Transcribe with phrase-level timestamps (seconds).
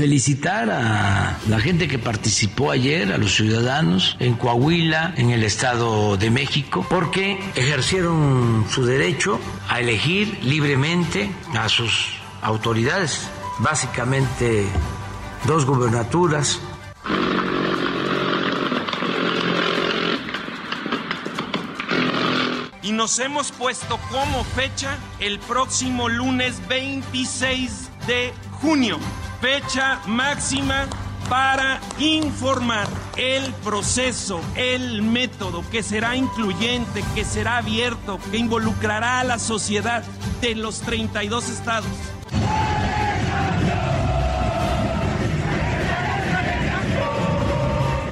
[0.00, 6.16] Felicitar a la gente que participó ayer, a los ciudadanos en Coahuila, en el Estado
[6.16, 13.28] de México, porque ejercieron su derecho a elegir libremente a sus autoridades,
[13.58, 14.64] básicamente
[15.46, 16.62] dos gubernaturas.
[22.82, 28.98] Y nos hemos puesto como fecha el próximo lunes 26 de junio
[29.40, 30.86] fecha máxima
[31.28, 39.24] para informar el proceso, el método que será incluyente, que será abierto, que involucrará a
[39.24, 40.02] la sociedad
[40.40, 41.88] de los 32 estados.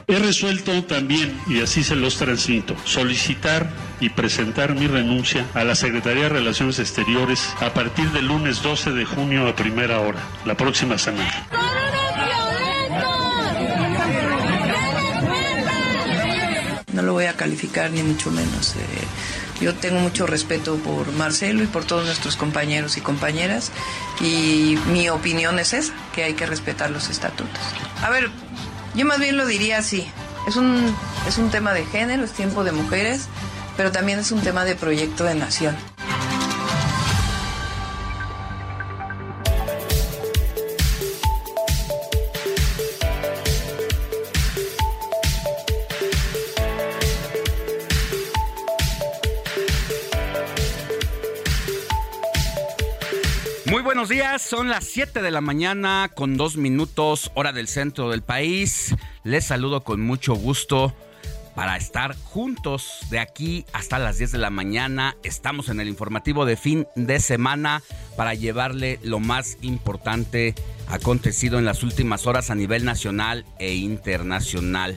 [0.07, 3.69] He resuelto también, y así se los transmito, solicitar
[4.01, 8.93] y presentar mi renuncia a la Secretaría de Relaciones Exteriores a partir del lunes 12
[8.93, 11.47] de junio a primera hora, la próxima semana.
[16.93, 18.75] No lo voy a calificar ni mucho menos.
[18.75, 18.81] Eh,
[19.61, 23.73] yo tengo mucho respeto por Marcelo y por todos nuestros compañeros y compañeras
[24.21, 27.61] y mi opinión es esa, que hay que respetar los estatutos.
[28.03, 28.31] A ver,
[28.95, 30.07] yo más bien lo diría así.
[30.47, 30.95] Es un,
[31.29, 33.29] es un tema de género, es tiempo de mujeres,
[33.79, 35.77] pero también es un tema de proyecto de nación.
[53.67, 58.11] Muy buenos días, son las 7 de la mañana con dos minutos hora del centro
[58.11, 58.97] del país.
[59.23, 60.97] Les saludo con mucho gusto
[61.59, 65.17] para estar juntos de aquí hasta las 10 de la mañana.
[65.25, 67.83] Estamos en el informativo de fin de semana
[68.17, 70.55] para llevarle lo más importante
[70.87, 74.97] acontecido en las últimas horas a nivel nacional e internacional.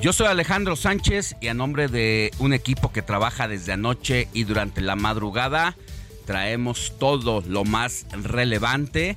[0.00, 4.42] Yo soy Alejandro Sánchez y a nombre de un equipo que trabaja desde anoche y
[4.42, 5.76] durante la madrugada,
[6.26, 9.16] traemos todo lo más relevante.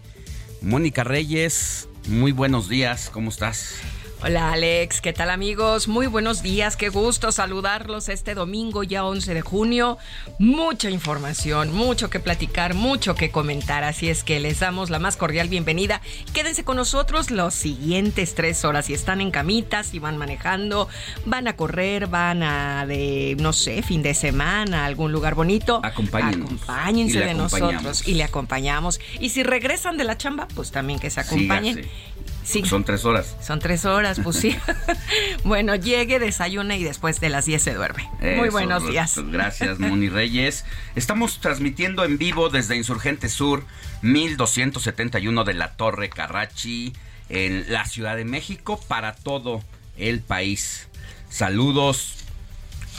[0.62, 3.82] Mónica Reyes, muy buenos días, ¿cómo estás?
[4.24, 5.88] Hola Alex, ¿qué tal amigos?
[5.88, 9.98] Muy buenos días, qué gusto saludarlos este domingo ya 11 de junio.
[10.38, 15.18] Mucha información, mucho que platicar, mucho que comentar, así es que les damos la más
[15.18, 16.02] cordial bienvenida.
[16.34, 20.88] Quédense con nosotros los siguientes tres horas, si están en camitas, si van manejando,
[21.26, 25.82] van a correr, van a de, no sé, fin de semana, a algún lugar bonito.
[25.84, 26.46] Acompáñenos.
[26.46, 29.00] Acompáñense de nosotros y le acompañamos.
[29.20, 31.78] Y si regresan de la chamba, pues también que se acompañen.
[31.78, 32.11] Sígase.
[32.44, 32.66] Sí.
[32.66, 33.36] Son tres horas.
[33.42, 34.56] Son tres horas, pues sí.
[35.44, 38.10] bueno, llegue, desayune y después de las 10 se duerme.
[38.38, 39.16] Muy buenos días.
[39.32, 40.66] Gracias, Moni Reyes.
[40.96, 43.64] Estamos transmitiendo en vivo desde Insurgente Sur,
[44.02, 46.94] 1271 de la Torre Carrachi,
[47.30, 49.64] en la Ciudad de México, para todo
[49.98, 50.88] el país.
[51.30, 52.18] Saludos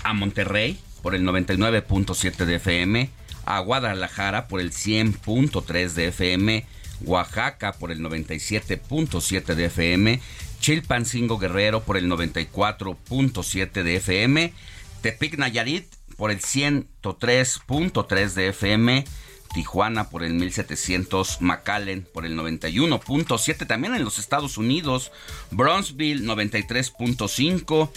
[0.04, 3.10] a Monterrey por el 99.7 de FM,
[3.44, 6.64] a Guadalajara por el 100.3 de FM,
[7.04, 10.20] Oaxaca por el 97.7 de FM,
[10.60, 14.52] Chilpancingo Guerrero por el 94.7 de FM,
[15.00, 19.04] Tepic Nayarit por el 103.3 de FM,
[19.52, 25.12] Tijuana por el 1700, McAllen por el 91.7, también en los Estados Unidos,
[25.50, 27.90] Bronzeville 93.5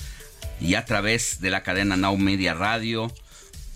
[0.60, 3.12] y a través de la cadena Now Media Radio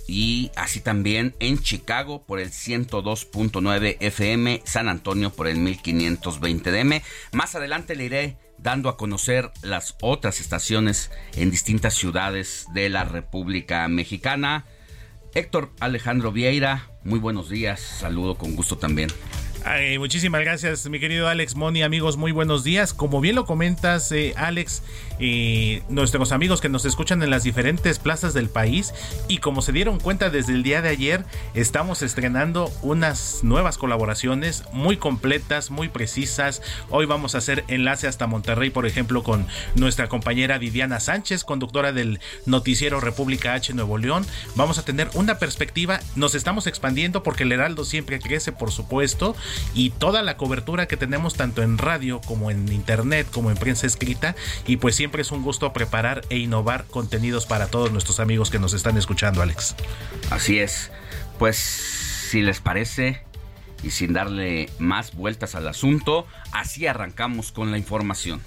[0.10, 7.02] y así también en Chicago por el 102.9 FM, San Antonio por el 1520 DM.
[7.32, 13.04] Más adelante le iré dando a conocer las otras estaciones en distintas ciudades de la
[13.04, 14.66] República Mexicana.
[15.36, 19.10] Héctor Alejandro Vieira, muy buenos días, saludo con gusto también
[20.00, 21.84] muchísimas gracias, mi querido Alex Moni.
[21.84, 22.94] Amigos, muy buenos días.
[22.94, 24.84] Como bien lo comentas, eh, Alex,
[25.90, 28.94] nuestros amigos que nos escuchan en las diferentes plazas del país
[29.28, 34.64] y como se dieron cuenta desde el día de ayer, estamos estrenando unas nuevas colaboraciones
[34.72, 36.62] muy completas, muy precisas.
[36.90, 39.46] Hoy vamos a hacer enlace hasta Monterrey, por ejemplo, con
[39.76, 44.26] nuestra compañera Viviana Sánchez, conductora del noticiero República H Nuevo León.
[44.56, 49.36] Vamos a tener una perspectiva, nos estamos expandiendo porque el Heraldo siempre crece, por supuesto
[49.74, 53.88] y toda la cobertura que tenemos tanto en radio como en internet como en prensa
[53.88, 54.36] escrita
[54.68, 58.60] y pues siempre es un gusto preparar e innovar contenidos para todos nuestros amigos que
[58.60, 59.76] nos están escuchando Alex.
[60.30, 60.92] Así es,
[61.38, 63.24] pues si les parece
[63.84, 68.42] y sin darle más vueltas al asunto, así arrancamos con la información.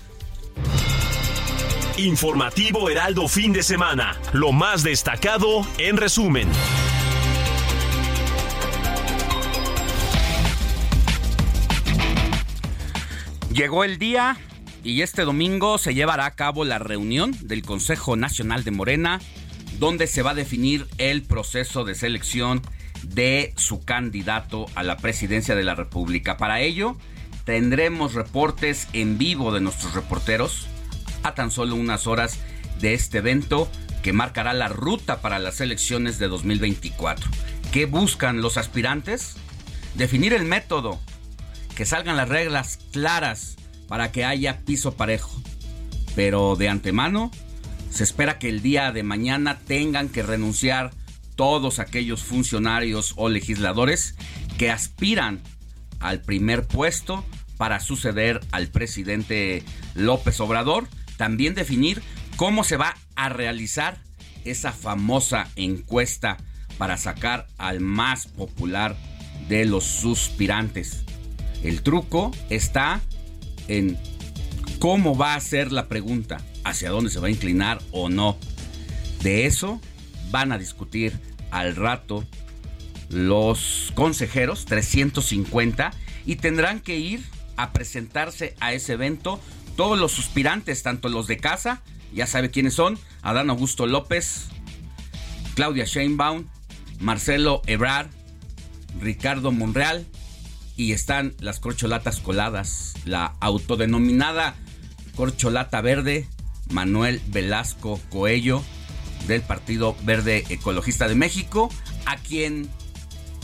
[1.97, 6.49] Informativo Heraldo fin de semana, lo más destacado en resumen.
[13.53, 14.39] Llegó el día
[14.83, 19.21] y este domingo se llevará a cabo la reunión del Consejo Nacional de Morena,
[19.79, 22.63] donde se va a definir el proceso de selección
[23.03, 26.39] de su candidato a la presidencia de la República.
[26.39, 26.97] Para ello,
[27.45, 30.67] tendremos reportes en vivo de nuestros reporteros
[31.23, 32.39] a tan solo unas horas
[32.81, 33.71] de este evento
[34.03, 37.31] que marcará la ruta para las elecciones de 2024.
[37.71, 39.35] ¿Qué buscan los aspirantes?
[39.95, 40.99] Definir el método
[41.77, 43.57] que salgan las reglas claras
[43.89, 45.31] para que haya piso parejo.
[46.15, 47.31] Pero de antemano,
[47.91, 50.93] se espera que el día de mañana tengan que renunciar
[51.37, 54.15] todos aquellos funcionarios o legisladores
[54.59, 55.43] que aspiran
[56.01, 57.25] al primer puesto
[57.57, 59.63] para suceder al presidente
[59.95, 60.89] López Obrador.
[61.17, 62.03] También definir
[62.37, 63.99] cómo se va a realizar
[64.45, 66.39] esa famosa encuesta
[66.79, 68.97] para sacar al más popular
[69.49, 71.02] de los suspirantes.
[71.63, 73.01] El truco está
[73.69, 73.99] en
[74.79, 78.37] cómo va a ser la pregunta, hacia dónde se va a inclinar o no.
[79.23, 79.81] De eso
[80.31, 81.19] van a discutir
[81.51, 82.25] al rato
[83.09, 85.93] los consejeros, 350,
[86.27, 87.23] y tendrán que ir
[87.57, 89.41] a presentarse a ese evento
[89.77, 91.83] todos los suspirantes, tanto los de casa,
[92.13, 94.47] ya sabe quiénes son, Adán Augusto López,
[95.55, 96.47] Claudia Sheinbaum,
[96.99, 98.09] Marcelo Ebrard,
[99.01, 100.07] Ricardo Monreal,
[100.77, 104.55] y están las corcholatas coladas, la autodenominada
[105.17, 106.27] corcholata verde,
[106.71, 108.63] Manuel Velasco Coello,
[109.27, 111.71] del Partido Verde Ecologista de México,
[112.07, 112.69] a quien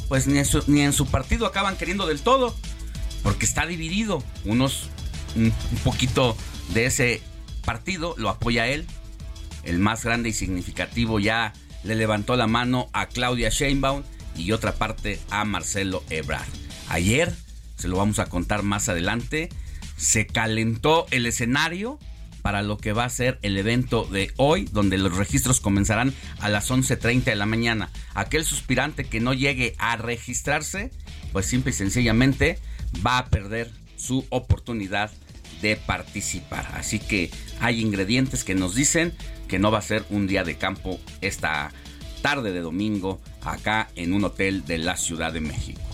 [0.08, 0.38] pues ni
[0.80, 2.54] en, su, partido acaban queriendo del todo,
[3.22, 4.22] porque está dividido.
[4.46, 4.88] Unos,
[5.36, 6.34] un, un poquito
[6.72, 7.22] de ese
[7.64, 8.86] partido lo apoya él,
[9.64, 11.52] el más grande y significativo ya
[11.84, 14.02] le levantó la mano a Claudia Sheinbaum
[14.34, 16.48] y otra parte a Marcelo Ebrard.
[16.88, 17.34] Ayer,
[17.76, 19.48] se lo vamos a contar más adelante,
[19.96, 21.98] se calentó el escenario
[22.42, 26.48] para lo que va a ser el evento de hoy, donde los registros comenzarán a
[26.48, 27.90] las 11.30 de la mañana.
[28.14, 30.90] Aquel suspirante que no llegue a registrarse,
[31.32, 32.58] pues simple y sencillamente
[33.06, 35.10] va a perder su oportunidad
[35.60, 36.70] de participar.
[36.74, 37.30] Así que
[37.60, 39.12] hay ingredientes que nos dicen
[39.48, 41.72] que no va a ser un día de campo esta
[42.22, 45.87] tarde de domingo acá en un hotel de la Ciudad de México.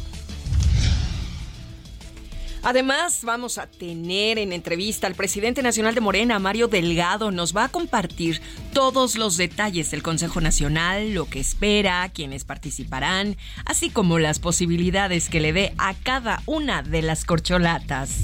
[2.66, 7.30] Además, vamos a tener en entrevista al presidente nacional de Morena, Mario Delgado.
[7.30, 8.40] Nos va a compartir
[8.72, 15.28] todos los detalles del Consejo Nacional, lo que espera, quienes participarán, así como las posibilidades
[15.28, 18.20] que le dé a cada una de las corcholatas.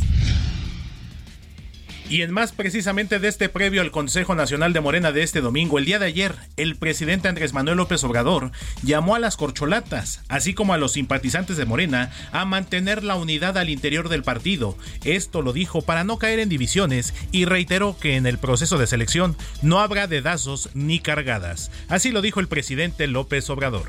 [2.11, 5.79] Y en más precisamente de este previo al Consejo Nacional de Morena de este domingo,
[5.79, 8.51] el día de ayer, el presidente Andrés Manuel López Obrador
[8.83, 13.57] llamó a las corcholatas, así como a los simpatizantes de Morena, a mantener la unidad
[13.57, 14.77] al interior del partido.
[15.05, 18.89] Esto lo dijo para no caer en divisiones y reiteró que en el proceso de
[18.89, 21.71] selección no habrá dedazos ni cargadas.
[21.89, 23.89] Así lo dijo el presidente López Obrador.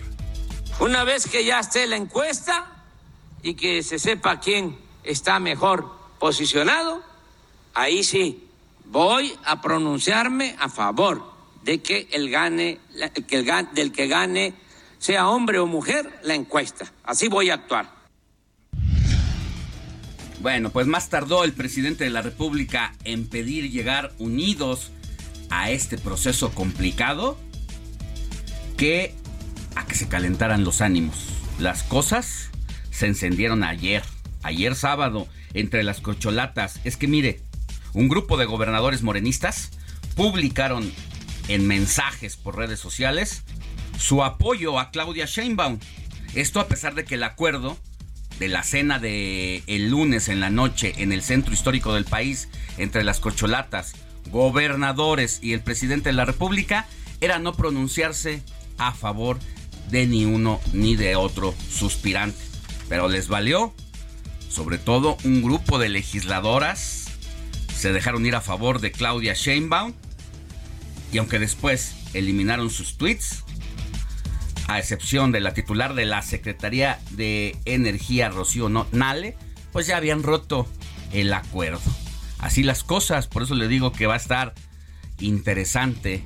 [0.79, 2.67] Una vez que ya esté la encuesta
[3.41, 7.09] y que se sepa quién está mejor posicionado,
[7.73, 8.47] ahí sí
[8.85, 11.31] voy a pronunciarme a favor
[11.63, 12.79] de que el gane,
[13.27, 14.53] que el, del que gane,
[14.97, 16.91] sea hombre o mujer, la encuesta.
[17.03, 18.01] Así voy a actuar.
[20.41, 24.91] Bueno, pues más tardó el presidente de la República en pedir llegar unidos
[25.51, 27.37] a este proceso complicado
[28.75, 29.13] que
[29.75, 31.27] a que se calentaran los ánimos.
[31.59, 32.49] Las cosas
[32.89, 34.03] se encendieron ayer,
[34.41, 36.79] ayer sábado, entre las cocholatas.
[36.83, 37.41] Es que mire,
[37.93, 39.71] un grupo de gobernadores morenistas
[40.15, 40.91] publicaron
[41.47, 43.43] en mensajes por redes sociales
[43.97, 45.79] su apoyo a Claudia Sheinbaum.
[46.33, 47.77] Esto a pesar de que el acuerdo
[48.39, 52.49] de la cena de el lunes en la noche en el centro histórico del país
[52.77, 53.93] entre las cocholatas,
[54.31, 56.87] gobernadores y el presidente de la República
[57.19, 58.41] era no pronunciarse
[58.77, 59.37] a favor
[59.89, 62.39] de ni uno ni de otro suspirante.
[62.89, 63.73] Pero les valió,
[64.49, 67.00] sobre todo un grupo de legisladoras
[67.81, 69.93] se dejaron ir a favor de Claudia Sheinbaum
[71.11, 73.43] y aunque después eliminaron sus tweets,
[74.67, 79.35] a excepción de la titular de la Secretaría de Energía, Rocío Nale,
[79.71, 80.67] pues ya habían roto
[81.11, 81.81] el acuerdo.
[82.37, 84.53] Así las cosas, por eso le digo que va a estar
[85.19, 86.23] interesante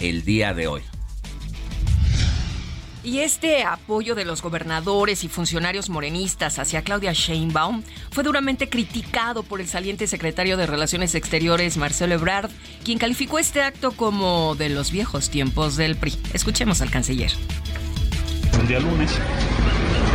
[0.00, 0.82] el día de hoy.
[3.04, 9.42] Y este apoyo de los gobernadores y funcionarios morenistas hacia Claudia Sheinbaum fue duramente criticado
[9.42, 12.50] por el saliente secretario de Relaciones Exteriores, Marcelo Ebrard,
[12.82, 16.18] quien calificó este acto como de los viejos tiempos del PRI.
[16.32, 17.30] Escuchemos al canciller.
[18.58, 19.12] El día lunes.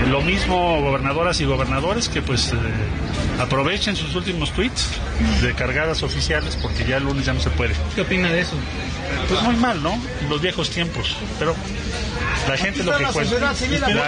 [0.08, 2.56] Lo mismo gobernadoras y gobernadores que pues eh,
[3.39, 4.88] aprovechen sus últimos tweets
[5.41, 7.75] de cargadas oficiales porque ya el lunes ya no se puede.
[7.96, 8.56] ¿Qué opina de eso?
[9.27, 10.00] Pues muy mal, ¿no?
[10.29, 11.15] Los viejos tiempos.
[11.38, 11.56] Pero
[12.48, 13.39] la gente es lo que cuenta.
[13.39, 13.53] La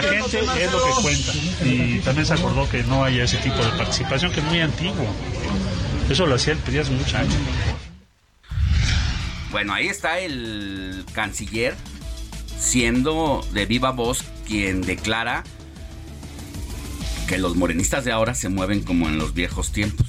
[0.01, 1.31] gente es lo que cuenta.
[1.63, 5.05] Y también se acordó que no haya ese tipo de participación que es muy antiguo.
[6.10, 7.36] Eso lo hacía el PRI hace muchos años.
[9.51, 11.75] Bueno, ahí está el canciller
[12.57, 15.43] siendo de viva voz quien declara
[17.31, 20.05] que los morenistas de ahora se mueven como en los viejos tiempos.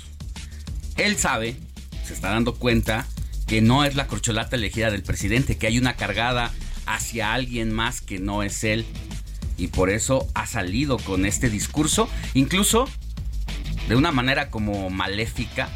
[0.96, 1.56] Él sabe,
[2.04, 3.06] se está dando cuenta
[3.46, 6.50] que no es la corcholata elegida del presidente, que hay una cargada
[6.84, 8.84] hacia alguien más que no es él.
[9.56, 12.88] Y por eso ha salido con este discurso, incluso
[13.88, 15.68] de una manera como maléfica,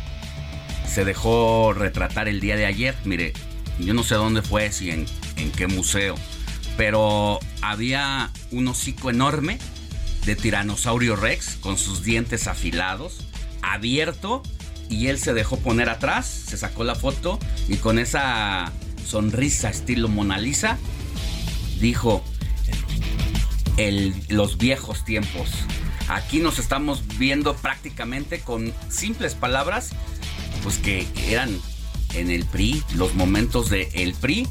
[0.92, 2.96] se dejó retratar el día de ayer.
[3.04, 3.34] Mire,
[3.78, 6.16] yo no sé dónde fue, si en, en qué museo,
[6.76, 9.60] pero había un hocico enorme
[10.26, 13.26] de tiranosaurio rex con sus dientes afilados,
[13.62, 14.42] abierto,
[14.90, 18.72] y él se dejó poner atrás, se sacó la foto y con esa
[19.08, 20.78] sonrisa estilo Mona Lisa,
[21.80, 22.24] dijo,
[24.28, 25.50] los viejos tiempos.
[26.08, 29.90] Aquí nos estamos viendo prácticamente con simples palabras,
[30.62, 31.56] pues que eran
[32.14, 34.48] en el PRI, los momentos de el PRI,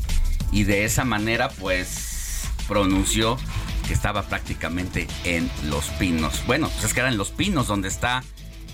[0.51, 3.38] y de esa manera pues pronunció
[3.87, 6.45] que estaba prácticamente en Los Pinos.
[6.47, 8.23] Bueno, pues es que era en Los Pinos donde está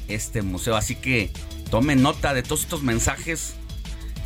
[0.08, 1.32] este museo, así que
[1.70, 3.56] tomen nota de todos estos mensajes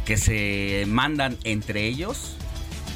[0.06, 2.36] que se mandan entre ellos,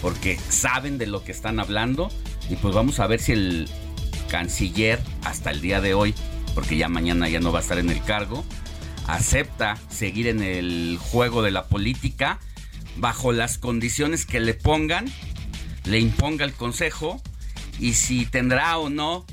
[0.01, 2.11] porque saben de lo que están hablando.
[2.49, 3.69] Y pues vamos a ver si el
[4.29, 6.13] canciller, hasta el día de hoy,
[6.55, 8.45] porque ya mañana ya no va a estar en el cargo,
[9.07, 12.39] acepta seguir en el juego de la política
[12.97, 15.05] bajo las condiciones que le pongan,
[15.85, 17.21] le imponga el consejo
[17.79, 19.25] y si tendrá o no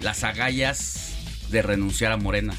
[0.00, 1.14] las agallas
[1.50, 2.54] de renunciar a Morena.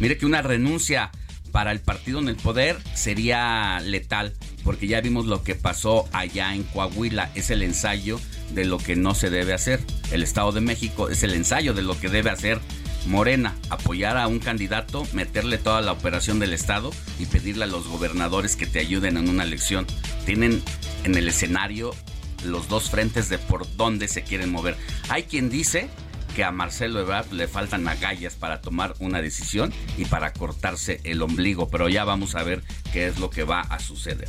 [0.00, 1.10] Mire que una renuncia
[1.52, 6.54] para el partido en el poder sería letal, porque ya vimos lo que pasó allá
[6.54, 8.20] en Coahuila, es el ensayo
[8.52, 9.80] de lo que no se debe hacer.
[10.10, 12.60] El Estado de México es el ensayo de lo que debe hacer
[13.06, 17.86] Morena, apoyar a un candidato, meterle toda la operación del Estado y pedirle a los
[17.86, 19.86] gobernadores que te ayuden en una elección.
[20.24, 20.62] Tienen
[21.04, 21.94] en el escenario
[22.44, 24.76] los dos frentes de por dónde se quieren mover.
[25.08, 25.88] Hay quien dice
[26.34, 31.22] que a Marcelo Ebrard le faltan agallas para tomar una decisión y para cortarse el
[31.22, 34.28] ombligo, pero ya vamos a ver qué es lo que va a suceder.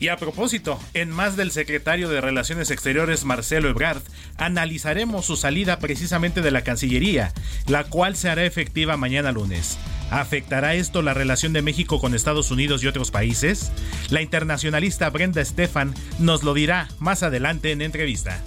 [0.00, 4.00] Y a propósito, en más del secretario de Relaciones Exteriores Marcelo Ebrard,
[4.38, 7.34] analizaremos su salida precisamente de la Cancillería,
[7.66, 9.76] la cual se hará efectiva mañana lunes.
[10.10, 13.72] ¿Afectará esto la relación de México con Estados Unidos y otros países?
[14.08, 18.42] La internacionalista Brenda Stefan nos lo dirá más adelante en entrevista.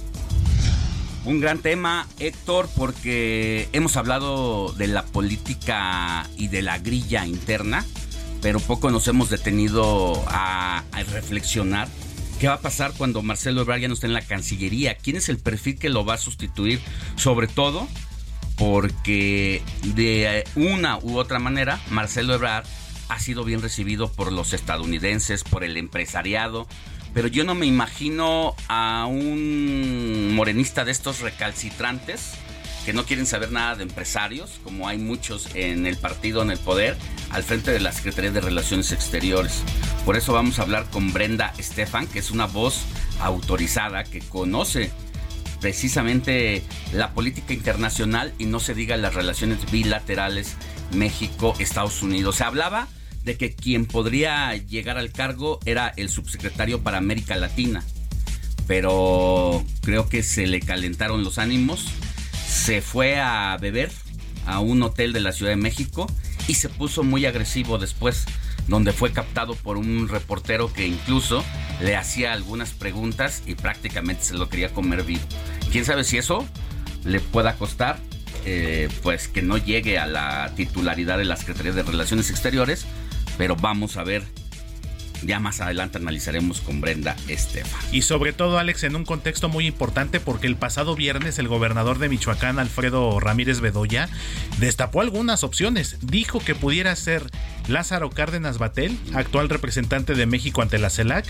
[1.24, 7.86] Un gran tema, Héctor, porque hemos hablado de la política y de la grilla interna,
[8.44, 11.88] pero poco nos hemos detenido a, reflexionar
[12.40, 14.96] ¿Qué va a pasar cuando Marcelo Ebrard ya no esté en la Cancillería?
[14.96, 16.82] ¿Quién es el perfil que lo va a sustituir?
[17.16, 17.88] Sobre todo
[18.58, 19.62] porque
[19.96, 22.66] de una u otra manera Marcelo Ebrard
[23.08, 26.68] ha sido bien recibido por los estadounidenses, por el empresariado,
[27.14, 32.34] pero yo no me imagino a un morenista de estos recalcitrantes
[32.86, 36.60] que no quieren saber nada de empresarios, como hay muchos en el partido, en el
[36.60, 36.98] poder,
[37.30, 39.62] al frente de la Secretaría de Relaciones Exteriores.
[40.06, 42.82] Por eso vamos a hablar con Brenda Estefan, que es una voz
[43.20, 44.92] autorizada que conoce
[45.62, 46.62] precisamente
[46.92, 50.58] la política internacional y no se diga las relaciones bilaterales
[50.94, 52.36] México-Estados Unidos.
[52.36, 52.90] Se hablaba
[53.24, 57.82] de que quien podría llegar al cargo era el subsecretario para América Latina,
[58.68, 61.86] pero creo que se le calentaron los ánimos,
[62.53, 63.91] se fue a beber
[64.45, 66.07] a un hotel de la Ciudad de México
[66.48, 68.25] y se puso muy agresivo después,
[68.67, 71.43] donde fue captado por un reportero que incluso
[71.81, 75.24] le hacía algunas preguntas y prácticamente se lo quería comer vivo.
[75.72, 76.48] ¿Quién sabe si eso
[77.03, 77.98] le pueda costar?
[78.45, 82.86] Eh, pues que no llegue a la titularidad de la Secretaría de Relaciones Exteriores,
[83.38, 84.24] pero vamos a ver
[85.25, 87.82] ya más adelante analizaremos con Brenda Estefan.
[87.92, 92.00] Y sobre todo, Alex, en un contexto muy importante, porque el pasado viernes el gobernador
[92.00, 94.10] de Michoacán, Alfredo Ramírez Bedoya,
[94.60, 95.98] destapó algunas opciones.
[96.01, 97.30] Dijo que pudiera ser
[97.68, 101.25] Lázaro Cárdenas Batel, actual representante de México ante la CELAC,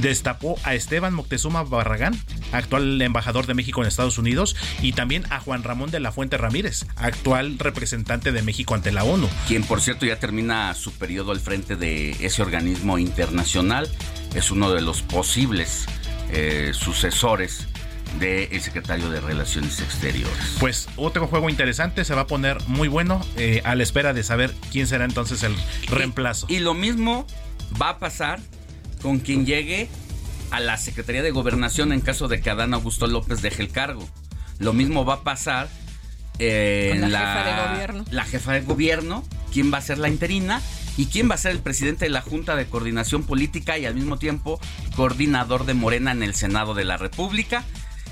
[0.00, 2.18] destapó a Esteban Moctezuma Barragán,
[2.52, 6.36] actual embajador de México en Estados Unidos, y también a Juan Ramón de la Fuente
[6.38, 9.28] Ramírez, actual representante de México ante la ONU.
[9.46, 13.35] Quien, por cierto, ya termina su periodo al frente de ese organismo internacional,
[14.34, 15.86] es uno de los posibles
[16.30, 17.66] eh, sucesores
[18.18, 20.56] del secretario de Relaciones Exteriores.
[20.58, 24.22] Pues otro juego interesante, se va a poner muy bueno eh, a la espera de
[24.22, 25.54] saber quién será entonces el
[25.88, 26.46] reemplazo.
[26.48, 27.26] Y, lo mismo
[27.80, 28.40] va a pasar
[29.02, 29.88] con quien llegue
[30.50, 34.08] a la Secretaría de Gobernación en caso de que Adán Augusto López deje el cargo.
[34.58, 35.68] Lo mismo va a pasar
[36.38, 38.04] en la, jefa de gobierno.
[38.10, 40.60] La jefa de gobierno, quién va a ser la interina
[40.96, 43.94] y quién va a ser el presidente de la Junta de Coordinación Política y al
[43.94, 44.60] mismo tiempo
[44.96, 47.64] coordinador de Morena en el Senado de la República.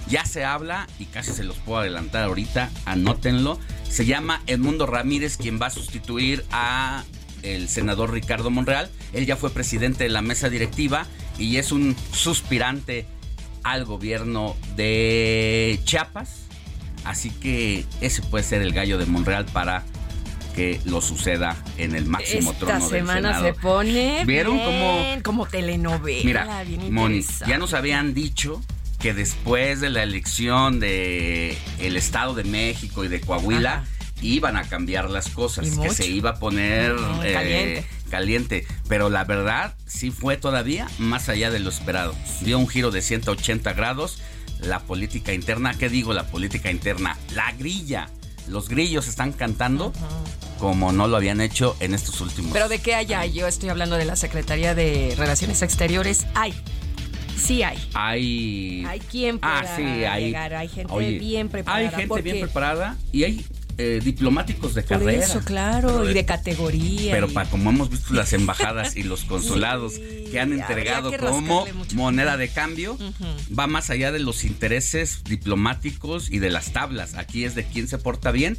[0.09, 3.59] Ya se habla, y casi se los puedo adelantar ahorita, anótenlo.
[3.89, 7.05] Se llama Edmundo Ramírez, quien va a sustituir a
[7.43, 8.91] el senador Ricardo Monreal.
[9.13, 11.07] Él ya fue presidente de la mesa directiva
[11.39, 13.07] y es un suspirante
[13.63, 16.44] al gobierno de Chiapas.
[17.05, 19.85] Así que ese puede ser el gallo de Monreal para
[20.55, 23.17] que lo suceda en el máximo trono del Senado.
[23.17, 28.63] semana se pone ¿Vieron cómo como telenovela, Mira, Moni, ya nos habían dicho
[29.01, 33.85] que después de la elección de el Estado de México y de Coahuila
[34.23, 38.67] iban a cambiar las cosas, que se iba a poner eh, caliente.
[38.89, 42.15] Pero la verdad sí fue todavía más allá de lo esperado.
[42.41, 44.23] Dio un giro de 180 grados.
[44.67, 46.13] La política interna, ¿qué digo?
[46.13, 48.09] La política interna, la grilla.
[48.49, 49.93] Los grillos están cantando
[50.59, 52.53] como no lo habían hecho en estos últimos.
[52.53, 56.27] Pero de qué haya, yo estoy hablando de la Secretaría de Relaciones Exteriores.
[56.35, 56.55] Hay
[57.37, 57.79] Sí hay.
[57.95, 58.85] Hay.
[58.89, 60.55] Hay quien pueda ah, sí, hay, llegar.
[60.55, 61.89] Hay gente bien preparada.
[61.89, 63.45] Hay gente bien preparada y hay
[63.79, 65.25] eh, diplomáticos de Por carrera.
[65.25, 67.13] Eso, claro, y de categoría.
[67.13, 69.95] Pero para como hemos visto las embajadas y los consulados
[70.31, 72.99] que han entregado como moneda de cambio,
[73.57, 77.15] va más allá de los intereses diplomáticos y de las tablas.
[77.15, 78.59] Aquí es de quién se porta bien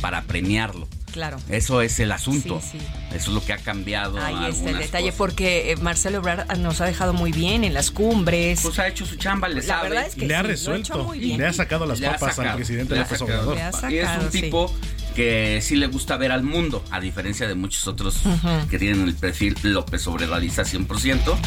[0.00, 0.88] para premiarlo.
[1.16, 1.38] Claro.
[1.48, 2.60] Eso es el asunto.
[2.60, 2.76] Eso
[3.14, 4.20] es lo que ha cambiado.
[4.22, 7.90] Ahí está el detalle, porque eh, Marcelo Ebrard nos ha dejado muy bien en las
[7.90, 8.60] cumbres.
[8.60, 11.14] Pues ha hecho su chamba, le La verdad es que le ha resuelto.
[11.14, 13.56] Le ha sacado las papas al presidente López Obrador.
[13.88, 14.70] y es un tipo
[15.14, 18.20] que sí le gusta ver al mundo, a diferencia de muchos otros
[18.68, 21.38] que tienen el perfil López Obradoriza 100%,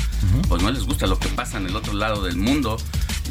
[0.47, 2.77] pues no les gusta lo que pasa en el otro lado del mundo,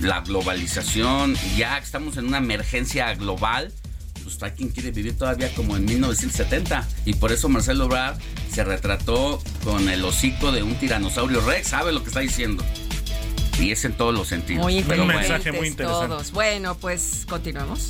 [0.00, 3.72] la globalización, ya estamos en una emergencia global
[4.36, 6.86] pues hay quien quiere vivir todavía como en 1970.
[7.04, 8.16] Y por eso Marcelo Obrar
[8.52, 12.64] se retrató con el hocico de un tiranosaurio rex, sabe lo que está diciendo.
[13.60, 14.62] Y es en todos los sentidos.
[14.62, 16.08] Muy un mensaje muy interesante.
[16.08, 16.32] Todos.
[16.32, 17.88] Bueno, pues continuamos.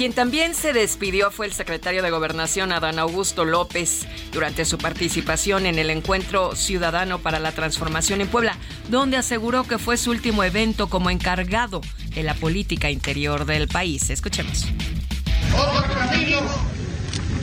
[0.00, 5.66] Quien también se despidió fue el secretario de Gobernación, Adán Augusto López, durante su participación
[5.66, 8.56] en el Encuentro Ciudadano para la Transformación en Puebla,
[8.88, 11.82] donde aseguró que fue su último evento como encargado
[12.14, 14.08] de la política interior del país.
[14.08, 14.68] Escuchemos.
[15.54, 16.40] Otro camino,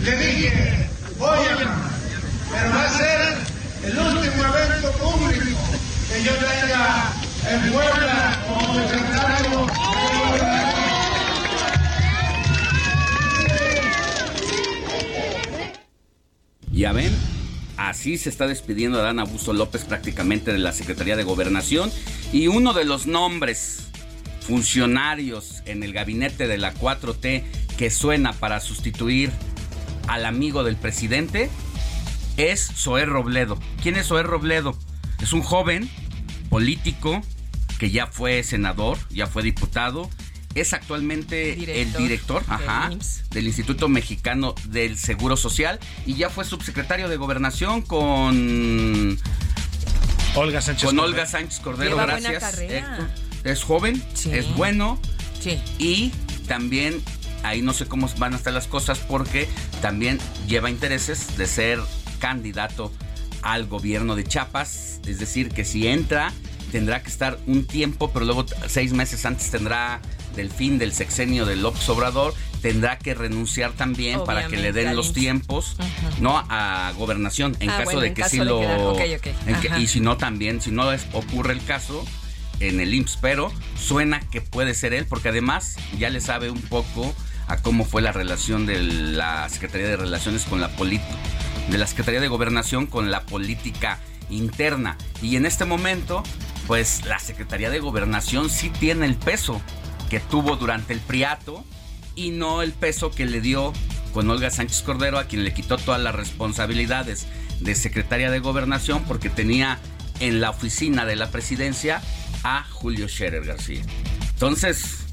[0.02, 0.90] le dije,
[1.20, 1.72] óyeme,
[2.52, 3.38] pero va a ser
[3.84, 5.60] el último evento público
[6.12, 7.14] que yo tenga
[7.52, 9.68] en Puebla como secretario
[16.78, 17.12] Ya ven,
[17.76, 21.92] así se está despidiendo Adán Augusto López prácticamente de la Secretaría de Gobernación
[22.32, 23.88] y uno de los nombres
[24.42, 27.44] funcionarios en el gabinete de la 4T
[27.80, 29.32] que suena para sustituir
[30.08, 31.50] al amigo del presidente
[32.38, 33.58] es Zoé Robledo.
[33.82, 34.78] ¿Quién es Zoé Robledo?
[35.20, 35.90] Es un joven
[36.52, 37.24] político
[37.80, 40.12] que ya fue senador, ya fue diputado
[40.62, 42.44] es actualmente el director
[43.32, 49.18] del Instituto Mexicano del Seguro Social y ya fue subsecretario de Gobernación con
[50.36, 51.14] Olga Sánchez con Cordero.
[51.14, 52.60] Olga Sánchez Cordero, Lleva gracias.
[53.44, 54.32] Es joven, Sí.
[54.34, 55.00] es bueno
[55.40, 55.60] Sí.
[55.80, 56.12] y
[56.48, 57.02] también
[57.44, 59.48] ahí no sé cómo van a estar las cosas porque
[59.82, 61.80] también lleva intereses de ser
[62.20, 62.92] candidato
[63.44, 66.34] al gobierno de Chiapas, es decir, que si entra
[66.72, 70.02] tendrá que estar un tiempo, pero luego seis meses antes tendrá
[70.38, 74.96] del fin del sexenio del López Obrador, tendrá que renunciar también para que le den
[74.96, 75.76] los tiempos,
[76.22, 78.62] no a gobernación, en Ah, caso bueno, de que sí de lo...
[78.62, 79.28] quedar- ok, ok.
[79.48, 79.80] en que- Ajá.
[79.80, 82.06] y si no también, si no es- ocurre el caso,
[82.60, 86.62] en el IMSS, pero suena que puede ser él, porque además ya le sabe un
[86.62, 87.14] poco
[87.48, 91.16] a cómo fue la relación de la Secretaría de Relaciones con la política,
[91.70, 94.98] de la Secretaría de Gobernación con la política interna.
[95.22, 96.24] Y en este momento,
[96.66, 99.62] pues la Secretaría de Gobernación sí tiene el peso
[100.10, 101.64] que tuvo durante el Priato
[102.16, 103.74] y no el peso que le dio
[104.14, 107.28] con Olga Sánchez Cordero, a quien le quitó todas las responsabilidades
[107.60, 109.80] de secretaria de Gobernación porque tenía
[110.20, 112.02] en la oficina de la presidencia
[112.44, 113.82] a Julio Scherer García.
[114.34, 115.07] Entonces,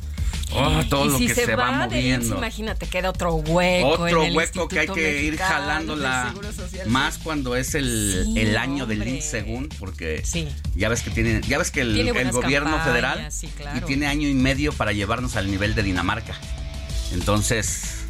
[0.55, 2.37] oh, todo y lo si que se, se, va, del moviendo.
[2.37, 3.89] imagínate, queda otro hueco.
[3.89, 6.35] Otro en el hueco que hay que ir jalando del la
[6.87, 9.17] más cuando es el, Sí, el año del hombre.
[9.17, 10.49] IMSS según porque Sí.
[10.75, 13.79] ya ves que tiene ya ves que el, gobierno campañas, federal sí, claro.
[13.79, 16.35] y tiene año y medio para llevarnos al nivel de Dinamarca.
[17.13, 18.05] Entonces,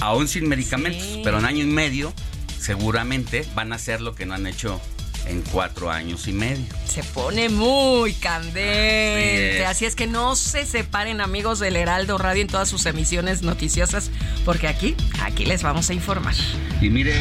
[0.00, 2.12] aún sin medicamentos, pero en año y medio
[2.58, 4.80] seguramente van a hacer lo que no han hecho
[5.26, 6.64] en cuatro años y medio.
[6.86, 9.64] Se pone muy candente.
[9.64, 9.80] Así es.
[9.80, 14.10] Así es que no se separen, amigos del Heraldo Radio, en todas sus emisiones noticiosas,
[14.44, 16.34] porque aquí, aquí les vamos a informar.
[16.80, 17.14] Y mire,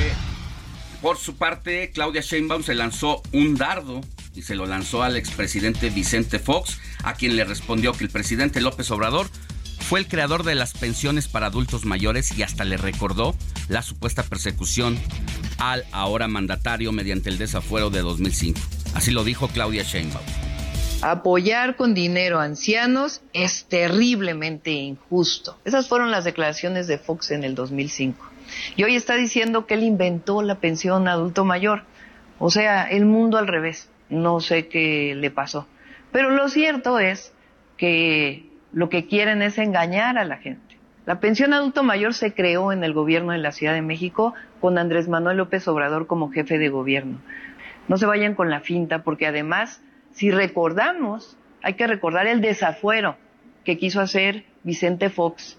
[1.02, 4.02] por su parte, Claudia Sheinbaum se lanzó un dardo
[4.36, 8.62] y se lo lanzó al expresidente Vicente Fox, a quien le respondió que el presidente
[8.62, 9.30] López Obrador
[9.89, 13.34] fue el creador de las pensiones para adultos mayores y hasta le recordó
[13.69, 14.99] la supuesta persecución
[15.58, 18.60] al ahora mandatario mediante el desafuero de 2005.
[18.93, 20.23] Así lo dijo Claudia Sheinbaum.
[21.02, 25.58] Apoyar con dinero a ancianos es terriblemente injusto.
[25.65, 28.23] Esas fueron las declaraciones de Fox en el 2005.
[28.75, 31.82] Y hoy está diciendo que él inventó la pensión adulto mayor.
[32.38, 33.89] O sea, el mundo al revés.
[34.08, 35.65] No sé qué le pasó.
[36.12, 37.32] Pero lo cierto es
[37.75, 40.77] que lo que quieren es engañar a la gente.
[41.05, 44.77] La pensión adulto mayor se creó en el gobierno de la Ciudad de México con
[44.77, 47.19] Andrés Manuel López Obrador como jefe de gobierno.
[47.88, 53.17] No se vayan con la finta porque además, si recordamos, hay que recordar el desafuero
[53.65, 55.59] que quiso hacer Vicente Fox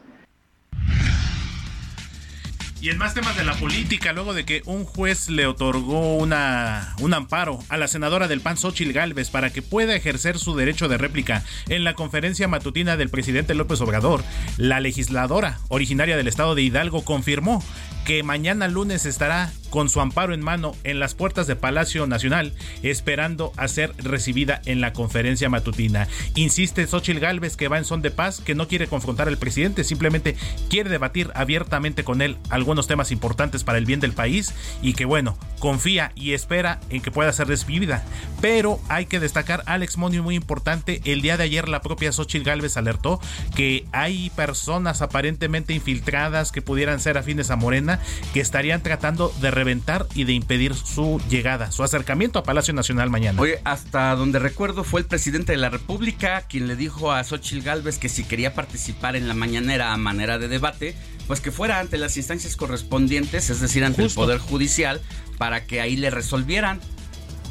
[2.82, 6.94] Y en más temas de la política, luego de que un juez le otorgó una,
[7.00, 10.88] un amparo a la senadora del PAN, Xochil Gálvez, para que pueda ejercer su derecho
[10.88, 14.24] de réplica en la conferencia matutina del presidente López Obrador,
[14.56, 17.62] la legisladora originaria del estado de Hidalgo confirmó
[18.04, 22.52] que mañana lunes estará con su amparo en mano en las puertas de Palacio Nacional,
[22.82, 26.08] esperando a ser recibida en la conferencia matutina.
[26.34, 29.84] Insiste Xochil Gálvez que va en son de paz, que no quiere confrontar al presidente,
[29.84, 30.36] simplemente
[30.68, 35.04] quiere debatir abiertamente con él algunos temas importantes para el bien del país y que
[35.04, 38.04] bueno, confía y espera en que pueda ser recibida.
[38.40, 42.42] Pero hay que destacar, Alex Monio, muy importante, el día de ayer la propia Xochil
[42.42, 43.20] Gálvez alertó
[43.54, 47.89] que hay personas aparentemente infiltradas que pudieran ser afines a Morena
[48.32, 53.10] que estarían tratando de reventar y de impedir su llegada, su acercamiento a Palacio Nacional
[53.10, 53.40] mañana.
[53.40, 57.62] Oye, hasta donde recuerdo fue el presidente de la República quien le dijo a Xochil
[57.62, 60.94] Gálvez que si quería participar en la mañanera a manera de debate,
[61.26, 64.20] pues que fuera ante las instancias correspondientes, es decir, ante Justo.
[64.20, 65.00] el Poder Judicial,
[65.38, 66.80] para que ahí le resolvieran.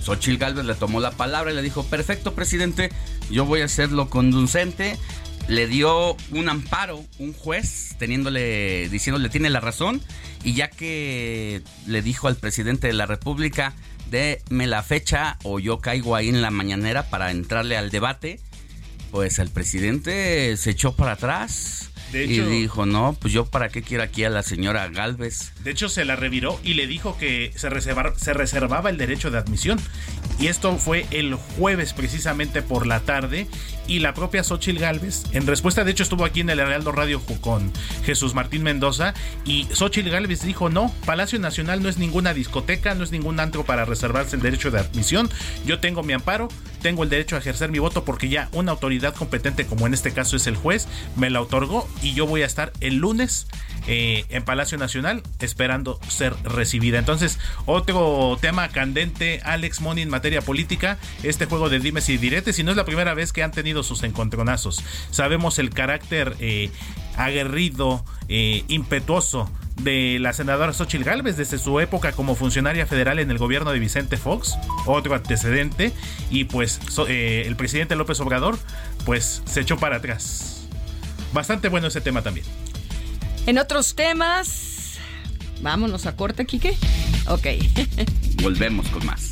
[0.03, 2.89] Xochil Gálvez le tomó la palabra y le dijo, perfecto, presidente,
[3.29, 4.97] yo voy a hacerlo conducente.
[5.49, 9.99] Le dio un amparo, un juez, teniéndole, diciéndole tiene la razón,
[10.43, 13.73] y ya que le dijo al presidente de la República,
[14.11, 18.39] déme la fecha o yo caigo ahí en la mañanera para entrarle al debate,
[19.11, 23.69] pues el presidente se echó para atrás De y hecho- dijo, no, pues yo para
[23.69, 25.51] qué quiero aquí a la señora Galvez.
[25.63, 29.31] De hecho, se la reviró y le dijo que se, reservar- se reservaba el derecho
[29.31, 29.79] de admisión.
[30.39, 33.47] Y esto fue el jueves precisamente por la tarde.
[33.89, 37.19] Y la propia Xochil Gálvez, en respuesta, de hecho estuvo aquí en el Heraldo Radio
[37.41, 37.73] con
[38.05, 39.15] Jesús Martín Mendoza.
[39.45, 43.65] Y Xochil Gálvez dijo, no, Palacio Nacional no es ninguna discoteca, no es ningún antro
[43.65, 45.27] para reservarse el derecho de admisión.
[45.65, 46.49] Yo tengo mi amparo,
[46.83, 50.11] tengo el derecho a ejercer mi voto porque ya una autoridad competente, como en este
[50.11, 53.47] caso es el juez, me la otorgó y yo voy a estar el lunes
[53.87, 56.99] eh, en Palacio Nacional esperando ser recibida.
[56.99, 62.59] Entonces, otro tema candente, Alex Moni en materia política, este juego de dimes y diretes,
[62.59, 64.83] y no es la primera vez que han tenido sus encontronazos.
[65.11, 66.71] Sabemos el carácter eh,
[67.17, 69.49] aguerrido, eh, impetuoso
[69.81, 73.79] de la senadora Xochitl Gálvez desde su época como funcionaria federal en el gobierno de
[73.79, 75.93] Vicente Fox, otro antecedente,
[76.29, 78.57] y pues eh, el presidente López Obrador
[79.05, 80.67] pues se echó para atrás.
[81.33, 82.45] Bastante bueno ese tema también.
[83.45, 84.97] En otros temas,
[85.61, 86.75] vámonos a corte, Quique.
[87.27, 87.47] Ok.
[88.41, 89.31] Volvemos con más.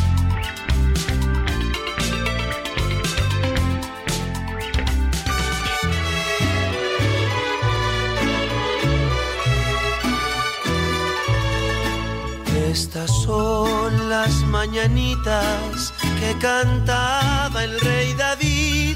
[12.71, 18.95] Estas son las mañanitas que cantaba el rey David.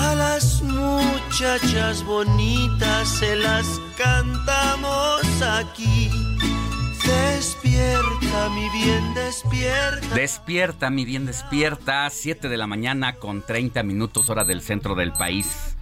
[0.00, 6.10] A las muchachas bonitas se las cantamos aquí.
[7.06, 10.14] Despierta, mi bien, despierta.
[10.16, 12.10] Despierta, mi bien, despierta.
[12.10, 15.76] 7 de la mañana con 30 minutos hora del centro del país.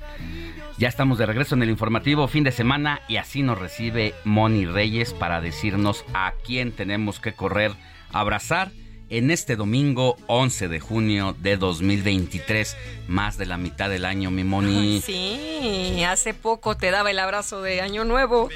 [0.79, 4.65] Ya estamos de regreso en el informativo fin de semana y así nos recibe Moni
[4.65, 7.73] Reyes para decirnos a quién tenemos que correr
[8.13, 8.71] a abrazar
[9.11, 12.77] en este domingo 11 de junio de 2023,
[13.09, 15.03] más de la mitad del año, mi Moni.
[15.05, 18.49] Sí, hace poco te daba el abrazo de Año Nuevo.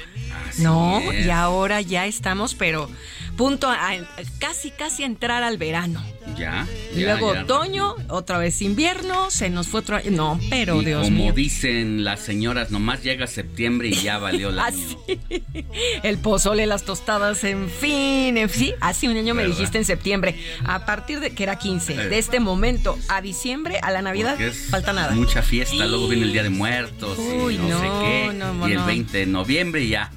[0.59, 2.89] no, y ahora ya estamos, pero
[3.35, 3.91] punto a,
[4.39, 6.03] casi casi entrar al verano.
[6.37, 6.67] Ya.
[6.95, 9.99] Y luego otoño, otra vez invierno, se nos fue otro.
[10.09, 11.23] No, pero Dios mío.
[11.25, 14.97] Como dicen las señoras, nomás llega septiembre y ya valió la Así.
[16.01, 18.73] El pozole, las tostadas, en fin, en fin.
[18.79, 20.35] Hace un año me dijiste en septiembre.
[20.63, 24.37] A partir de que era 15, de este momento a diciembre, a la Navidad,
[24.69, 25.11] falta nada.
[25.11, 28.69] Mucha fiesta, luego viene el Día de Muertos y no, sé qué.
[28.69, 30.11] y el 20 de noviembre y ya.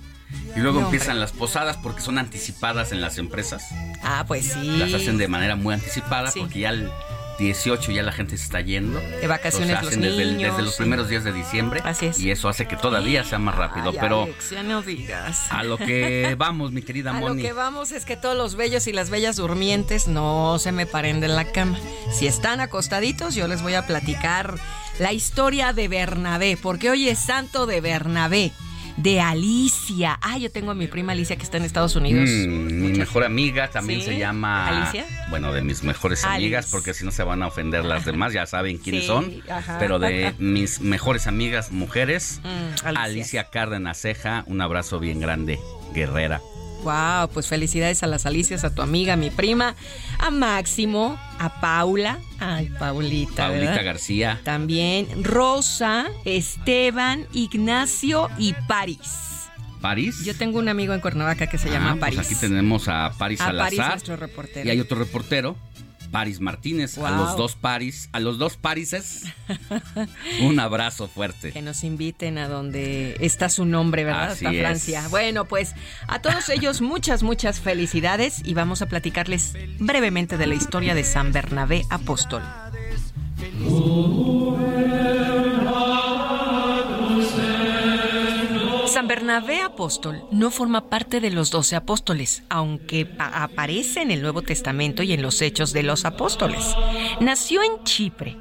[0.57, 3.69] Y luego empiezan las posadas porque son anticipadas en las empresas.
[4.03, 4.79] Ah, pues sí.
[4.79, 6.91] Las hacen de manera muy anticipada porque ya el
[7.39, 8.99] 18 ya la gente se está yendo.
[8.99, 11.81] De vacaciones los desde, desde, los primeros días de diciembre.
[11.85, 12.19] Así es.
[12.21, 13.93] Y eso hace que todavía sea más rápido.
[14.01, 15.47] pero ya no digas.
[15.51, 17.27] A lo que vamos, mi querida Moni.
[17.27, 20.73] A lo que vamos es que todos los bellos y las bellas durmientes no se
[20.73, 21.79] me paren de la cama.
[22.13, 24.55] Si están acostaditos, yo les voy a platicar
[24.99, 28.53] la historia de Bernabé, porque hoy es santo de Bernabé
[28.97, 30.19] de Alicia.
[30.23, 32.29] Ah, yo tengo a mi prima Alicia que está en Estados Unidos.
[32.29, 34.69] Mm, mi mejor amiga también se llama.
[34.69, 35.05] ¿Alicia?
[35.31, 38.47] Bueno, de mis mejores amigas, porque si no se van a ofender las demás, ya
[38.47, 39.33] saben quiénes son.
[39.79, 43.03] Pero de mis mejores amigas mujeres, mm, Alicia.
[43.03, 45.59] Alicia Cárdenas Ceja, un abrazo bien grande,
[45.95, 46.41] guerrera.
[46.87, 49.75] Wow, pues felicidades a las Alicias, a tu amiga, a mi prima,
[50.21, 53.49] a Máximo, a Paula, ay, Paulita.
[53.49, 54.41] Paulita García.
[54.45, 59.49] También Rosa, Esteban, Ignacio y París.
[59.81, 60.25] ¿París?
[60.25, 62.31] Yo tengo un amigo en Cuernavaca que se llama ah, pues París.
[62.31, 63.77] aquí tenemos a París a Salazar.
[63.77, 64.69] París, nuestro reportero.
[64.69, 65.57] Y hay otro reportero
[66.17, 69.25] Paris Martínez, a los dos Paris, a los dos Parises,
[70.41, 71.53] un abrazo fuerte.
[71.53, 74.31] Que nos inviten a donde está su nombre, ¿verdad?
[74.31, 75.09] Hasta Francia.
[75.11, 75.75] Bueno, pues
[76.09, 81.05] a todos ellos muchas, muchas felicidades y vamos a platicarles brevemente de la historia de
[81.05, 82.43] San Bernabé Apóstol.
[88.97, 94.41] San Bernabé apóstol no forma parte de los doce apóstoles, aunque aparece en el Nuevo
[94.41, 96.75] Testamento y en los Hechos de los Apóstoles.
[97.21, 98.39] Nació en Chipre.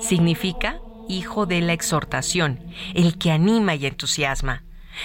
[0.00, 2.60] Significa hijo de la exhortación,
[2.94, 4.62] el que anima y entusiasma.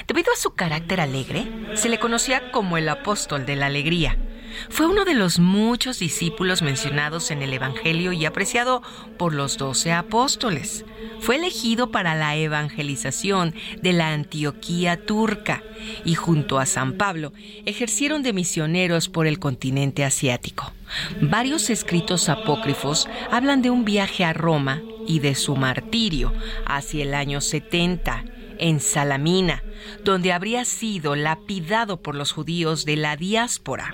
[0.07, 4.19] Debido a su carácter alegre, se le conocía como el apóstol de la alegría.
[4.69, 8.81] Fue uno de los muchos discípulos mencionados en el Evangelio y apreciado
[9.17, 10.85] por los doce apóstoles.
[11.19, 15.63] Fue elegido para la evangelización de la Antioquía turca
[16.03, 17.33] y junto a San Pablo
[17.65, 20.73] ejercieron de misioneros por el continente asiático.
[21.21, 26.33] Varios escritos apócrifos hablan de un viaje a Roma y de su martirio
[26.65, 28.25] hacia el año 70
[28.61, 29.63] en Salamina,
[30.05, 33.91] donde habría sido lapidado por los judíos de la diáspora.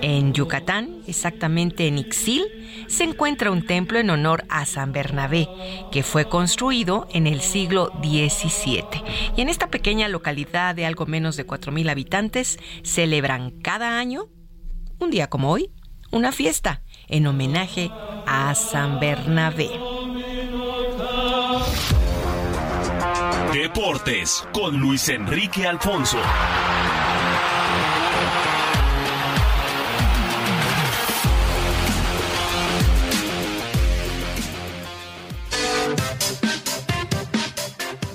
[0.00, 2.44] En Yucatán, exactamente en Ixil,
[2.88, 5.48] se encuentra un templo en honor a San Bernabé,
[5.92, 8.84] que fue construido en el siglo XVII.
[9.36, 14.28] Y en esta pequeña localidad de algo menos de 4.000 habitantes, celebran cada año,
[14.98, 15.70] un día como hoy,
[16.10, 17.90] una fiesta en homenaje
[18.26, 19.70] a San Bernabé.
[23.52, 26.16] Deportes con Luis Enrique Alfonso.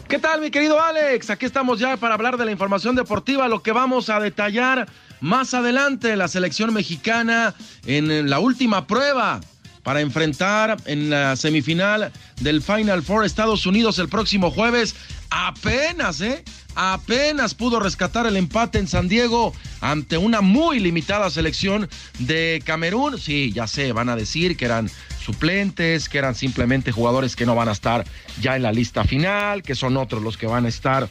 [0.07, 1.29] ¿Qué tal, mi querido Alex?
[1.29, 4.87] Aquí estamos ya para hablar de la información deportiva, lo que vamos a detallar
[5.21, 7.53] más adelante, la selección mexicana
[7.85, 9.39] en la última prueba
[9.87, 14.97] para enfrentar en la semifinal del Final Four Estados Unidos el próximo jueves.
[15.29, 16.43] Apenas, ¿eh?
[16.75, 21.87] Apenas pudo rescatar el empate en San Diego ante una muy limitada selección
[22.19, 23.17] de Camerún.
[23.17, 24.91] Sí, ya sé, van a decir que eran
[25.23, 28.03] suplentes, que eran simplemente jugadores que no van a estar
[28.41, 31.07] ya en la lista final, que son otros los que van a estar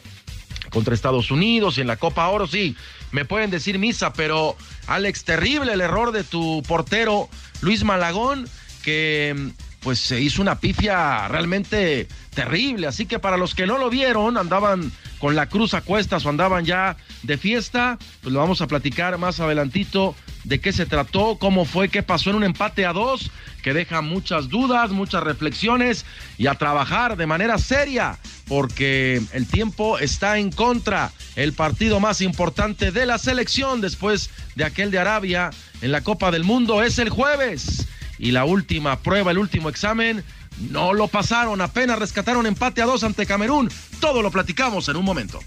[0.69, 2.77] contra Estados Unidos y en la Copa Oro, sí,
[3.11, 4.55] me pueden decir misa, pero
[4.87, 7.31] Alex, terrible el error de tu portero
[7.62, 8.47] Luis Malagón,
[8.87, 9.35] que
[9.81, 14.38] pues se hizo una pifia realmente terrible, así que para los que no lo vieron,
[14.38, 18.68] andaban con la cruz a cuestas o andaban ya de fiesta, pues lo vamos a
[18.68, 22.92] platicar más adelantito de qué se trató, cómo fue, qué pasó en un empate a
[22.92, 26.05] dos, que deja muchas dudas, muchas reflexiones
[26.38, 31.11] y a trabajar de manera seria, porque el tiempo está en contra.
[31.35, 35.51] El partido más importante de la selección después de aquel de Arabia
[35.83, 37.88] en la Copa del Mundo es el jueves.
[38.18, 40.24] Y la última prueba, el último examen,
[40.70, 43.70] no lo pasaron, apenas rescataron empate a dos ante Camerún.
[44.00, 45.40] Todo lo platicamos en un momento.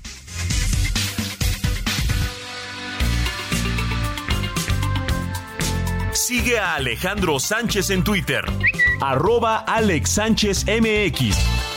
[6.14, 8.44] Sigue a Alejandro Sánchez en Twitter.
[9.02, 11.69] Arroba Alex Sánchez MX.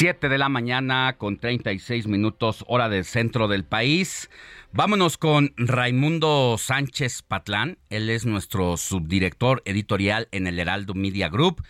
[0.00, 4.30] Siete de la mañana con 36 minutos hora del centro del país.
[4.72, 7.76] Vámonos con Raimundo Sánchez Patlán.
[7.90, 11.62] Él es nuestro subdirector editorial en el Heraldo Media Group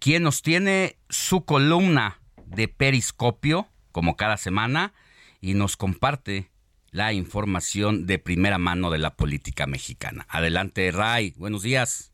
[0.00, 4.92] quien nos tiene su columna de Periscopio, como cada semana,
[5.40, 6.50] y nos comparte
[6.90, 10.26] la información de primera mano de la política mexicana.
[10.28, 11.32] Adelante, Ray.
[11.36, 12.12] Buenos días.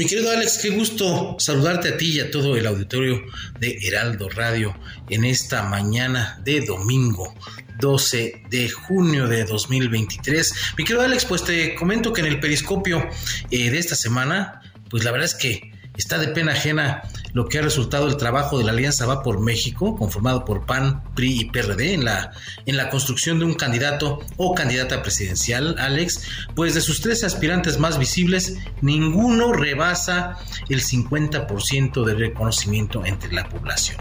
[0.00, 3.22] Mi querido Alex, qué gusto saludarte a ti y a todo el auditorio
[3.58, 4.74] de Heraldo Radio
[5.10, 7.34] en esta mañana de domingo
[7.78, 10.54] 12 de junio de 2023.
[10.78, 13.06] Mi querido Alex, pues te comento que en el periscopio
[13.50, 17.58] eh, de esta semana, pues la verdad es que está de pena ajena lo que
[17.58, 21.44] ha resultado el trabajo de la Alianza Va por México, conformado por PAN, PRI y
[21.46, 22.32] PRD, en la,
[22.66, 26.22] en la construcción de un candidato o candidata presidencial, Alex,
[26.54, 30.38] pues de sus tres aspirantes más visibles, ninguno rebasa
[30.68, 33.98] el 50% de reconocimiento entre la población.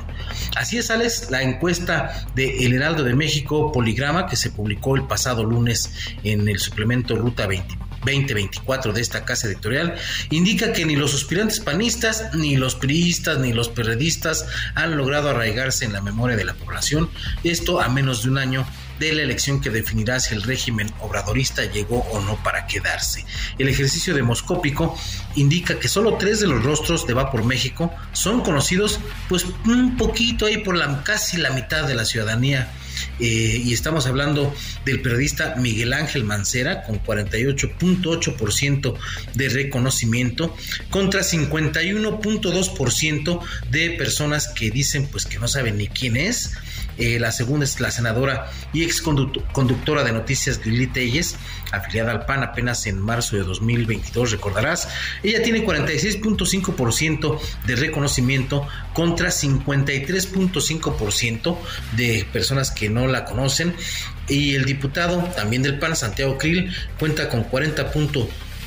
[0.56, 5.08] Así es, Alex, la encuesta de El Heraldo de México Poligrama, que se publicó el
[5.08, 5.92] pasado lunes
[6.24, 9.96] en el suplemento Ruta 20 2024 de esta casa editorial
[10.30, 15.86] indica que ni los aspirantes panistas, ni los priistas, ni los periodistas han logrado arraigarse
[15.86, 17.10] en la memoria de la población,
[17.44, 18.66] esto a menos de un año
[19.00, 23.26] de la elección que definirá si el régimen obradorista llegó o no para quedarse.
[23.58, 24.98] El ejercicio demoscópico
[25.36, 29.98] indica que solo tres de los rostros de Va por México son conocidos pues un
[29.98, 32.72] poquito ahí por la casi la mitad de la ciudadanía
[33.20, 34.52] eh, y estamos hablando
[34.86, 38.96] del periodista Miguel Ángel Mancera con 48.8%
[39.34, 40.56] de reconocimiento
[40.90, 46.52] contra 51.2% de personas que dicen pues que no saben ni quién es.
[47.00, 51.38] Eh, la segunda es la senadora y ex conductora de noticias Lili Telles,
[51.72, 54.90] afiliada al PAN apenas en marzo de 2022, recordarás.
[55.24, 61.58] Ella tiene 46.5% de reconocimiento contra 53.5%
[61.96, 63.74] de personas que no la conocen.
[64.28, 67.46] Y el diputado también del PAN, Santiago Krill, cuenta con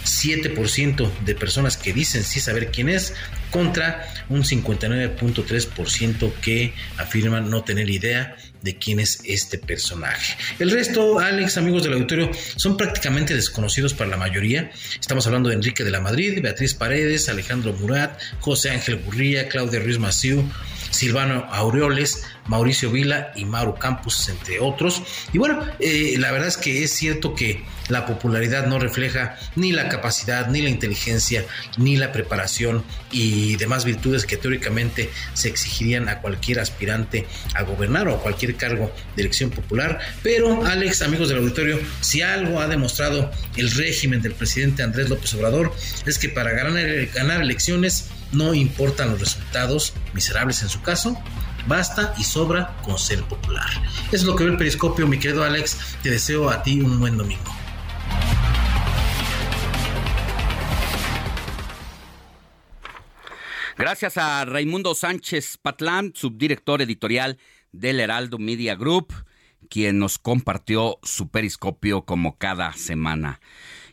[0.02, 3.14] 40.7% de personas que dicen sí saber quién es,
[3.50, 10.36] contra un 59.3% que afirman no tener idea de quién es este personaje.
[10.58, 14.70] El resto, Alex, amigos del auditorio, son prácticamente desconocidos para la mayoría.
[14.98, 19.80] Estamos hablando de Enrique de la Madrid, Beatriz Paredes, Alejandro Murat, José Ángel Gurría, Claudia
[19.80, 20.48] Ruiz Maciú,
[20.92, 25.02] Silvano Aureoles, Mauricio Vila y Mauro Campos, entre otros.
[25.32, 29.72] Y bueno, eh, la verdad es que es cierto que la popularidad no refleja ni
[29.72, 31.44] la capacidad, ni la inteligencia,
[31.76, 38.08] ni la preparación y demás virtudes que teóricamente se exigirían a cualquier aspirante a gobernar
[38.08, 39.98] o a cualquier cargo de elección popular.
[40.22, 45.32] Pero, Alex, amigos del auditorio, si algo ha demostrado el régimen del presidente Andrés López
[45.34, 45.74] Obrador
[46.06, 51.16] es que para ganar, ganar elecciones no importan los resultados, miserables en su caso,
[51.66, 53.70] basta y sobra con ser popular.
[54.06, 55.96] Eso es lo que ve el periscopio, mi querido Alex.
[56.02, 57.52] Te deseo a ti un buen domingo.
[63.78, 67.38] Gracias a Raimundo Sánchez Patlán, subdirector editorial
[67.72, 69.12] del Heraldo Media Group,
[69.68, 73.40] quien nos compartió su periscopio como cada semana.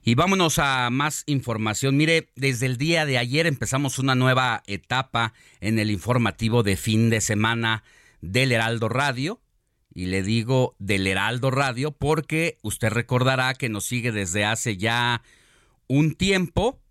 [0.09, 1.95] Y vámonos a más información.
[1.95, 7.11] Mire, desde el día de ayer empezamos una nueva etapa en el informativo de fin
[7.11, 7.83] de semana
[8.19, 9.39] del Heraldo Radio.
[9.93, 15.21] Y le digo del Heraldo Radio porque usted recordará que nos sigue desde hace ya
[15.85, 16.81] un tiempo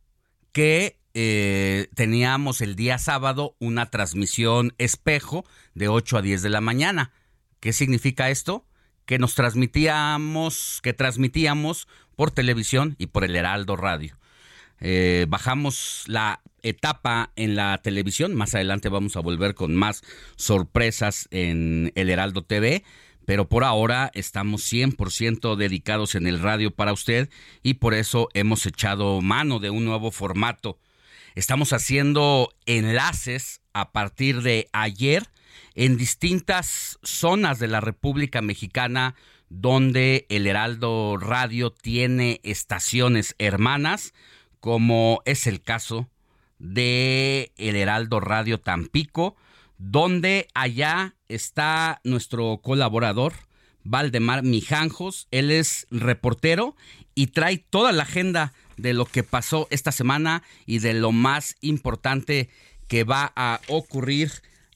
[0.52, 5.44] que eh, teníamos el día sábado una transmisión espejo
[5.74, 7.10] de 8 a 10 de la mañana.
[7.58, 8.64] ¿Qué significa esto?
[9.06, 11.88] Que nos transmitíamos, que transmitíamos
[12.18, 14.18] por televisión y por el Heraldo Radio.
[14.80, 20.02] Eh, bajamos la etapa en la televisión, más adelante vamos a volver con más
[20.34, 22.82] sorpresas en el Heraldo TV,
[23.24, 27.30] pero por ahora estamos 100% dedicados en el radio para usted
[27.62, 30.76] y por eso hemos echado mano de un nuevo formato.
[31.36, 35.22] Estamos haciendo enlaces a partir de ayer
[35.76, 39.14] en distintas zonas de la República Mexicana
[39.50, 44.12] donde el Heraldo Radio tiene estaciones hermanas,
[44.60, 46.08] como es el caso
[46.58, 49.36] de el Heraldo Radio Tampico,
[49.78, 53.32] donde allá está nuestro colaborador
[53.84, 56.76] Valdemar Mijanjos, él es reportero
[57.14, 61.56] y trae toda la agenda de lo que pasó esta semana y de lo más
[61.60, 62.50] importante
[62.86, 64.30] que va a ocurrir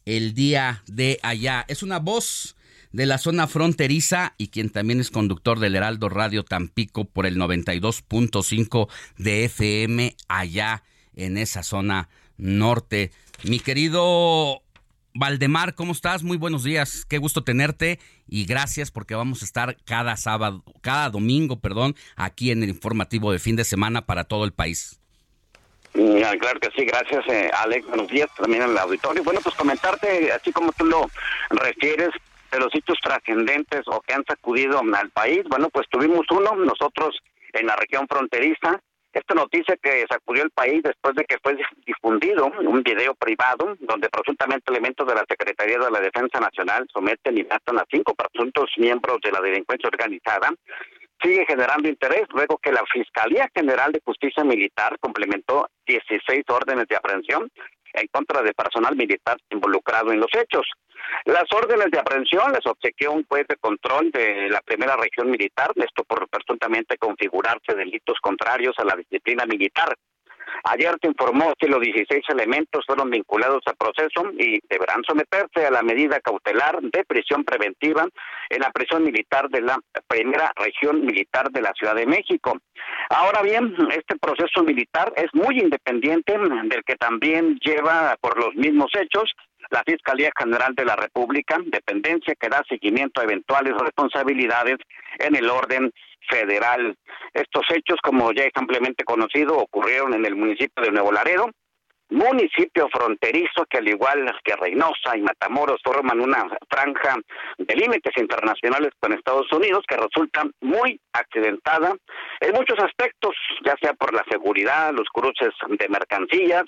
[0.07, 1.65] el día de allá.
[1.69, 2.57] Es una voz
[2.93, 7.37] de la zona fronteriza y quien también es conductor del Heraldo Radio Tampico por el
[7.37, 10.83] 92.5 de FM allá
[11.15, 13.11] en esa zona norte.
[13.45, 14.63] Mi querido
[15.15, 16.23] Valdemar, ¿cómo estás?
[16.23, 17.05] Muy buenos días.
[17.07, 22.51] Qué gusto tenerte y gracias porque vamos a estar cada sábado, cada domingo, perdón, aquí
[22.51, 25.01] en el informativo de fin de semana para todo el país.
[25.93, 29.23] claro que sí, gracias eh, Alex, buenos días también al auditorio.
[29.25, 31.11] Bueno, pues comentarte, así como tú lo
[31.51, 32.11] refieres,
[32.53, 35.43] de los sitios trascendentes o que han sacudido al país.
[35.49, 37.19] Bueno, pues tuvimos uno, nosotros
[37.53, 38.81] en la región fronteriza,
[39.13, 44.09] esta noticia que sacudió el país después de que fue difundido un video privado donde
[44.09, 48.71] presuntamente elementos de la Secretaría de la Defensa Nacional someten y matan a cinco presuntos
[48.79, 50.51] miembros de la delincuencia organizada,
[51.23, 56.97] sigue generando interés luego que la Fiscalía General de Justicia Militar complementó 16 órdenes de
[56.97, 57.51] aprehensión
[57.95, 60.67] en contra de personal militar involucrado en los hechos.
[61.25, 65.71] Las órdenes de aprehensión les obsequió un juez de control de la primera región militar,
[65.77, 69.95] esto por presuntamente configurarse delitos contrarios a la disciplina militar.
[70.65, 75.71] Ayer se informó que los 16 elementos fueron vinculados al proceso y deberán someterse a
[75.71, 78.07] la medida cautelar de prisión preventiva
[78.49, 82.59] en la prisión militar de la primera región militar de la Ciudad de México.
[83.11, 88.91] Ahora bien, este proceso militar es muy independiente del que también lleva por los mismos
[88.95, 89.33] hechos
[89.73, 94.77] la Fiscalía General de la República, dependencia que da seguimiento a eventuales responsabilidades
[95.19, 95.91] en el orden
[96.29, 96.95] federal.
[97.33, 101.51] Estos hechos, como ya es ampliamente conocido, ocurrieron en el municipio de Nuevo Laredo,
[102.13, 107.17] municipio fronterizo que al igual que Reynosa y Matamoros forman una franja
[107.59, 111.95] de límites internacionales con Estados Unidos que resulta muy accidentada
[112.41, 113.35] en muchos aspectos,
[113.65, 116.65] ya sea por la seguridad, los cruces de mercancías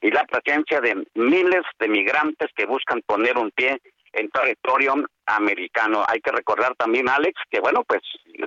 [0.00, 3.78] y la presencia de miles de migrantes que buscan poner un pie
[4.16, 4.94] en territorio
[5.26, 6.04] americano.
[6.06, 8.00] Hay que recordar también, Alex, que bueno, pues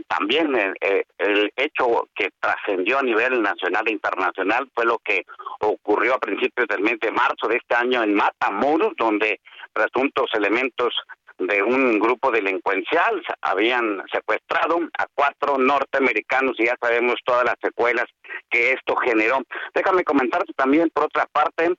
[0.07, 5.25] también el, eh, el hecho que trascendió a nivel nacional e internacional fue lo que
[5.61, 9.39] ocurrió a principios del mes de marzo de este año en Matamoros, donde
[9.73, 10.93] presuntos elementos
[11.39, 18.05] de un grupo delincuencial habían secuestrado a cuatro norteamericanos y ya sabemos todas las secuelas
[18.49, 19.41] que esto generó.
[19.73, 21.75] Déjame comentarte también, por otra parte,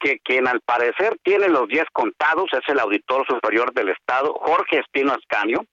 [0.00, 4.78] que quien al parecer tiene los días contados es el auditor superior del Estado, Jorge
[4.78, 5.64] Espino Ascanio.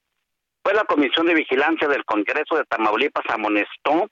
[0.63, 4.09] Fue la Comisión de Vigilancia del Congreso de Tamaulipas amonestó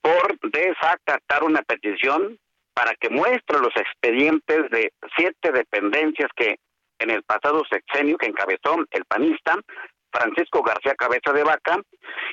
[0.00, 2.38] por desacatar una petición
[2.72, 6.56] para que muestre los expedientes de siete dependencias que
[6.98, 9.56] en el pasado sexenio que encabezó el panista
[10.10, 11.76] Francisco García Cabeza de Vaca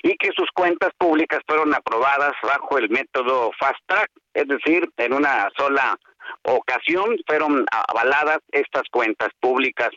[0.03, 5.13] y que sus cuentas públicas fueron aprobadas bajo el método Fast Track, es decir, en
[5.13, 5.97] una sola
[6.43, 9.89] ocasión fueron avaladas estas cuentas públicas.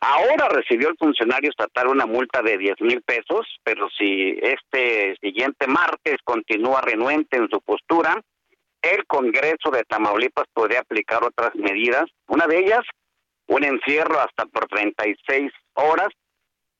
[0.00, 5.66] Ahora recibió el funcionario estatal una multa de 10 mil pesos, pero si este siguiente
[5.66, 8.20] martes continúa renuente en su postura,
[8.82, 12.04] el Congreso de Tamaulipas podría aplicar otras medidas.
[12.28, 12.82] Una de ellas,
[13.46, 16.08] un encierro hasta por 36 horas.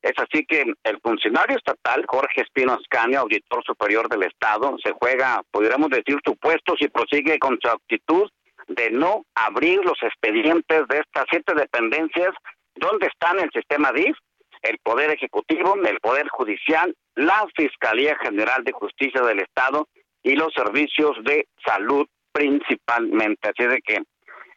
[0.02, 5.42] Es así que el funcionario estatal, Jorge Espino Ascanio, auditor superior del Estado, se juega,
[5.50, 8.28] podríamos decir, su puesto si prosigue con su actitud
[8.68, 12.34] de no abrir los expedientes de estas siete dependencias
[12.76, 14.16] ¿Dónde están el sistema DIF,
[14.62, 19.88] el Poder Ejecutivo, el Poder Judicial, la Fiscalía General de Justicia del Estado
[20.22, 23.48] y los servicios de salud principalmente?
[23.48, 24.02] Así de que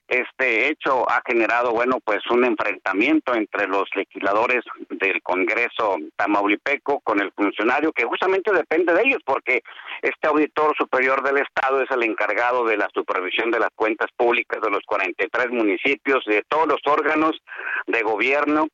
[0.08, 7.20] este hecho ha generado, bueno, pues un enfrentamiento entre los legisladores del Congreso tamaulipeco con
[7.20, 9.62] el funcionario que justamente depende de ellos, porque
[10.02, 14.62] este auditor superior del Estado es el encargado de la supervisión de las cuentas públicas
[14.62, 17.38] de los 43 municipios, de todos los órganos
[17.86, 18.68] de gobierno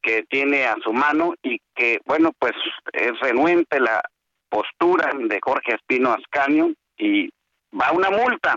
[0.00, 2.52] que tiene a su mano y que, bueno, pues
[2.92, 4.02] es renuente la
[4.48, 7.28] postura de Jorge Espino Ascanio y
[7.72, 8.56] va una multa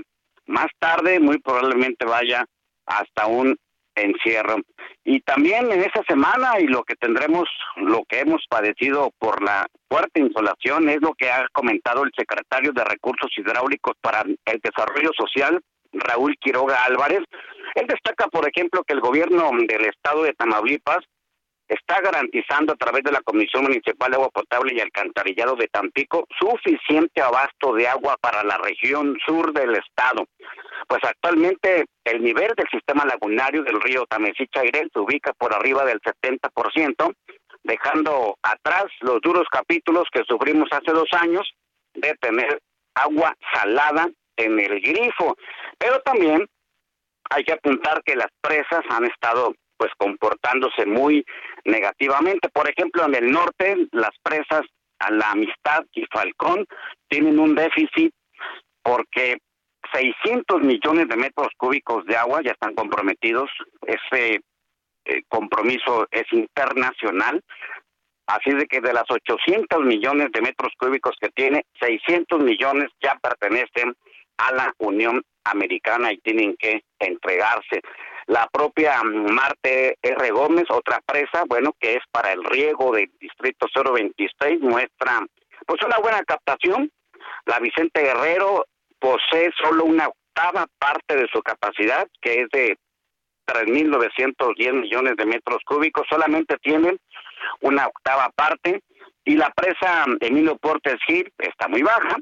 [0.50, 2.46] más tarde muy probablemente vaya
[2.86, 3.56] hasta un
[3.96, 4.58] encierro.
[5.04, 7.48] Y también en esa semana y lo que tendremos,
[7.78, 12.72] lo que hemos padecido por la fuerte insolación es lo que ha comentado el secretario
[12.74, 17.22] de Recursos Hidráulicos para el Desarrollo Social, Raúl Quiroga Álvarez.
[17.76, 21.06] Él destaca, por ejemplo, que el gobierno del estado de Tamaulipas
[21.70, 26.28] está garantizando a través de la Comisión Municipal de Agua Potable y Alcantarillado de Tampico
[26.40, 30.26] suficiente abasto de agua para la región sur del estado.
[30.88, 36.02] Pues actualmente el nivel del sistema lagunario del río Tamesichaire se ubica por arriba del
[36.02, 37.14] 70%,
[37.64, 41.48] dejando atrás los duros capítulos que sufrimos hace dos años
[41.94, 42.60] de tener
[42.96, 45.38] agua salada en el grifo.
[45.78, 46.48] Pero también
[47.30, 51.26] hay que apuntar que las presas han estado pues comportándose muy
[51.64, 52.50] negativamente.
[52.50, 54.64] Por ejemplo, en el norte, las presas
[55.00, 56.66] a la Amistad y Falcón
[57.08, 58.14] tienen un déficit
[58.84, 59.38] porque
[59.94, 63.50] 600 millones de metros cúbicos de agua ya están comprometidos.
[63.88, 64.42] Ese
[65.06, 67.42] eh, compromiso es internacional.
[68.28, 73.16] Así de que de las 800 millones de metros cúbicos que tiene, 600 millones ya
[73.16, 73.96] pertenecen
[74.38, 77.82] a la Unión Americana y tienen que entregarse.
[78.30, 80.30] La propia Marte R.
[80.30, 85.26] Gómez, otra presa, bueno, que es para el riego del Distrito 026, muestra
[85.66, 86.92] pues una buena captación.
[87.48, 88.68] La Vicente Guerrero
[89.00, 92.78] posee solo una octava parte de su capacidad, que es de
[93.48, 97.00] 3.910 millones de metros cúbicos, solamente tienen
[97.62, 98.84] una octava parte.
[99.26, 102.18] Y la presa Emilio Portes Gil está muy baja,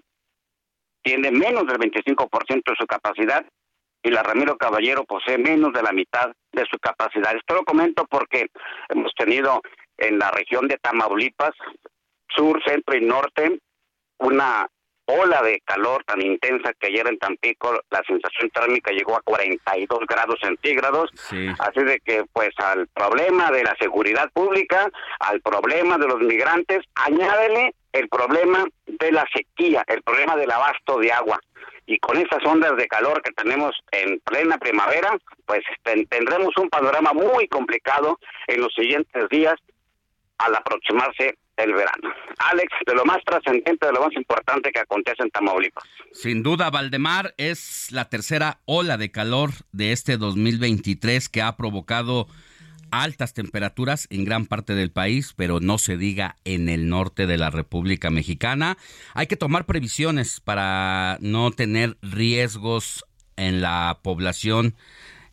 [1.03, 3.45] tiene menos del 25% de su capacidad
[4.03, 7.35] y la Ramiro Caballero posee menos de la mitad de su capacidad.
[7.35, 8.47] Esto lo comento porque
[8.89, 9.61] hemos tenido
[9.97, 11.51] en la región de Tamaulipas,
[12.29, 13.59] sur, centro y norte,
[14.19, 14.67] una
[15.07, 19.99] ola de calor tan intensa que ayer en Tampico la sensación térmica llegó a 42
[20.07, 21.09] grados centígrados.
[21.59, 24.89] Así de que pues al problema de la seguridad pública,
[25.19, 30.99] al problema de los migrantes, añádele el problema de la sequía, el problema del abasto
[30.99, 31.39] de agua
[31.87, 35.63] y con esas ondas de calor que tenemos en plena primavera, pues
[36.09, 39.55] tendremos un panorama muy complicado en los siguientes días
[40.37, 42.13] al aproximarse el verano.
[42.37, 45.83] Alex, de lo más trascendente, de lo más importante que acontece en Tamaulipas.
[46.11, 52.27] Sin duda, Valdemar, es la tercera ola de calor de este 2023 que ha provocado
[52.91, 57.37] altas temperaturas en gran parte del país, pero no se diga en el norte de
[57.37, 58.77] la República Mexicana.
[59.13, 63.05] Hay que tomar previsiones para no tener riesgos
[63.35, 64.75] en la población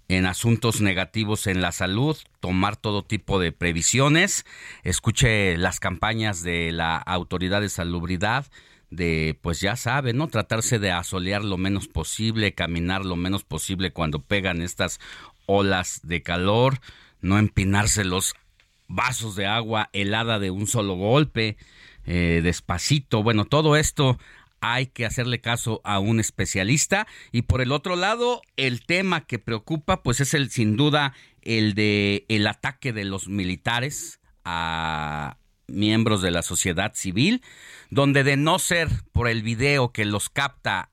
[0.09, 4.45] en asuntos negativos en la salud, tomar todo tipo de previsiones.
[4.83, 8.47] Escuche las campañas de la Autoridad de Salubridad
[8.91, 10.29] de, pues ya sabe, ¿no?
[10.29, 15.01] Tratarse de asolear lo menos posible, caminar lo menos posible cuando pegan estas
[15.47, 16.81] olas de calor
[17.25, 18.35] no empinarse los
[18.87, 21.57] vasos de agua helada de un solo golpe,
[22.05, 23.23] eh, despacito.
[23.23, 24.19] Bueno, todo esto
[24.73, 27.07] hay que hacerle caso a un especialista.
[27.33, 31.75] Y por el otro lado, el tema que preocupa, pues es el sin duda el
[31.75, 35.37] de el ataque de los militares a
[35.67, 37.43] miembros de la sociedad civil,
[37.91, 40.91] donde de no ser por el video que los capta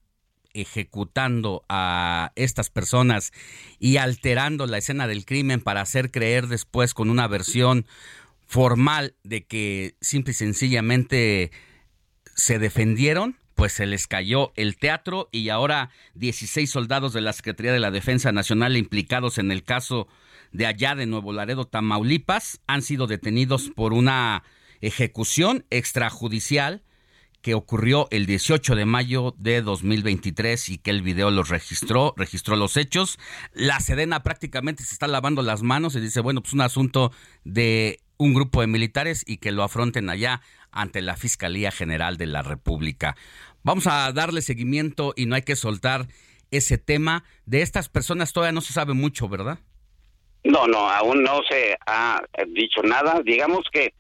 [0.54, 3.32] ejecutando a estas personas
[3.80, 7.86] y alterando la escena del crimen para hacer creer después con una versión
[8.48, 11.52] formal de que simple y sencillamente
[12.36, 17.74] se defendieron, pues se les cayó el teatro y ahora 16 soldados de la Secretaría
[17.74, 20.08] de la Defensa Nacional implicados en el caso
[20.52, 24.44] de allá de Nuevo Laredo, Tamaulipas, han sido detenidos por una
[24.82, 26.84] ejecución extrajudicial
[27.42, 32.56] que ocurrió el 18 de mayo de 2023 y que el video los registró, registró
[32.56, 33.18] los hechos.
[33.54, 37.12] La Sedena prácticamente se está lavando las manos y dice, bueno, pues un asunto
[37.44, 40.42] de un grupo de militares y que lo afronten allá
[40.72, 43.16] ante la Fiscalía General de la República.
[43.64, 46.08] Vamos a darle seguimiento y no hay que soltar
[46.50, 47.24] ese tema.
[47.46, 49.60] De estas personas todavía no se sabe mucho, ¿verdad?
[50.44, 53.22] No, no, aún no se ha dicho nada.
[53.24, 53.94] Digamos que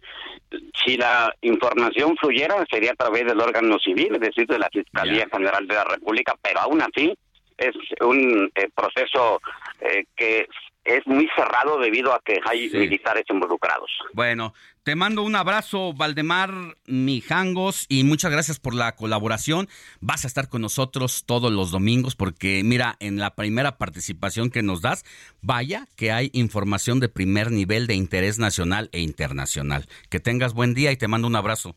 [0.84, 5.28] si la información fluyera sería a través del órgano civil, es decir, de la Fiscalía
[5.32, 7.13] General de la República, pero aún así
[7.57, 9.39] es un eh, proceso
[9.82, 10.47] eh, que
[10.84, 13.89] es muy cerrado debido a que hay militares involucrados.
[14.13, 14.53] Bueno,
[14.84, 16.51] te mando un abrazo, Valdemar
[16.88, 19.69] Mijangos, y muchas gracias por la colaboración.
[19.99, 24.63] Vas a estar con nosotros todos los domingos porque, mira, en la primera participación que
[24.63, 25.05] nos das,
[25.41, 29.88] vaya que hay información de primer nivel de interés nacional e internacional.
[30.09, 31.75] Que tengas buen día y te mando un abrazo.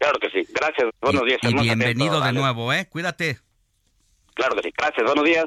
[0.00, 0.50] Claro que sí.
[0.52, 0.88] Gracias.
[1.00, 1.38] Buenos días.
[1.42, 2.88] Y bienvenido de nuevo, ¿eh?
[2.88, 3.38] Cuídate.
[4.34, 4.74] Claro que sí.
[4.76, 5.04] Gracias.
[5.04, 5.46] Buenos días.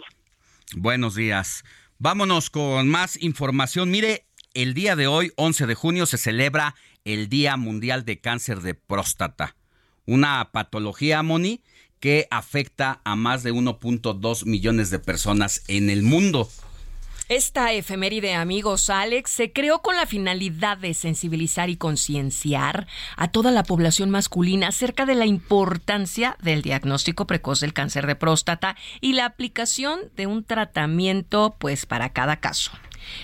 [0.75, 1.63] Buenos días.
[2.03, 3.89] Vámonos con más información.
[3.89, 6.75] Mire, el día de hoy, 11 de junio, se celebra
[7.05, 9.55] el Día Mundial de Cáncer de Próstata,
[10.05, 11.61] una patología, Moni,
[12.01, 16.49] que afecta a más de 1.2 millones de personas en el mundo.
[17.35, 22.85] Esta efeméride, amigos Alex, se creó con la finalidad de sensibilizar y concienciar
[23.17, 28.15] a toda la población masculina acerca de la importancia del diagnóstico precoz del cáncer de
[28.15, 32.71] próstata y la aplicación de un tratamiento pues para cada caso.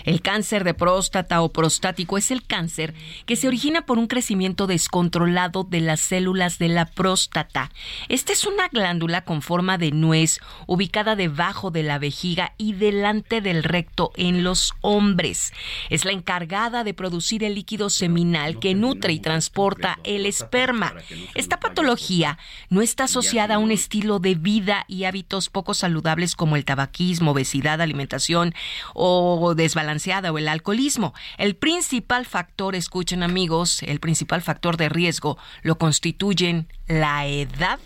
[0.03, 2.93] El cáncer de próstata o prostático es el cáncer
[3.25, 7.71] que se origina por un crecimiento descontrolado de las células de la próstata.
[8.07, 13.41] Esta es una glándula con forma de nuez ubicada debajo de la vejiga y delante
[13.41, 15.53] del recto en los hombres.
[15.89, 20.93] Es la encargada de producir el líquido seminal que nutre y transporta el esperma.
[21.35, 22.37] Esta patología
[22.69, 27.31] no está asociada a un estilo de vida y hábitos poco saludables como el tabaquismo,
[27.31, 28.53] obesidad, alimentación
[28.93, 31.13] o de desbalanceada o el alcoholismo.
[31.37, 37.79] El principal factor, escuchen amigos, el principal factor de riesgo lo constituyen la edad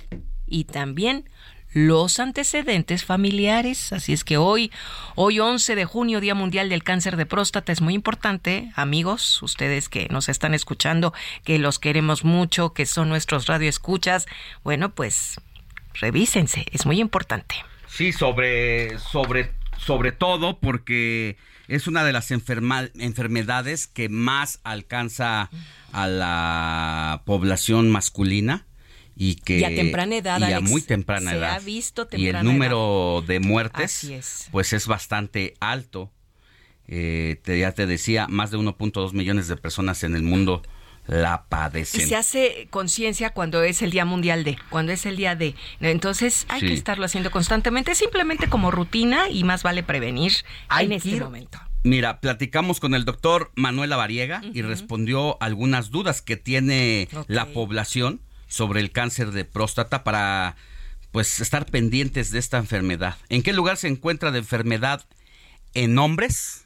[0.47, 1.29] y también
[1.73, 3.91] los antecedentes familiares.
[3.91, 4.71] Así es que hoy,
[5.15, 9.89] hoy 11 de junio, Día Mundial del Cáncer de Próstata, es muy importante, amigos, ustedes
[9.89, 11.13] que nos están escuchando,
[11.43, 14.27] que los queremos mucho, que son nuestros radioescuchas,
[14.63, 15.41] bueno, pues
[15.95, 17.55] revísense, es muy importante.
[17.87, 25.49] Sí, sobre, sobre, sobre todo porque es una de las enfermedades que más alcanza
[25.91, 28.65] a la población masculina
[29.15, 31.51] y que a temprana edad y a muy temprana se edad.
[31.53, 34.11] ha visto y el número de muertes
[34.51, 36.11] pues es bastante alto.
[36.85, 40.63] Eh, te, ya te decía más de 1.2 millones de personas en el mundo
[41.07, 42.01] la padecen.
[42.01, 45.55] Y se hace conciencia cuando es el Día Mundial de, cuando es el día de.
[45.81, 50.33] Entonces hay que estarlo haciendo constantemente, simplemente como rutina y más vale prevenir
[50.79, 51.59] en este momento.
[51.83, 58.21] Mira, platicamos con el doctor Manuel Lavariega y respondió algunas dudas que tiene la población
[58.47, 60.55] sobre el cáncer de próstata para
[61.11, 63.17] pues estar pendientes de esta enfermedad.
[63.29, 65.05] ¿En qué lugar se encuentra de enfermedad
[65.73, 66.62] en hombres?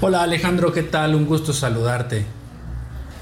[0.00, 1.16] Hola Alejandro, ¿qué tal?
[1.16, 2.24] Un gusto saludarte.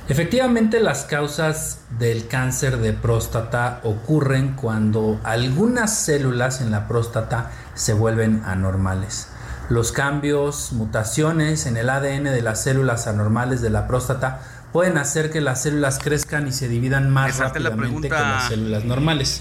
[0.09, 7.95] Efectivamente, las causas del cáncer de próstata ocurren cuando algunas células en la próstata se
[7.95, 9.29] vuelven anormales.
[9.71, 14.41] Los cambios, mutaciones en el ADN de las células anormales de la próstata
[14.71, 19.41] pueden hacer que las células crezcan y se dividan más rápidamente que las células normales.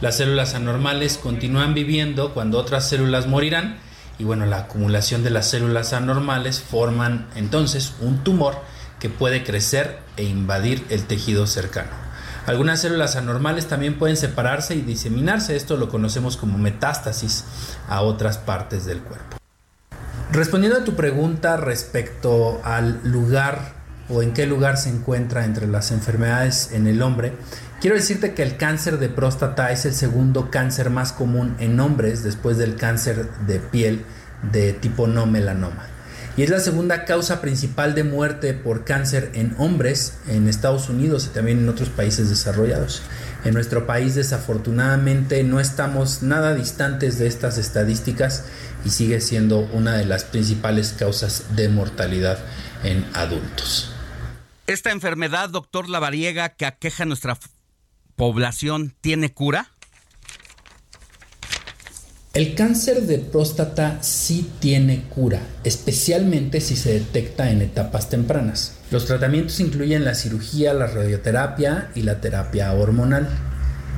[0.00, 3.76] Las células anormales continúan viviendo cuando otras células morirán
[4.20, 8.54] y bueno, la acumulación de las células anormales forman entonces un tumor
[8.98, 11.88] que puede crecer e invadir el tejido cercano.
[12.44, 17.44] Algunas células anormales también pueden separarse y diseminarse, esto lo conocemos como metástasis
[17.88, 19.38] a otras partes del cuerpo.
[20.30, 23.72] Respondiendo a tu pregunta respecto al lugar
[24.10, 27.32] o en qué lugar se encuentra entre las enfermedades en el hombre,
[27.80, 32.22] quiero decirte que el cáncer de próstata es el segundo cáncer más común en hombres
[32.22, 34.04] después del cáncer de piel
[34.52, 35.86] de tipo no melanoma.
[36.36, 41.26] Y es la segunda causa principal de muerte por cáncer en hombres en Estados Unidos
[41.26, 43.02] y también en otros países desarrollados.
[43.44, 48.44] En nuestro país desafortunadamente no estamos nada distantes de estas estadísticas
[48.84, 52.38] y sigue siendo una de las principales causas de mortalidad
[52.84, 53.92] en adultos.
[54.66, 57.36] ¿Esta enfermedad, doctor Lavariega, que aqueja nuestra
[58.20, 59.68] población, tiene cura?
[62.34, 68.74] El cáncer de próstata sí tiene cura, especialmente si se detecta en etapas tempranas.
[68.90, 73.26] Los tratamientos incluyen la cirugía, la radioterapia y la terapia hormonal.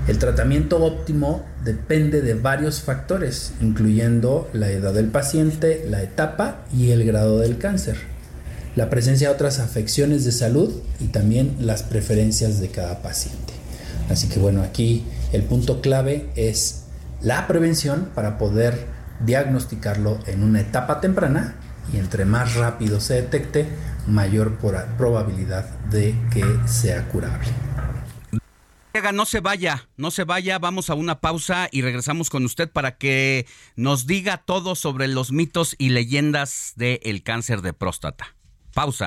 [0.07, 6.93] El tratamiento óptimo depende de varios factores, incluyendo la edad del paciente, la etapa y
[6.93, 7.97] el grado del cáncer
[8.75, 13.62] la presencia de otras afecciones de salud y también las preferencias de cada paciente.
[14.11, 16.85] Así que bueno, aquí el punto clave es
[17.21, 18.87] la prevención para poder
[19.21, 21.57] diagnosticarlo en una etapa temprana
[21.93, 23.69] y entre más rápido se detecte,
[24.07, 24.59] mayor
[24.97, 27.49] probabilidad de que sea curable.
[29.15, 32.99] No se vaya, no se vaya, vamos a una pausa y regresamos con usted para
[32.99, 38.37] que nos diga todo sobre los mitos y leyendas del cáncer de próstata.
[38.75, 39.07] Pausa.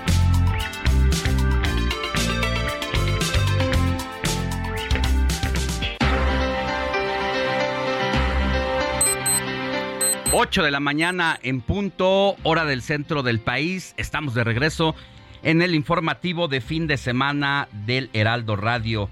[10.33, 13.93] 8 de la mañana en punto, hora del centro del país.
[13.97, 14.95] Estamos de regreso
[15.43, 19.09] en el informativo de fin de semana del Heraldo Radio.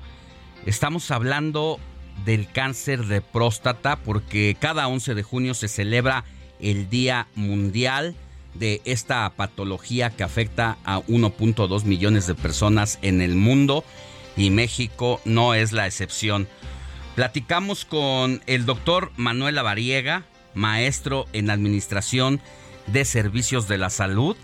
[0.65, 1.77] Estamos hablando
[2.23, 6.23] del cáncer de próstata porque cada 11 de junio se celebra
[6.61, 8.15] el Día Mundial
[8.53, 13.83] de esta patología que afecta a 1.2 millones de personas en el mundo
[14.37, 16.47] y México no es la excepción.
[17.15, 22.39] Platicamos con el doctor Manuel Lavariega, maestro en Administración
[22.87, 24.35] de Servicios de la Salud.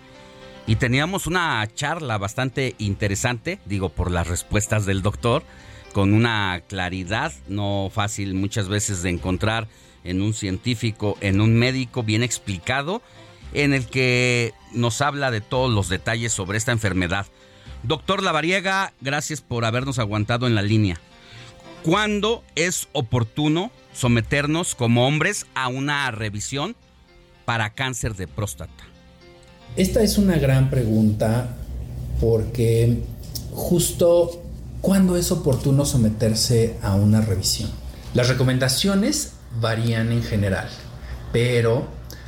[0.67, 5.43] Y teníamos una charla bastante interesante, digo, por las respuestas del doctor,
[5.93, 9.67] con una claridad no fácil muchas veces de encontrar
[10.03, 13.01] en un científico, en un médico bien explicado,
[13.53, 17.27] en el que nos habla de todos los detalles sobre esta enfermedad.
[17.83, 20.99] Doctor Lavariega, gracias por habernos aguantado en la línea.
[21.83, 26.75] ¿Cuándo es oportuno someternos como hombres a una revisión
[27.45, 28.83] para cáncer de próstata?
[29.75, 31.55] Esta es una gran pregunta
[32.19, 33.03] porque
[33.51, 34.43] justo
[34.81, 37.71] ¿cuándo es oportuno someterse a una revisión?
[38.13, 40.69] Las recomendaciones varían en general,
[41.31, 41.87] pero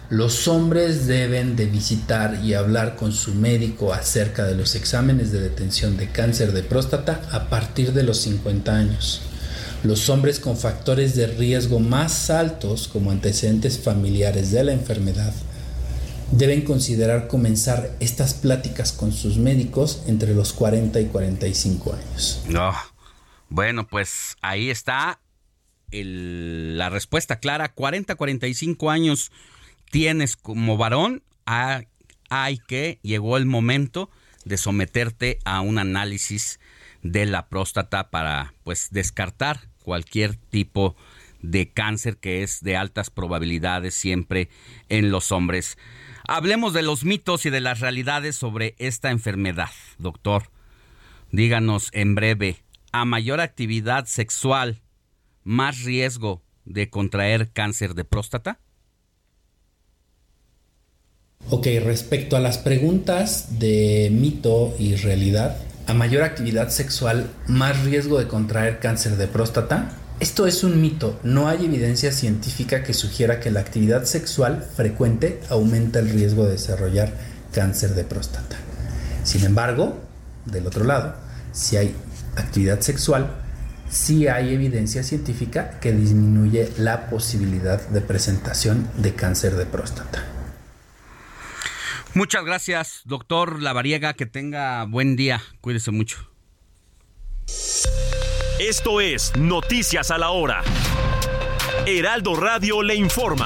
[0.10, 5.42] los hombres deben de visitar y hablar con su médico acerca de los exámenes de
[5.42, 9.22] detención de cáncer de próstata a partir de los 50 años.
[9.84, 15.34] Los hombres con factores de riesgo más altos como antecedentes familiares de la enfermedad
[16.32, 22.42] deben considerar comenzar estas pláticas con sus médicos entre los 40 y 45 años.
[22.48, 22.74] No.
[23.50, 25.20] Bueno, pues ahí está
[25.92, 27.74] la respuesta clara.
[27.74, 29.32] 40, 45 años
[29.90, 34.10] tienes como varón, hay que, llegó el momento
[34.44, 36.60] de someterte a un análisis
[37.12, 40.96] de la próstata para pues descartar cualquier tipo
[41.42, 44.50] de cáncer que es de altas probabilidades siempre
[44.90, 45.78] en los hombres.
[46.28, 50.52] Hablemos de los mitos y de las realidades sobre esta enfermedad, doctor.
[51.32, 54.82] Díganos en breve, a mayor actividad sexual,
[55.44, 58.60] más riesgo de contraer cáncer de próstata?
[61.50, 65.58] Ok, respecto a las preguntas de mito y realidad,
[65.88, 69.90] a mayor actividad sexual, más riesgo de contraer cáncer de próstata?
[70.20, 75.40] Esto es un mito, no hay evidencia científica que sugiera que la actividad sexual frecuente
[75.50, 77.14] aumenta el riesgo de desarrollar
[77.54, 78.58] cáncer de próstata.
[79.24, 79.98] Sin embargo,
[80.46, 81.16] del otro lado,
[81.54, 81.96] si hay
[82.36, 83.32] actividad sexual,
[83.90, 90.37] sí hay evidencia científica que disminuye la posibilidad de presentación de cáncer de próstata.
[92.18, 94.16] Muchas gracias, doctor Lavariega.
[94.16, 95.40] Que tenga buen día.
[95.62, 96.18] Cuídese mucho.
[98.60, 100.64] Esto es Noticias a la Hora.
[101.86, 103.46] Heraldo Radio le informa.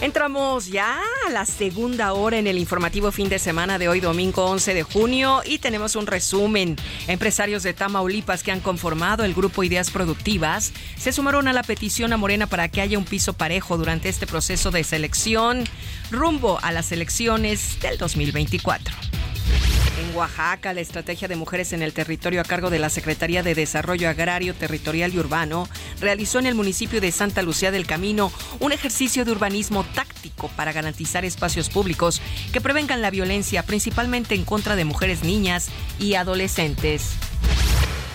[0.00, 4.46] Entramos ya a la segunda hora en el informativo fin de semana de hoy, domingo
[4.46, 6.76] 11 de junio, y tenemos un resumen.
[7.06, 12.14] Empresarios de Tamaulipas que han conformado el grupo Ideas Productivas se sumaron a la petición
[12.14, 15.64] a Morena para que haya un piso parejo durante este proceso de selección
[16.10, 18.94] rumbo a las elecciones del 2024.
[20.00, 23.54] En Oaxaca, la estrategia de mujeres en el territorio a cargo de la Secretaría de
[23.54, 25.68] Desarrollo Agrario, Territorial y Urbano
[26.00, 30.72] realizó en el municipio de Santa Lucía del Camino un ejercicio de urbanismo táctico para
[30.72, 32.22] garantizar espacios públicos
[32.52, 37.16] que prevengan la violencia, principalmente en contra de mujeres, niñas y adolescentes.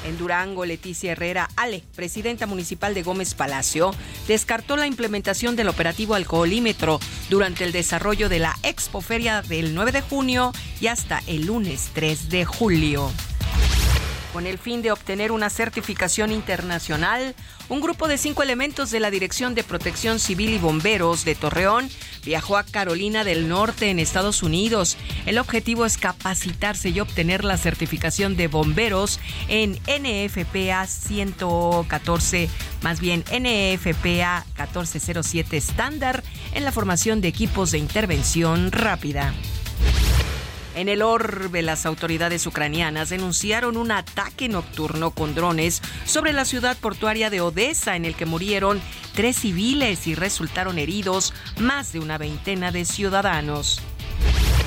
[0.06, 3.92] En Durango, Leticia Herrera Ale, presidenta municipal de Gómez Palacio,
[4.28, 7.00] descartó la implementación del operativo alcoholímetro
[7.30, 12.30] durante el desarrollo de la Expoferia del 9 de junio y hasta el lunes 3
[12.30, 13.12] de julio.
[14.36, 17.36] Con el fin de obtener una certificación internacional,
[17.70, 21.90] un grupo de cinco elementos de la Dirección de Protección Civil y Bomberos de Torreón
[22.26, 24.98] viajó a Carolina del Norte en Estados Unidos.
[25.26, 32.50] El objetivo es capacitarse y obtener la certificación de bomberos en NFPA 114,
[32.82, 39.34] más bien NFPA 1407 estándar en la formación de equipos de intervención rápida.
[40.76, 46.76] En el orbe, las autoridades ucranianas denunciaron un ataque nocturno con drones sobre la ciudad
[46.76, 48.82] portuaria de Odessa, en el que murieron
[49.14, 53.82] tres civiles y resultaron heridos más de una veintena de ciudadanos.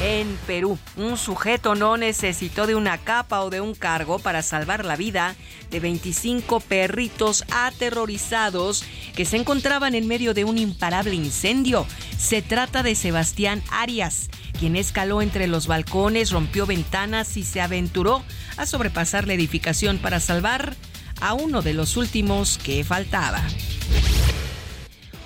[0.00, 4.84] En Perú, un sujeto no necesitó de una capa o de un cargo para salvar
[4.84, 5.34] la vida
[5.70, 8.84] de 25 perritos aterrorizados
[9.16, 11.84] que se encontraban en medio de un imparable incendio.
[12.16, 18.22] Se trata de Sebastián Arias, quien escaló entre los balcones, rompió ventanas y se aventuró
[18.56, 20.76] a sobrepasar la edificación para salvar
[21.20, 23.42] a uno de los últimos que faltaba.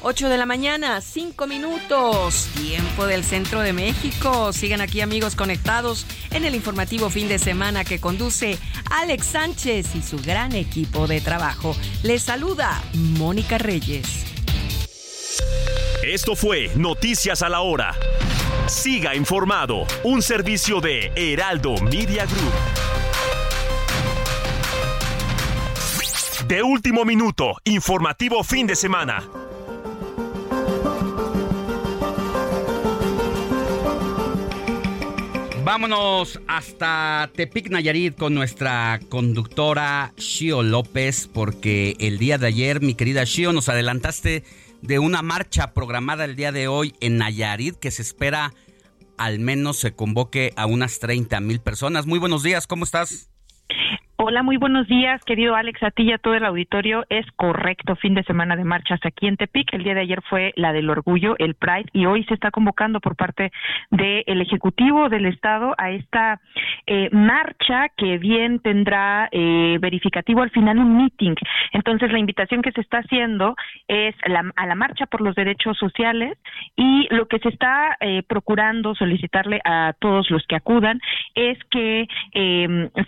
[0.04, 4.52] 8 de la mañana, 5 minutos, tiempo del centro de México.
[4.52, 8.58] Sigan aquí amigos conectados en el informativo fin de semana que conduce
[8.90, 11.76] Alex Sánchez y su gran equipo de trabajo.
[12.02, 14.26] Les saluda Mónica Reyes.
[16.02, 17.94] Esto fue Noticias a la Hora.
[18.66, 22.52] Siga informado, un servicio de Heraldo Media Group.
[26.48, 29.41] De último minuto, informativo fin de semana.
[35.72, 42.92] Vámonos hasta Tepic Nayarit con nuestra conductora Shio López, porque el día de ayer, mi
[42.92, 44.44] querida Shio, nos adelantaste
[44.82, 48.52] de una marcha programada el día de hoy en Nayarit que se espera
[49.16, 52.04] al menos se convoque a unas 30 mil personas.
[52.04, 53.30] Muy buenos días, ¿cómo estás?
[54.24, 57.04] Hola, muy buenos días, querido Alex, a ti y a todo el auditorio.
[57.08, 59.74] Es correcto, fin de semana de marchas aquí en Tepic.
[59.74, 63.00] El día de ayer fue la del orgullo, el Pride, y hoy se está convocando
[63.00, 63.50] por parte
[63.90, 66.40] del Ejecutivo del Estado a esta
[66.86, 71.34] eh, marcha que bien tendrá eh, verificativo al final un meeting.
[71.72, 73.56] Entonces, la invitación que se está haciendo
[73.88, 76.38] es a la marcha por los derechos sociales
[76.76, 81.00] y lo que se está eh, procurando solicitarle a todos los que acudan
[81.34, 82.06] es que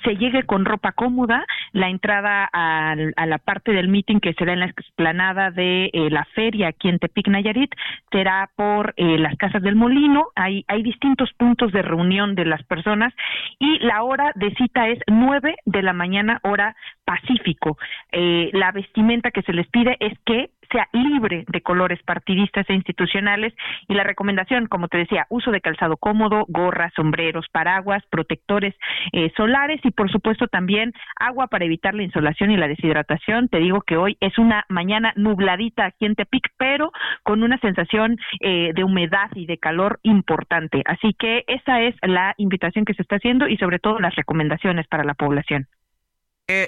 [0.05, 1.45] se llegue con ropa cómoda.
[1.73, 6.25] La entrada a, la parte del meeting que será en la explanada de eh, la
[6.35, 7.75] feria aquí en Tepic Nayarit
[8.11, 10.29] será por eh, las casas del molino.
[10.35, 13.13] Hay, hay distintos puntos de reunión de las personas
[13.59, 17.77] y la hora de cita es nueve de la mañana hora Pacífico.
[18.13, 22.75] Eh, la vestimenta que se les pide es que sea libre de colores partidistas e
[22.75, 23.55] institucionales
[23.89, 28.75] y la recomendación, como te decía, uso de calzado cómodo, gorras, sombreros, paraguas, protectores
[29.13, 33.49] eh, solares y por supuesto también agua para evitar la insolación y la deshidratación.
[33.49, 36.93] Te digo que hoy es una mañana nubladita aquí en Tepic, pero
[37.23, 40.83] con una sensación eh, de humedad y de calor importante.
[40.87, 44.87] Así que esa es la invitación que se está haciendo y sobre todo las recomendaciones
[44.89, 45.69] para la población.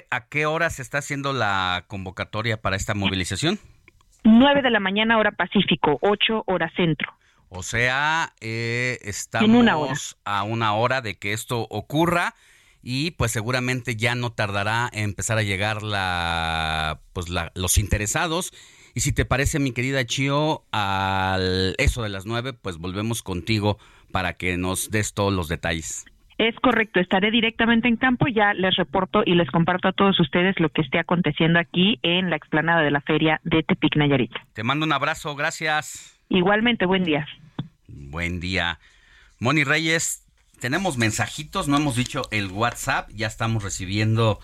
[0.09, 3.59] ¿A qué hora se está haciendo la convocatoria para esta movilización?
[4.23, 7.13] 9 de la mañana hora Pacífico, 8 hora Centro.
[7.49, 12.35] O sea, eh, estamos a una hora de que esto ocurra
[12.83, 18.51] y pues seguramente ya no tardará en empezar a llegar la, pues los interesados.
[18.95, 23.77] Y si te parece, mi querida Chio, al eso de las 9, pues volvemos contigo
[24.11, 26.05] para que nos des todos los detalles.
[26.37, 30.59] Es correcto, estaré directamente en campo, ya les reporto y les comparto a todos ustedes
[30.59, 34.31] lo que esté aconteciendo aquí en la explanada de la feria de Tepic Nayarit.
[34.53, 36.19] Te mando un abrazo, gracias.
[36.29, 37.27] Igualmente, buen día.
[37.87, 38.79] Buen día.
[39.39, 40.25] Moni Reyes,
[40.59, 44.39] tenemos mensajitos, no hemos dicho el WhatsApp, ya estamos recibiendo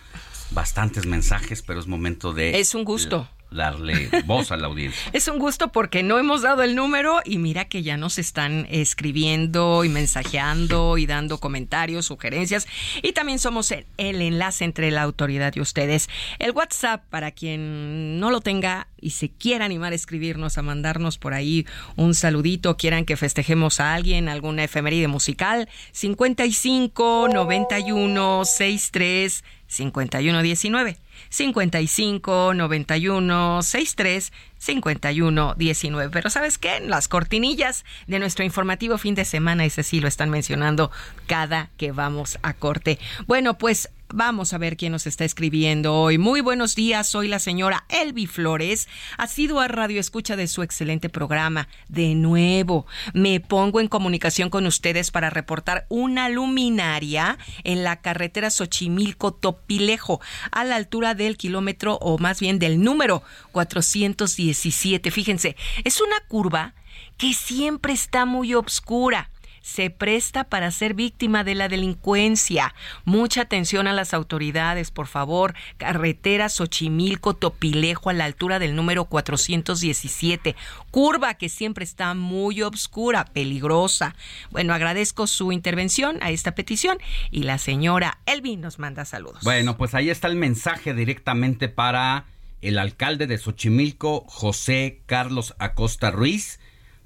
[0.50, 2.60] bastantes mensajes, pero es momento de...
[2.60, 5.02] Es un gusto darle voz a la audiencia.
[5.14, 8.68] Es un gusto porque no hemos dado el número y mira que ya nos están
[8.70, 12.68] escribiendo y mensajeando y dando comentarios, sugerencias
[13.02, 16.10] y también somos el, enlace entre la autoridad y ustedes.
[16.40, 21.18] El WhatsApp para quien no lo tenga y se quiera animar a escribirnos, a mandarnos
[21.18, 29.44] por ahí un saludito, quieran que festejemos a alguien, alguna efeméride musical, 55 91 63
[29.68, 30.98] 51 19.
[31.34, 36.12] 55 91 63 51 19.
[36.12, 36.80] Pero ¿sabes qué?
[36.80, 40.92] Las cortinillas de nuestro informativo fin de semana, ese sí lo están mencionando
[41.26, 43.00] cada que vamos a corte.
[43.26, 46.20] Bueno, pues Vamos a ver quién nos está escribiendo hoy.
[46.20, 48.88] Muy buenos días, soy la señora Elvi Flores,
[49.18, 51.68] Ha sido a Radio Escucha de su excelente programa.
[51.90, 52.86] De nuevo,
[53.16, 60.64] me pongo en comunicación con ustedes para reportar una luminaria en la carretera Xochimilco-Topilejo, a
[60.64, 65.10] la altura del kilómetro, o más bien del número 417.
[65.10, 66.76] Fíjense, es una curva
[67.18, 69.32] que siempre está muy oscura
[69.64, 72.76] se presta para ser víctima de la delincuencia.
[73.06, 75.56] Mucha atención a las autoridades, por favor.
[75.78, 80.56] Carretera Xochimilco Topilejo a la altura del número 417.
[80.92, 84.16] Curva que siempre está muy oscura, peligrosa.
[84.52, 86.98] Bueno, agradezco su intervención a esta petición
[87.32, 89.44] y la señora Elvin nos manda saludos.
[89.44, 92.26] Bueno, pues ahí está el mensaje directamente para
[92.62, 96.60] el alcalde de Xochimilco, José Carlos Acosta Ruiz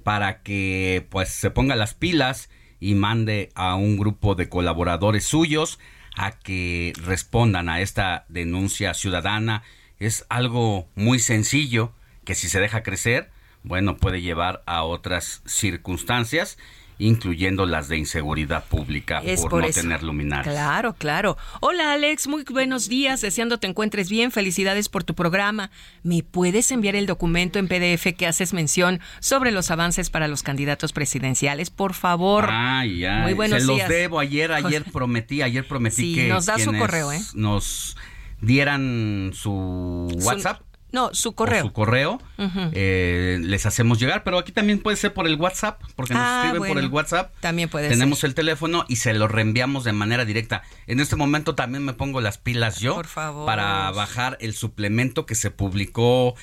[0.08, 2.50] para que pues se ponga las pilas
[2.80, 5.80] y mande a un grupo de colaboradores suyos
[6.16, 9.64] a que respondan a esta denuncia ciudadana.
[10.00, 11.92] Es algo muy sencillo
[12.24, 13.32] que si se deja crecer,
[13.64, 16.58] bueno, puede llevar a otras circunstancias
[17.00, 20.54] incluyendo las de inseguridad pública por, no tener luminarias.
[20.54, 21.38] Claro, claro.
[21.62, 25.72] Hola Alex, muy buenos días, deseando te encuentres bien, felicidades por tu programa.
[26.04, 30.44] ¿Me puedes enviar el documento en PDF que haces mención sobre los avances para los
[30.44, 32.48] candidatos presidenciales, por favor?
[32.50, 33.22] Ay, ay.
[33.24, 37.12] Muy buenos Se los debo ayer, ayer prometí, ayer prometí que nos da su correo,
[37.12, 37.22] ¿eh?
[37.34, 37.96] Nos
[38.42, 40.67] dieran su WhatsApp.
[40.92, 41.64] No, su correo.
[41.64, 42.22] su correo.
[42.74, 46.44] Eh, les hacemos llegar, pero aquí también puede ser por el WhatsApp, porque nos ah,
[46.46, 47.34] escriben por el WhatsApp.
[47.40, 50.64] También puede Tenemos el teléfono y se lo reenviamos de manera directa.
[50.88, 53.02] En este momento también me pongo las pilas yo.
[53.14, 56.36] Para bajar el suplemento que se publicó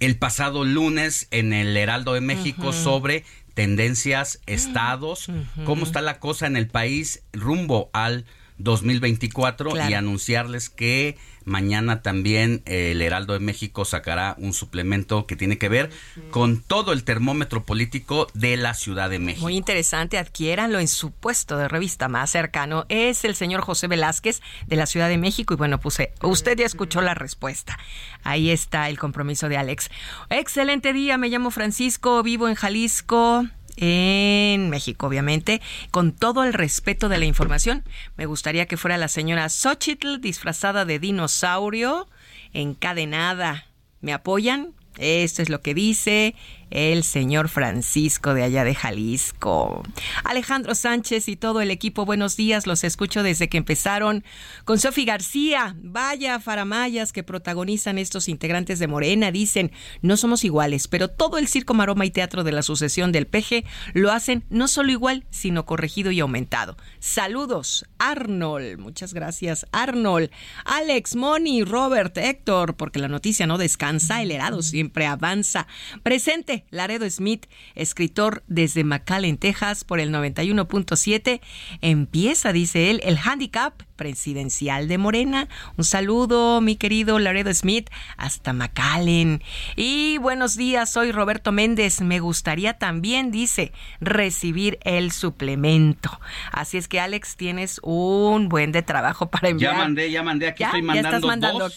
[0.00, 3.24] el pasado lunes en el Heraldo de México sobre
[3.54, 5.28] tendencias, estados,
[5.64, 8.24] cómo está la cosa en el país rumbo al
[8.58, 15.36] 2024 y anunciarles que mañana también eh, el Heraldo de México sacará un suplemento que
[15.36, 15.90] tiene que ver
[16.30, 19.44] con todo el termómetro político de la Ciudad de México.
[19.44, 22.84] Muy interesante, adquiéranlo en su puesto de revista más cercano.
[22.88, 26.66] Es el señor José Velázquez de la Ciudad de México y bueno, pues usted ya
[26.66, 27.78] escuchó la respuesta.
[28.22, 29.90] Ahí está el compromiso de Alex.
[30.30, 33.46] Excelente día, me llamo Francisco, vivo en Jalisco
[33.80, 35.60] en México, obviamente,
[35.90, 37.84] con todo el respeto de la información.
[38.16, 42.08] Me gustaría que fuera la señora Xochitl disfrazada de dinosaurio,
[42.52, 43.66] encadenada.
[44.00, 44.74] ¿Me apoyan?
[44.98, 46.34] Esto es lo que dice
[46.70, 49.82] el señor Francisco de allá de Jalisco.
[50.24, 54.24] Alejandro Sánchez y todo el equipo, buenos días, los escucho desde que empezaron
[54.64, 55.76] con Sofi García.
[55.82, 61.48] Vaya faramayas que protagonizan estos integrantes de Morena, dicen, no somos iguales, pero todo el
[61.48, 63.64] circo, maroma y teatro de la sucesión del peje
[63.94, 66.76] lo hacen no solo igual, sino corregido y aumentado.
[66.98, 70.30] Saludos, Arnold, muchas gracias, Arnold,
[70.64, 75.66] Alex, Moni, Robert, Héctor, porque la noticia no descansa, el herado siempre avanza.
[76.02, 81.40] Presente Laredo Smith, escritor desde McAllen, Texas, por el 91.7.
[81.80, 85.48] Empieza, dice él, el handicap presidencial de Morena.
[85.76, 89.42] Un saludo, mi querido Laredo Smith, hasta McAllen.
[89.76, 92.00] Y buenos días, soy Roberto Méndez.
[92.00, 96.20] Me gustaría también, dice, recibir el suplemento.
[96.52, 99.72] Así es que, Alex, tienes un buen de trabajo para enviar.
[99.72, 100.48] Ya mandé, ya mandé.
[100.48, 101.58] Aquí estoy mandando, ¿Ya estás mandando?
[101.58, 101.74] dos.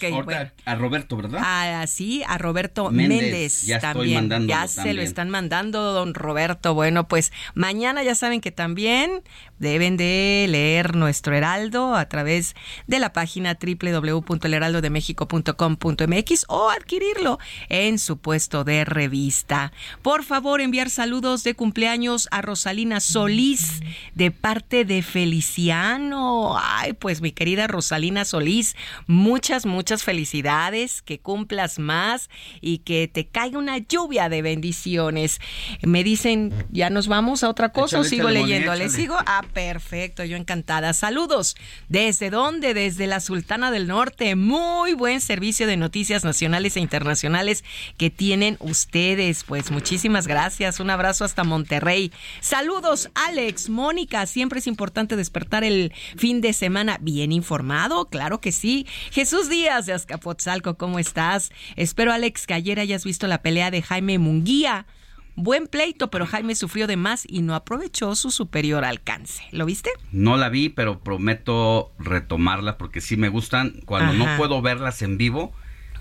[0.64, 1.40] A Roberto, ¿verdad?
[1.42, 4.06] Ah, sí, a Roberto Méndez, ya también.
[4.06, 6.74] Estoy mandando ya se lo están mandando, don Roberto.
[6.74, 9.22] Bueno, pues mañana ya saben que también
[9.62, 12.56] deben de leer nuestro Heraldo a través
[12.88, 17.38] de la página www.elheraldodemexico.com.mx o adquirirlo
[17.68, 19.72] en su puesto de revista.
[20.02, 23.82] Por favor, enviar saludos de cumpleaños a Rosalina Solís
[24.14, 26.58] de parte de Feliciano.
[26.60, 28.74] Ay, pues mi querida Rosalina Solís,
[29.06, 35.40] muchas, muchas felicidades, que cumplas más y que te caiga una lluvia de bendiciones.
[35.82, 38.74] Me dicen, ¿ya nos vamos a otra cosa o sigo leyendo?
[38.74, 39.14] ¿Le sigo?
[39.24, 40.92] Ah, perfecto, yo encantada.
[40.92, 41.56] Saludos.
[41.88, 42.74] ¿Desde dónde?
[42.74, 44.34] Desde la Sultana del Norte.
[44.36, 47.64] Muy buen servicio de noticias nacionales e internacionales
[47.96, 49.44] que tienen ustedes.
[49.44, 50.80] Pues muchísimas gracias.
[50.80, 52.12] Un abrazo hasta Monterrey.
[52.40, 54.26] Saludos, Alex, Mónica.
[54.26, 58.06] Siempre es importante despertar el fin de semana bien informado.
[58.06, 58.86] Claro que sí.
[59.10, 61.50] Jesús Díaz de Azcapotzalco, ¿cómo estás?
[61.76, 64.86] Espero, Alex, que ayer hayas visto la pelea de Jaime Munguía
[65.34, 69.42] Buen pleito, pero Jaime sufrió de más y no aprovechó su superior alcance.
[69.50, 69.90] ¿Lo viste?
[70.10, 73.80] No la vi, pero prometo retomarla porque sí me gustan.
[73.86, 75.52] Cuando no puedo verlas en vivo,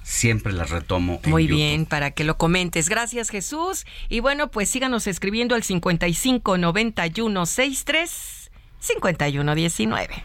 [0.03, 1.21] siempre las retomo.
[1.25, 2.89] Muy bien, para que lo comentes.
[2.89, 3.85] Gracias, Jesús.
[4.09, 10.23] Y bueno, pues síganos escribiendo al 55 91 63 51 19.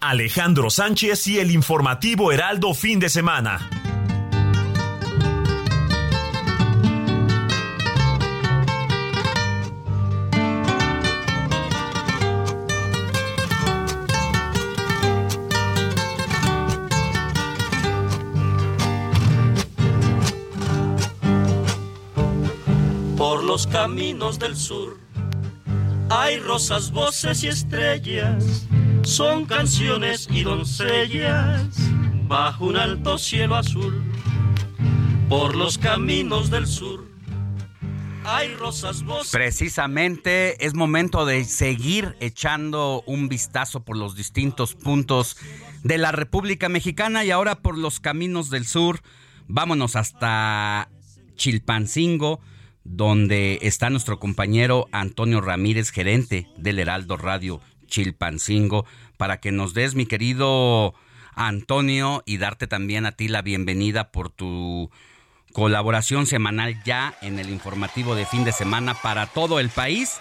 [0.00, 3.70] Alejandro Sánchez y el informativo Heraldo fin de semana.
[23.42, 24.98] Los caminos del sur
[26.10, 28.68] hay rosas, voces y estrellas,
[29.02, 31.66] son canciones y doncellas
[32.28, 34.04] bajo un alto cielo azul.
[35.28, 37.04] Por los caminos del sur
[38.24, 39.32] hay rosas, voces.
[39.32, 45.36] Precisamente es momento de seguir echando un vistazo por los distintos puntos
[45.82, 49.00] de la República Mexicana y ahora por los caminos del sur.
[49.48, 50.90] Vámonos hasta
[51.34, 52.40] Chilpancingo
[52.84, 59.94] donde está nuestro compañero Antonio Ramírez, gerente del Heraldo Radio Chilpancingo, para que nos des,
[59.94, 60.94] mi querido
[61.34, 64.90] Antonio, y darte también a ti la bienvenida por tu
[65.52, 70.18] colaboración semanal ya en el informativo de fin de semana para todo el país,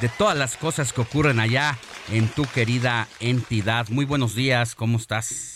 [0.00, 1.78] de todas las cosas que ocurren allá
[2.10, 3.88] en tu querida entidad.
[3.88, 5.53] Muy buenos días, ¿cómo estás?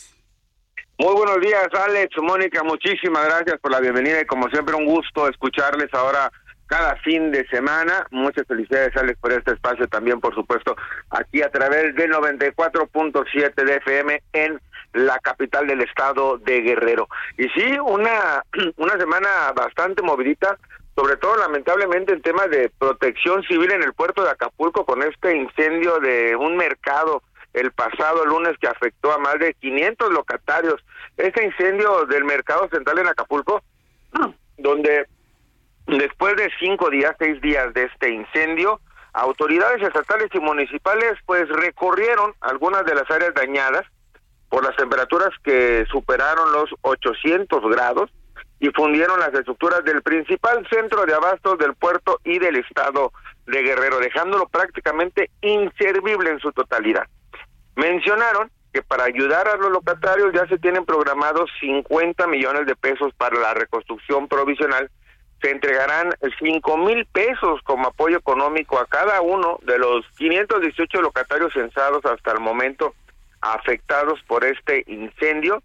[1.01, 5.29] Muy buenos días, Alex, Mónica, muchísimas gracias por la bienvenida y como siempre un gusto
[5.29, 6.29] escucharles ahora
[6.67, 8.05] cada fin de semana.
[8.11, 10.75] Muchas felicidades, Alex, por este espacio también, por supuesto,
[11.11, 14.61] aquí a través del 94.7 de FM en
[14.95, 17.07] la capital del estado de Guerrero.
[17.37, 18.43] Y sí, una,
[18.77, 20.59] una semana bastante movidita,
[20.97, 25.37] sobre todo lamentablemente en temas de protección civil en el puerto de Acapulco con este
[25.37, 27.23] incendio de un mercado
[27.59, 30.85] el pasado lunes que afectó a más de 500 locatarios.
[31.17, 33.63] Este incendio del mercado central en Acapulco,
[34.59, 35.07] donde
[35.87, 38.81] después de cinco días, seis días de este incendio,
[39.13, 43.85] autoridades estatales y municipales pues recorrieron algunas de las áreas dañadas
[44.49, 48.11] por las temperaturas que superaron los 800 grados
[48.61, 53.13] y fundieron las estructuras del principal centro de abastos del puerto y del estado
[53.47, 57.07] de Guerrero, dejándolo prácticamente inservible en su totalidad.
[57.79, 63.15] Mencionaron que para ayudar a los locatarios ya se tienen programados 50 millones de pesos
[63.17, 64.91] para la reconstrucción provisional.
[65.41, 71.53] Se entregarán 5 mil pesos como apoyo económico a cada uno de los 518 locatarios
[71.53, 72.95] censados hasta el momento
[73.41, 75.63] afectados por este incendio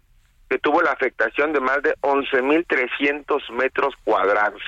[0.48, 4.62] que tuvo la afectación de más de 11.300 metros cuadrados.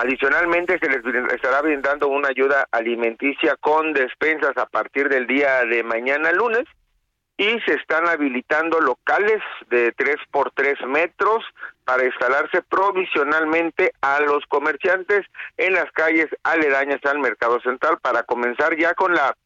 [0.00, 5.82] Adicionalmente, se les estará brindando una ayuda alimenticia con despensas a partir del día de
[5.82, 6.66] mañana lunes
[7.36, 11.44] y se están habilitando locales de 3 por 3 metros
[11.84, 15.26] para instalarse provisionalmente a los comerciantes
[15.56, 17.98] en las calles aledañas al mercado central.
[18.00, 19.36] Para comenzar ya con la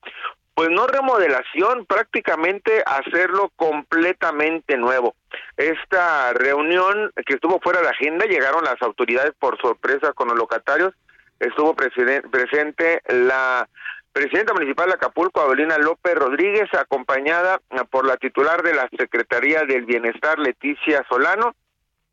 [0.55, 5.15] pues no remodelación, prácticamente hacerlo completamente nuevo.
[5.57, 10.93] Esta reunión que estuvo fuera de agenda, llegaron las autoridades por sorpresa con los locatarios,
[11.41, 13.69] estuvo presente la
[14.13, 19.87] presidenta municipal de Acapulco, Avelina López Rodríguez, acompañada por la titular de la Secretaría del
[19.87, 21.55] Bienestar, Leticia Solano,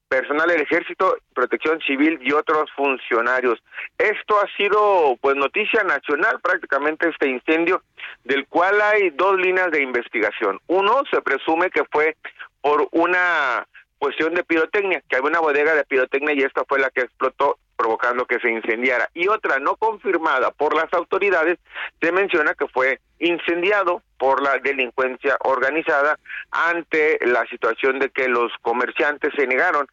[0.10, 3.60] personal del Ejército, Protección Civil y otros funcionarios.
[3.98, 7.84] Esto ha sido pues noticia nacional prácticamente este incendio
[8.24, 10.60] del cual hay dos líneas de investigación.
[10.68, 12.18] Uno se presume que fue
[12.62, 13.66] por una
[14.00, 17.60] cuestión de pirotecnia, que había una bodega de pirotecnia y esta fue la que explotó
[17.76, 19.10] provocando que se incendiara.
[19.14, 21.60] Y otra no confirmada por las autoridades,
[22.02, 26.18] se menciona que fue incendiado por la delincuencia organizada
[26.52, 29.88] ante la situación de que los comerciantes se negaron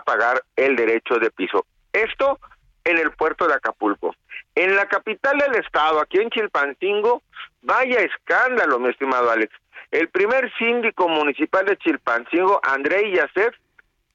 [0.00, 1.66] pagar el derecho de piso.
[1.92, 2.38] Esto
[2.84, 4.14] en el puerto de Acapulco.
[4.54, 7.22] En la capital del estado, aquí en Chilpancingo,
[7.62, 9.52] vaya escándalo, mi estimado Alex.
[9.90, 13.54] El primer síndico municipal de Chilpancingo, Andrei Yacef,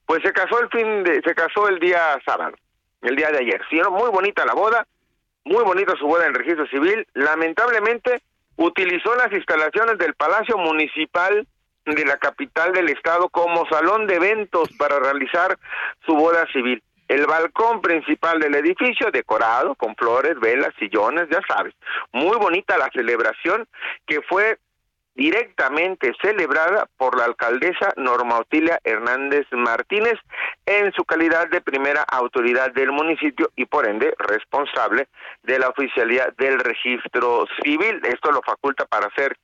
[0.05, 2.55] pues se casó el fin de, se casó el día sábado,
[3.01, 3.61] el día de ayer.
[3.69, 4.87] Sí, muy bonita la boda,
[5.43, 7.05] muy bonita su boda en registro civil.
[7.13, 8.21] Lamentablemente
[8.55, 11.47] utilizó las instalaciones del Palacio Municipal
[11.95, 15.57] de la capital del estado como salón de eventos para realizar
[16.05, 16.83] su boda civil.
[17.07, 21.73] El balcón principal del edificio decorado con flores, velas, sillones, ya sabes.
[22.11, 23.65] Muy bonita la celebración
[24.05, 24.57] que fue
[25.17, 30.13] directamente celebrada por la alcaldesa Norma Otilia Hernández Martínez
[30.65, 35.07] en su calidad de primera autoridad del municipio y por ende responsable
[35.41, 37.99] de la oficialidad del registro civil.
[38.03, 39.35] Esto lo faculta para ser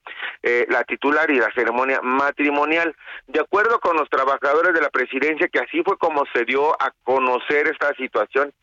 [0.43, 2.95] eh, la titular y la ceremonia matrimonial.
[3.27, 6.91] De acuerdo con los trabajadores de la presidencia, que así fue como se dio a
[7.03, 8.53] conocer esta situación,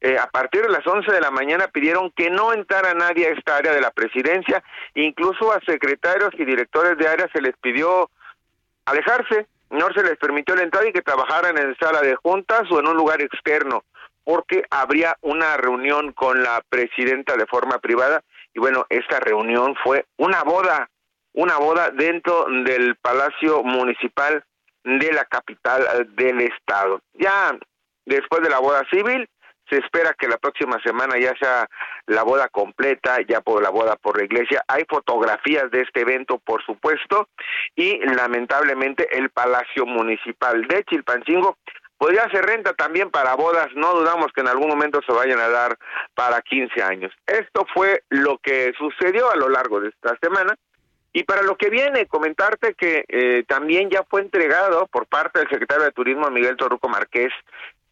[0.00, 3.32] eh, a partir de las 11 de la mañana pidieron que no entrara nadie a
[3.32, 4.62] esta área de la presidencia,
[4.94, 8.10] incluso a secretarios y directores de área se les pidió
[8.86, 12.80] alejarse, no se les permitió la entrada y que trabajaran en sala de juntas o
[12.80, 13.84] en un lugar externo,
[14.24, 18.22] porque habría una reunión con la presidenta de forma privada.
[18.54, 20.88] Y bueno, esta reunión fue una boda,
[21.34, 24.42] una boda dentro del Palacio Municipal
[24.82, 27.02] de la capital del estado.
[27.12, 27.56] Ya
[28.06, 29.28] después de la boda civil,
[29.70, 31.68] se espera que la próxima semana ya sea
[32.06, 34.62] la boda completa, ya por la boda por la iglesia.
[34.68, 37.28] Hay fotografías de este evento, por supuesto,
[37.76, 41.56] y lamentablemente el Palacio Municipal de Chilpancingo
[42.00, 45.48] podría ser renta también para bodas, no dudamos que en algún momento se vayan a
[45.48, 45.76] dar
[46.14, 47.12] para 15 años.
[47.26, 50.56] Esto fue lo que sucedió a lo largo de esta semana.
[51.12, 55.48] Y para lo que viene, comentarte que eh, también ya fue entregado por parte del
[55.50, 57.32] secretario de Turismo Miguel Torruco Márquez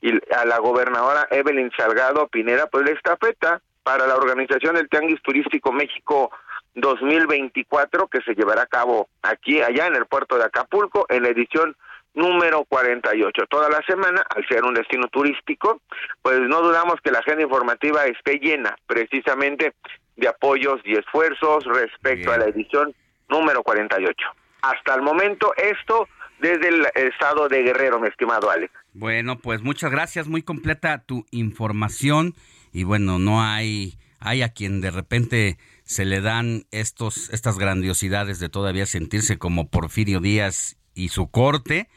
[0.01, 5.23] y a la gobernadora Evelyn Salgado Pineda, pues la estafeta para la organización del Tianguis
[5.23, 6.31] Turístico México
[6.75, 11.31] 2024 que se llevará a cabo aquí, allá en el puerto de Acapulco, en la
[11.31, 11.77] edición
[12.15, 13.47] número 48.
[13.49, 15.81] Toda la semana, al ser un destino turístico,
[16.23, 19.75] pues no dudamos que la agenda informativa esté llena precisamente
[20.17, 22.95] de apoyos y esfuerzos respecto a la edición
[23.29, 24.17] número 48.
[24.63, 26.09] Hasta el momento, esto
[26.41, 28.73] desde el estado de Guerrero, mi estimado Alex.
[28.99, 32.35] Bueno, pues muchas gracias, muy completa tu información
[32.73, 38.41] y bueno, no hay hay a quien de repente se le dan estos estas grandiosidades
[38.41, 41.89] de todavía sentirse como Porfirio Díaz y su corte.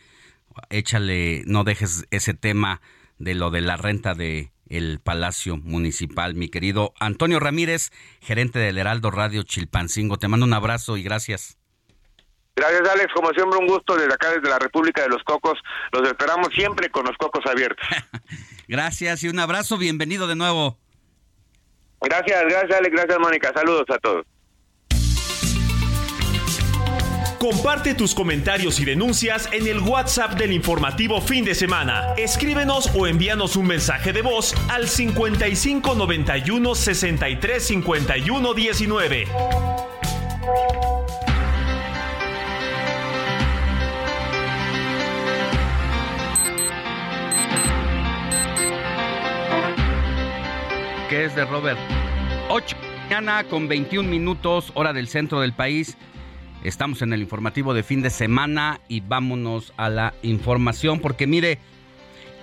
[0.70, 2.82] Échale, no dejes ese tema
[3.18, 7.90] de lo de la renta de el Palacio Municipal, mi querido Antonio Ramírez,
[8.22, 10.18] gerente del Heraldo Radio Chilpancingo.
[10.18, 11.58] Te mando un abrazo y gracias.
[12.56, 13.14] Gracias, Alex.
[13.14, 15.58] Como siempre, un gusto desde acá, desde la República de los Cocos.
[15.92, 17.86] Los esperamos siempre con los cocos abiertos.
[18.68, 19.78] gracias y un abrazo.
[19.78, 20.78] Bienvenido de nuevo.
[22.02, 22.96] Gracias, gracias, Alex.
[22.96, 23.52] Gracias, Mónica.
[23.54, 24.26] Saludos a todos.
[27.42, 32.14] Comparte tus comentarios y denuncias en el WhatsApp del informativo fin de semana.
[32.16, 39.28] Escríbenos o envíanos un mensaje de voz al 55 91 63 51 19.
[51.12, 51.78] Que es de Robert.
[52.48, 55.98] 8 mañana con 21 minutos, hora del centro del país.
[56.64, 61.60] Estamos en el informativo de fin de semana y vámonos a la información porque mire,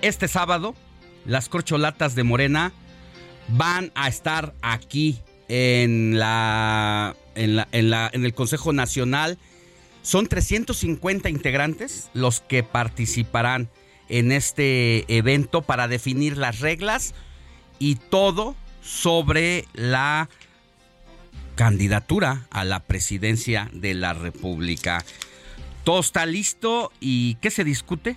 [0.03, 0.75] este sábado
[1.25, 2.71] las corcholatas de Morena
[3.47, 5.17] van a estar aquí
[5.47, 9.39] en la en, la, en, la, en el Consejo Nacional.
[10.03, 13.67] Son 350 integrantes los que participarán
[14.09, 17.15] en este evento para definir las reglas
[17.79, 20.29] y todo sobre la
[21.55, 25.03] candidatura a la presidencia de la República.
[25.83, 28.15] Todo está listo y ¿qué se discute?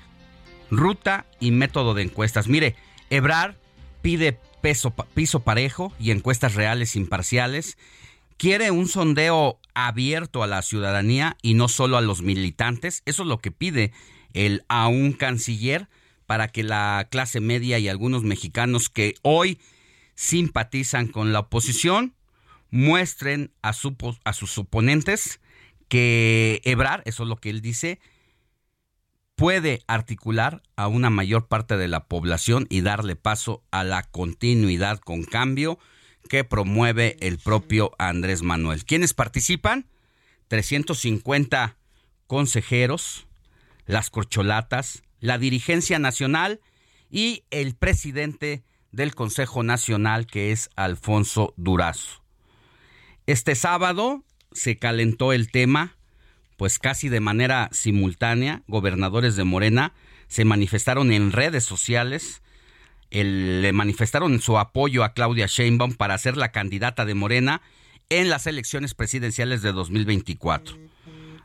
[0.71, 2.49] Ruta y método de encuestas.
[2.49, 2.77] Mire,
[3.11, 3.57] Ebrar
[4.01, 7.79] pide peso, piso parejo y encuestas reales imparciales.
[8.37, 13.03] Quiere un sondeo abierto a la ciudadanía y no solo a los militantes.
[13.07, 13.93] Eso es lo que pide
[14.35, 15.89] el a un canciller
[16.33, 19.61] para que la clase media y algunos mexicanos que hoy
[20.15, 22.15] simpatizan con la oposición
[22.71, 23.75] muestren a,
[24.25, 25.41] a sus oponentes
[25.89, 28.01] que Ebrar, eso es lo que él dice,
[29.37, 35.01] puede articular a una mayor parte de la población y darle paso a la continuidad
[35.01, 35.79] con cambio
[36.31, 38.87] que promueve el propio Andrés Manuel.
[38.87, 39.85] ¿Quiénes participan?
[40.49, 41.77] 350
[42.27, 43.27] consejeros,
[43.85, 46.61] las corcholatas, la dirigencia nacional
[47.09, 52.23] y el presidente del Consejo Nacional, que es Alfonso Durazo.
[53.27, 55.97] Este sábado se calentó el tema,
[56.57, 59.95] pues casi de manera simultánea, gobernadores de Morena
[60.27, 62.43] se manifestaron en redes sociales,
[63.11, 67.63] le manifestaron su apoyo a Claudia Sheinbaum para ser la candidata de Morena
[68.09, 70.77] en las elecciones presidenciales de 2024.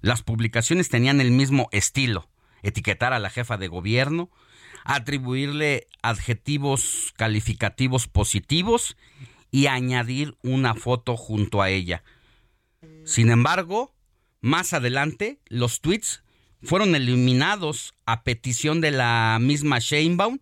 [0.02, 2.28] Las publicaciones tenían el mismo estilo,
[2.68, 4.30] etiquetar a la jefa de gobierno,
[4.84, 8.98] atribuirle adjetivos calificativos positivos
[9.52, 12.04] y añadir una foto junto a ella.
[13.06, 13.94] Sin embargo,
[14.42, 16.24] más adelante, los tweets
[16.62, 20.40] fueron eliminados a petición de la misma Sheinbaum,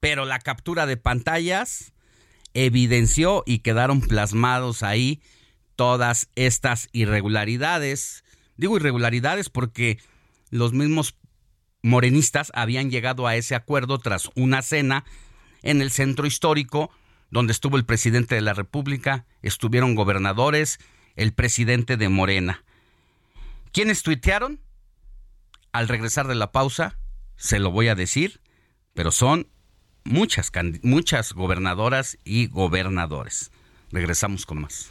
[0.00, 1.92] pero la captura de pantallas
[2.54, 5.20] evidenció y quedaron plasmados ahí
[5.76, 8.24] todas estas irregularidades.
[8.56, 9.98] Digo irregularidades porque
[10.50, 11.14] los mismos
[11.88, 15.04] morenistas habían llegado a ese acuerdo tras una cena
[15.62, 16.90] en el centro histórico,
[17.30, 20.78] donde estuvo el presidente de la República, estuvieron gobernadores,
[21.16, 22.64] el presidente de Morena.
[23.72, 24.60] ¿Quiénes tuitearon?
[25.72, 26.98] Al regresar de la pausa,
[27.36, 28.40] se lo voy a decir,
[28.94, 29.48] pero son
[30.04, 30.50] muchas,
[30.82, 33.50] muchas gobernadoras y gobernadores.
[33.90, 34.90] Regresamos con más.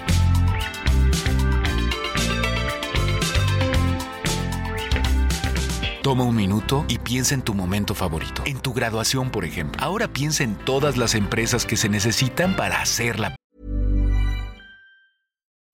[6.01, 8.41] Toma un minuto y piensa en tu momento favorito.
[8.47, 9.79] En tu graduación, por ejemplo.
[9.83, 13.35] Ahora piensa en todas las empresas que se necesitan para hacerla.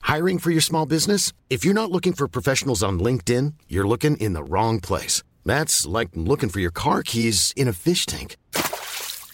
[0.04, 1.34] Hiring for your small business?
[1.50, 5.24] If you're not looking for professionals on LinkedIn, you're looking in the wrong place.
[5.46, 8.36] That's like looking for your car keys in a fish tank.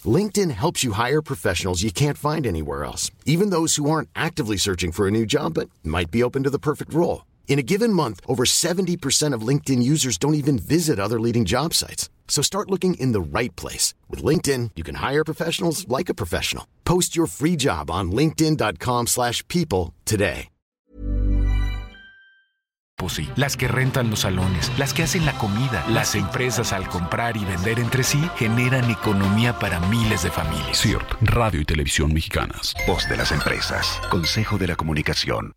[0.04, 4.56] LinkedIn helps you hire professionals you can't find anywhere else, even those who aren't actively
[4.58, 7.22] searching for a new job but might be open to the perfect role.
[7.46, 11.72] In a given month, over 70% of LinkedIn users don't even visit other leading job
[11.72, 12.10] sites.
[12.26, 13.94] So start looking in the right place.
[14.10, 16.66] With LinkedIn, you can hire professionals like a professional.
[16.84, 20.48] Post your free job on linkedin.com slash people today.
[23.08, 27.36] Sí, las que rentan los salones, las que hacen la comida, las empresas al comprar
[27.36, 30.80] y vender entre sí generan economía para miles de familias.
[30.80, 32.74] CIRT, Radio y Televisión Mexicanas.
[32.86, 34.00] Voz de las empresas.
[34.10, 35.54] Consejo de la Comunicación.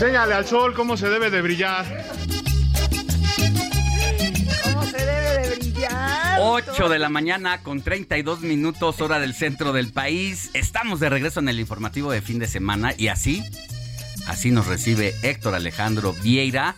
[0.00, 1.84] Enséñale al sol cómo se debe de brillar.
[4.62, 6.38] ¿Cómo se debe de brillar?
[6.40, 10.48] 8 de la mañana con 32 minutos hora del centro del país.
[10.54, 13.44] Estamos de regreso en el informativo de fin de semana y así,
[14.26, 16.76] así nos recibe Héctor Alejandro Vieira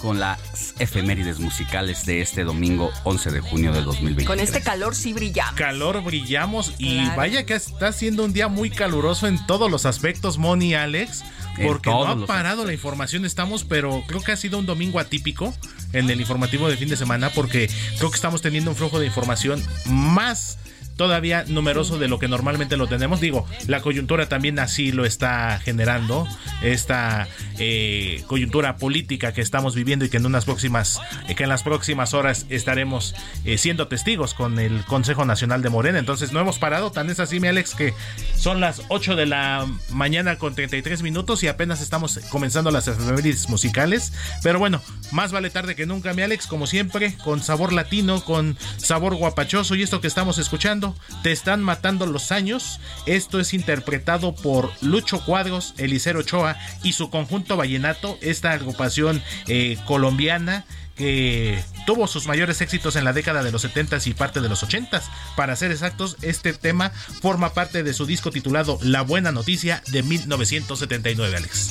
[0.00, 4.24] con las efemérides musicales de este domingo 11 de junio de 2020.
[4.24, 5.54] Con este calor sí brillamos.
[5.54, 10.38] Calor brillamos y vaya que está siendo un día muy caluroso en todos los aspectos,
[10.38, 11.22] Moni Alex.
[11.62, 15.54] Porque no ha parado la información, estamos, pero creo que ha sido un domingo atípico
[15.92, 17.68] en el informativo de fin de semana porque
[17.98, 20.58] creo que estamos teniendo un flujo de información más
[20.96, 23.20] todavía numeroso de lo que normalmente lo tenemos.
[23.20, 26.26] Digo, la coyuntura también así lo está generando,
[26.62, 31.48] esta eh, coyuntura política que estamos viviendo y que en unas próximas, eh, que en
[31.48, 33.14] las próximas horas estaremos
[33.44, 35.98] eh, siendo testigos con el Consejo Nacional de Morena.
[35.98, 37.94] Entonces no hemos parado, tan es así, mi Alex, que
[38.36, 43.48] son las 8 de la mañana con 33 minutos y apenas estamos comenzando las efemérides
[43.48, 44.12] musicales.
[44.42, 48.56] Pero bueno, más vale tarde que nunca, mi Alex, como siempre, con sabor latino, con
[48.76, 50.89] sabor guapachoso y esto que estamos escuchando,
[51.22, 52.80] Te están matando los años.
[53.06, 59.78] Esto es interpretado por Lucho Cuadros, Elisero Ochoa y su conjunto vallenato, esta agrupación eh,
[59.86, 60.64] colombiana
[60.96, 64.62] que tuvo sus mayores éxitos en la década de los 70s y parte de los
[64.62, 65.02] 80s.
[65.34, 70.02] Para ser exactos, este tema forma parte de su disco titulado La Buena Noticia de
[70.02, 71.70] 1979, Alex.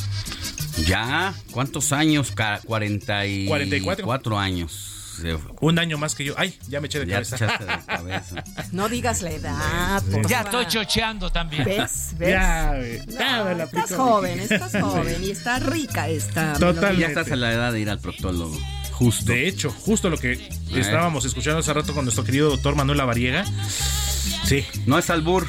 [0.85, 2.31] Ya, ¿cuántos años?
[2.31, 3.47] 44.
[3.47, 4.98] 44 años.
[5.61, 6.33] Un año más que yo.
[6.37, 7.35] Ay, ya me eché de Ya cabeza.
[7.35, 8.43] echaste de cabeza.
[8.71, 10.03] No digas la edad.
[10.11, 11.63] por Ya estoy chocheando también.
[11.65, 12.11] ¿Ves?
[12.17, 12.29] ¿Ves?
[12.29, 12.73] Ya.
[13.07, 16.57] No, Ya, me la estás joven, estás joven y está rica esta.
[16.97, 18.57] Ya estás en la edad de ir al proctólogo.
[18.91, 19.31] Justo.
[19.31, 23.45] De hecho, justo lo que estábamos escuchando hace rato con nuestro querido doctor Manuel Lavariega.
[24.43, 24.65] Sí.
[24.85, 25.47] No es albur,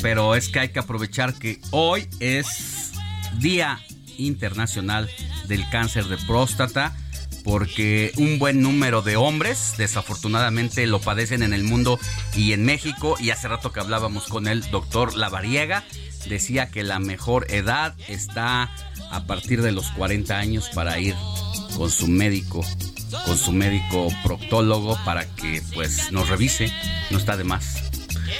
[0.00, 2.92] pero es que hay que aprovechar que hoy es
[3.38, 3.80] Día
[4.16, 5.10] Internacional
[5.48, 6.96] del Cáncer de Próstata,
[7.44, 12.00] porque un buen número de hombres desafortunadamente lo padecen en el mundo
[12.34, 13.16] y en México.
[13.20, 15.84] Y hace rato que hablábamos con el doctor Lavariega,
[16.26, 18.74] decía que la mejor edad está
[19.10, 21.14] a partir de los 40 años para ir
[21.76, 22.64] con su médico,
[23.26, 26.72] con su médico proctólogo para que pues nos revise,
[27.10, 27.83] no está de más.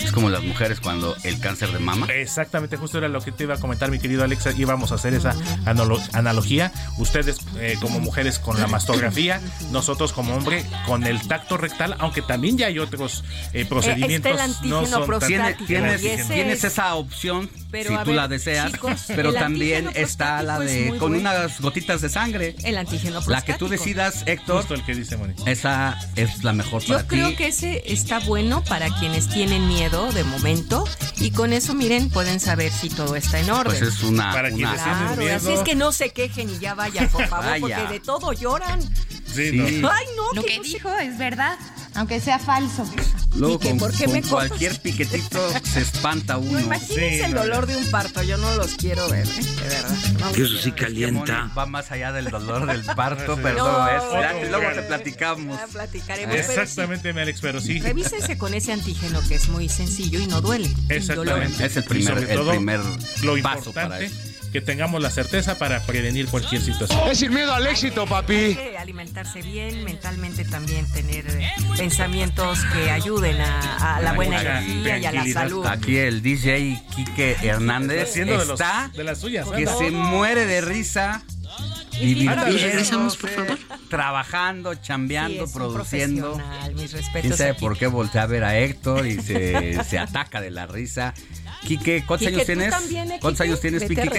[0.01, 2.07] Es como las mujeres cuando el cáncer de mama.
[2.07, 4.53] Exactamente, justo era lo que te iba a comentar, mi querido Alexa.
[4.53, 5.35] Íbamos a hacer esa
[5.65, 6.73] analo- analogía.
[6.99, 9.41] Ustedes, eh, como mujeres, con la mastografía,
[9.71, 14.33] nosotros, como hombre, con el tacto rectal, aunque también ya hay otros eh, procedimientos.
[14.33, 15.21] está el antígeno no son
[15.67, 20.43] Tienes, tienes es- esa opción Pero, si tú ver, la deseas, chicos, pero también está
[20.43, 21.17] la es de con bueno.
[21.19, 22.57] unas gotitas de sangre.
[22.65, 24.59] El antígeno La que tú decidas, Héctor.
[24.59, 25.35] Justo el que dice Moni.
[25.47, 27.37] Esa es la mejor Yo para creo ti.
[27.37, 30.85] que ese está bueno para quienes tienen miedo de momento
[31.19, 33.77] y con eso miren pueden saber si todo está en orden.
[33.77, 35.37] Pues es una, Para una- quienes tienen Claro, miedo.
[35.37, 37.61] así es que no se quejen y ya vaya, por favor, Vaya.
[37.79, 38.81] porque de todo lloran.
[39.27, 39.57] Sí, Sí.
[39.81, 39.91] no.
[39.91, 41.59] Ay, no, Lo que no sé- dijo es verdad,
[41.95, 42.85] aunque sea falso.
[43.37, 46.61] Luego ¿Y que con, por qué con me cualquier piquetito se espanta uno.
[46.61, 49.31] Imagínense Sí, el no, dolor de un parto, yo no los quiero ver, ¿eh?
[49.43, 49.97] de verdad.
[50.21, 51.51] No Eso sí calienta.
[51.57, 53.73] Va más allá del dolor del parto, perdón.
[53.73, 53.89] No,
[54.21, 55.59] es- que luego te platicamos.
[55.59, 56.61] Ya platicaremos, pero sí.
[56.61, 57.81] Exactamente, mi Alex, pero sí.
[57.81, 60.71] Revísense con ese antígeno que es muy sencillo y no duele.
[60.89, 61.65] Exactamente.
[61.67, 62.81] Es el primer, el primer
[63.23, 64.15] Lo paso para eso.
[64.55, 67.01] Que tengamos la certeza para prevenir cualquier situación.
[67.11, 68.57] Es sin miedo al éxito, papi.
[68.79, 71.25] alimentarse bien, mentalmente también tener
[71.77, 75.67] pensamientos que ayuden a, a la buena Mucha energía y a la salud.
[75.67, 79.49] Aquí el DJ Quique Hernández Haciendo de, los- está de las suyas.
[79.49, 81.25] que se muere de risa.
[81.59, 82.53] Ándale.
[82.53, 83.19] Divirtiéndose,
[83.89, 86.41] trabajando, Sí, chambeando, es un produciendo.
[86.75, 86.93] Mis.
[87.21, 90.67] Quién sabe por qué voltea a ver a Héctor y se, se ataca de la
[90.67, 91.15] risa.
[91.65, 92.71] Quique, ¿cuántos Quique, años ¿tú tienes?
[92.71, 93.49] también, eh, ¿Cuántos Quique?
[93.51, 94.19] años tienes, Vete a Quique?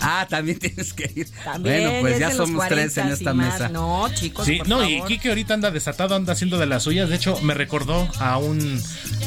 [0.00, 1.28] Ah, también tienes que ir.
[1.44, 3.52] También bueno, pues es ya somos tres en 40 y esta más.
[3.54, 3.68] mesa.
[3.68, 5.02] No, chicos, Sí, por no, y.
[5.02, 7.08] Kike ahorita anda desatado, anda haciendo de las suyas.
[7.08, 8.80] De hecho, me recordó a un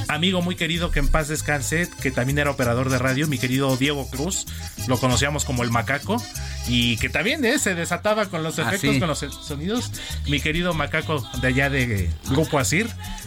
[0.08, 3.76] amigo muy querido que en paz descanse, que también era operador de radio, mi querido
[3.78, 4.46] Diego Cruz.
[4.88, 6.22] Lo conocíamos como el macaco.
[6.68, 9.00] Y que también eh, se desataba con los Ah, efectos, sí.
[9.00, 9.92] con los sonidos.
[10.28, 12.86] Mi querido macaco de allá de Grupo Asir,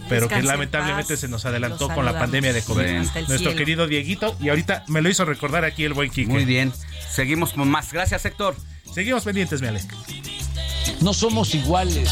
[0.08, 1.20] pero que Descanse lamentablemente paz.
[1.20, 2.84] se nos adelantó con la pandemia de COVID.
[2.84, 3.56] Nuestro cielo.
[3.56, 6.30] querido Dieguito, y ahorita me lo hizo recordar aquí el buen Kike.
[6.30, 6.72] Muy bien.
[7.12, 7.92] Seguimos con más.
[7.92, 8.56] Gracias, Héctor.
[8.94, 9.82] Seguimos pendientes, mi Ale.
[11.02, 12.08] No somos iguales.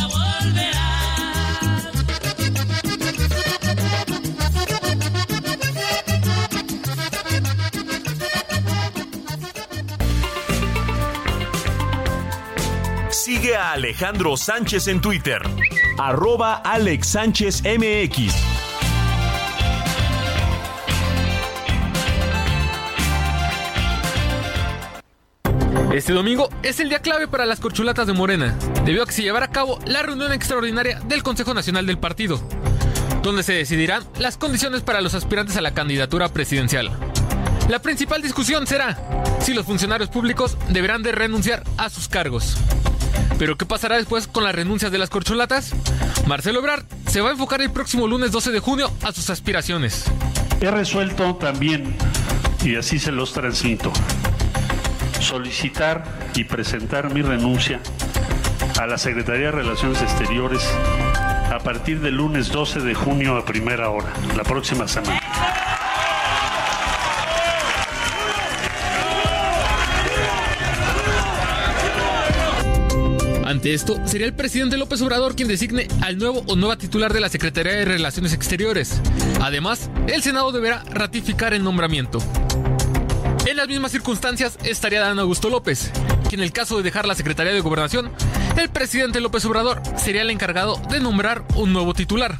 [13.10, 15.40] Sigue a Alejandro Sánchez en Twitter.
[15.98, 18.49] Arroba Alex Sánchez MX.
[25.92, 29.22] Este domingo es el día clave para las corchulatas de Morena, debido a que se
[29.22, 32.40] llevará a cabo la reunión extraordinaria del Consejo Nacional del Partido,
[33.24, 36.96] donde se decidirán las condiciones para los aspirantes a la candidatura presidencial.
[37.68, 38.98] La principal discusión será
[39.40, 42.56] si los funcionarios públicos deberán de renunciar a sus cargos.
[43.36, 45.72] Pero ¿qué pasará después con las renuncias de las corcholatas?
[46.24, 50.04] Marcelo Ebrard se va a enfocar el próximo lunes 12 de junio a sus aspiraciones.
[50.60, 51.96] He resuelto también,
[52.64, 53.92] y así se los transmito,
[55.20, 57.80] solicitar y presentar mi renuncia
[58.80, 60.62] a la Secretaría de Relaciones Exteriores
[61.50, 65.20] a partir del lunes 12 de junio a primera hora, la próxima semana.
[73.50, 77.18] Ante esto, sería el presidente López Obrador quien designe al nuevo o nueva titular de
[77.18, 79.00] la Secretaría de Relaciones Exteriores.
[79.40, 82.20] Además, el Senado deberá ratificar el nombramiento.
[83.50, 85.90] En las mismas circunstancias estaría Dan Augusto López,
[86.28, 88.12] que en el caso de dejar la Secretaría de Gobernación,
[88.56, 92.38] el presidente López Obrador sería el encargado de nombrar un nuevo titular.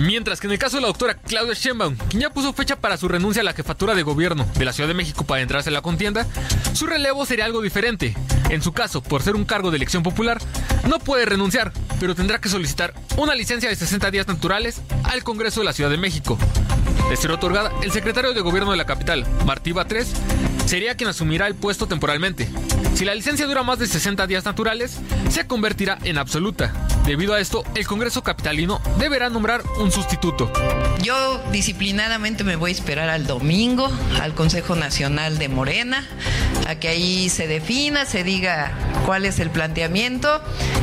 [0.00, 2.96] Mientras que en el caso de la doctora Claudia Sheinbaum, quien ya puso fecha para
[2.96, 5.74] su renuncia a la jefatura de gobierno de la Ciudad de México para entrarse en
[5.74, 6.26] la contienda,
[6.72, 8.16] su relevo sería algo diferente.
[8.48, 10.40] En su caso, por ser un cargo de elección popular,
[10.88, 11.70] no puede renunciar,
[12.00, 15.90] pero tendrá que solicitar una licencia de 60 días naturales al Congreso de la Ciudad
[15.90, 16.38] de México.
[17.10, 20.12] De ser otorgada, el secretario de gobierno de la capital, Martí Batres,
[20.64, 22.48] sería quien asumirá el puesto temporalmente.
[22.94, 24.98] Si la licencia dura más de 60 días naturales,
[25.28, 26.72] se convertirá en absoluta.
[27.06, 30.52] Debido a esto, el Congreso capitalino deberá nombrar un sustituto.
[31.02, 33.90] Yo disciplinadamente me voy a esperar al domingo,
[34.20, 36.06] al Consejo Nacional de Morena,
[36.66, 38.72] a que ahí se defina, se diga
[39.06, 40.40] cuál es el planteamiento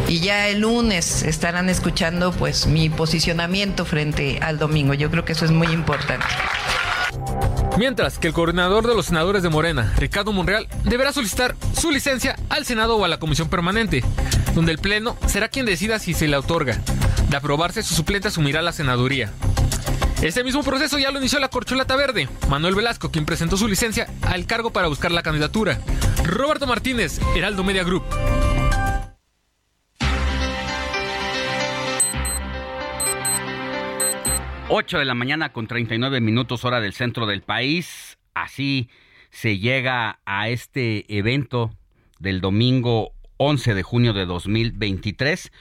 [0.08, 4.94] y ya el lunes estarán escuchando pues mi posicionamiento frente al domingo.
[4.94, 6.26] Yo creo que eso es muy importante.
[7.78, 12.36] Mientras que el coordinador de los senadores de Morena, Ricardo Monreal, deberá solicitar su licencia
[12.50, 14.04] al Senado o a la Comisión Permanente,
[14.56, 16.82] donde el Pleno será quien decida si se le otorga.
[17.30, 19.34] De aprobarse, su suplente asumirá la senaduría.
[20.22, 24.08] Este mismo proceso ya lo inició la corcholata verde, Manuel Velasco, quien presentó su licencia
[24.24, 25.80] al cargo para buscar la candidatura.
[26.24, 28.04] Roberto Martínez, Heraldo Media Group.
[34.70, 38.18] 8 de la mañana con 39 minutos hora del centro del país.
[38.34, 38.90] Así
[39.30, 41.72] se llega a este evento
[42.20, 45.52] del domingo 11 de junio de 2023.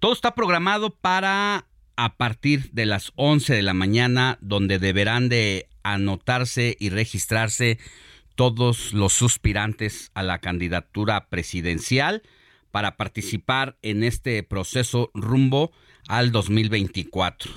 [0.00, 5.68] Todo está programado para a partir de las 11 de la mañana, donde deberán de
[5.82, 7.78] anotarse y registrarse
[8.34, 12.22] todos los suspirantes a la candidatura presidencial
[12.70, 15.70] para participar en este proceso rumbo
[16.08, 17.52] al 2024.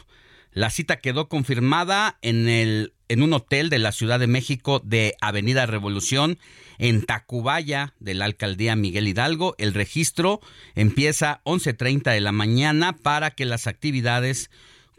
[0.53, 5.15] La cita quedó confirmada en, el, en un hotel de la Ciudad de México de
[5.19, 6.38] Avenida Revolución,
[6.77, 9.55] en Tacubaya, de la alcaldía Miguel Hidalgo.
[9.57, 10.41] El registro
[10.75, 14.51] empieza 11.30 de la mañana para que las actividades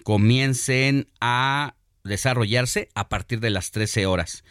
[0.02, 4.44] comiencen a desarrollarse a partir de las 13 horas.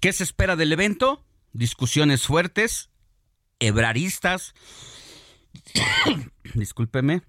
[0.00, 1.24] ¿Qué se espera del evento?
[1.52, 2.90] Discusiones fuertes,
[3.60, 4.54] hebraristas,
[6.54, 7.22] discúlpeme,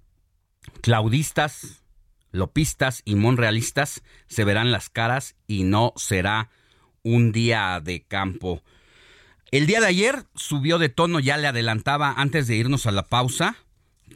[0.82, 1.85] claudistas,
[2.36, 6.50] lopistas y monrealistas se verán las caras y no será
[7.04, 8.64] un día de campo.
[9.52, 13.04] El día de ayer subió de tono, ya le adelantaba antes de irnos a la
[13.04, 13.56] pausa,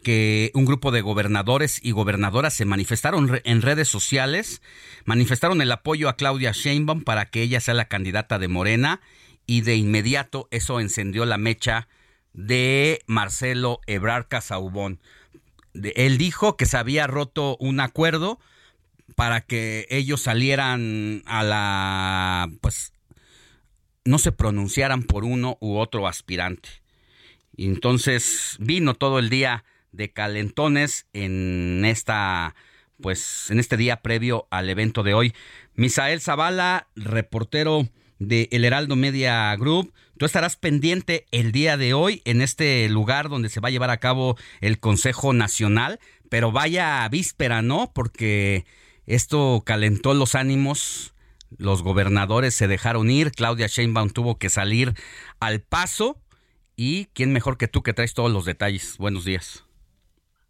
[0.04, 4.62] que un grupo de gobernadores y gobernadoras se manifestaron en redes sociales,
[5.06, 9.02] manifestaron el apoyo a Claudia Sheinbaum para que ella sea la candidata de Morena
[9.46, 11.88] y de inmediato eso encendió la mecha
[12.34, 15.00] de Marcelo Ebrard Casaubón
[15.74, 18.40] él dijo que se había roto un acuerdo
[19.16, 22.94] para que ellos salieran a la pues
[24.06, 26.70] no se pronunciaran por uno u otro aspirante.
[27.58, 32.56] Entonces vino todo el día de calentones en esta
[33.02, 35.34] pues en este día previo al evento de hoy.
[35.76, 37.88] Misael Zavala, reportero
[38.20, 39.94] de El Heraldo Media Group.
[40.18, 43.90] Tú estarás pendiente el día de hoy en este lugar donde se va a llevar
[43.90, 47.91] a cabo el Consejo Nacional, pero vaya víspera, ¿no?
[47.94, 48.66] Porque
[49.08, 51.16] esto calentó los ánimos.
[51.58, 54.94] Los gobernadores se dejaron ir, Claudia Sheinbaum tuvo que salir
[55.40, 56.22] al paso
[56.76, 58.98] y quién mejor que tú que traes todos los detalles.
[59.00, 59.66] Buenos días.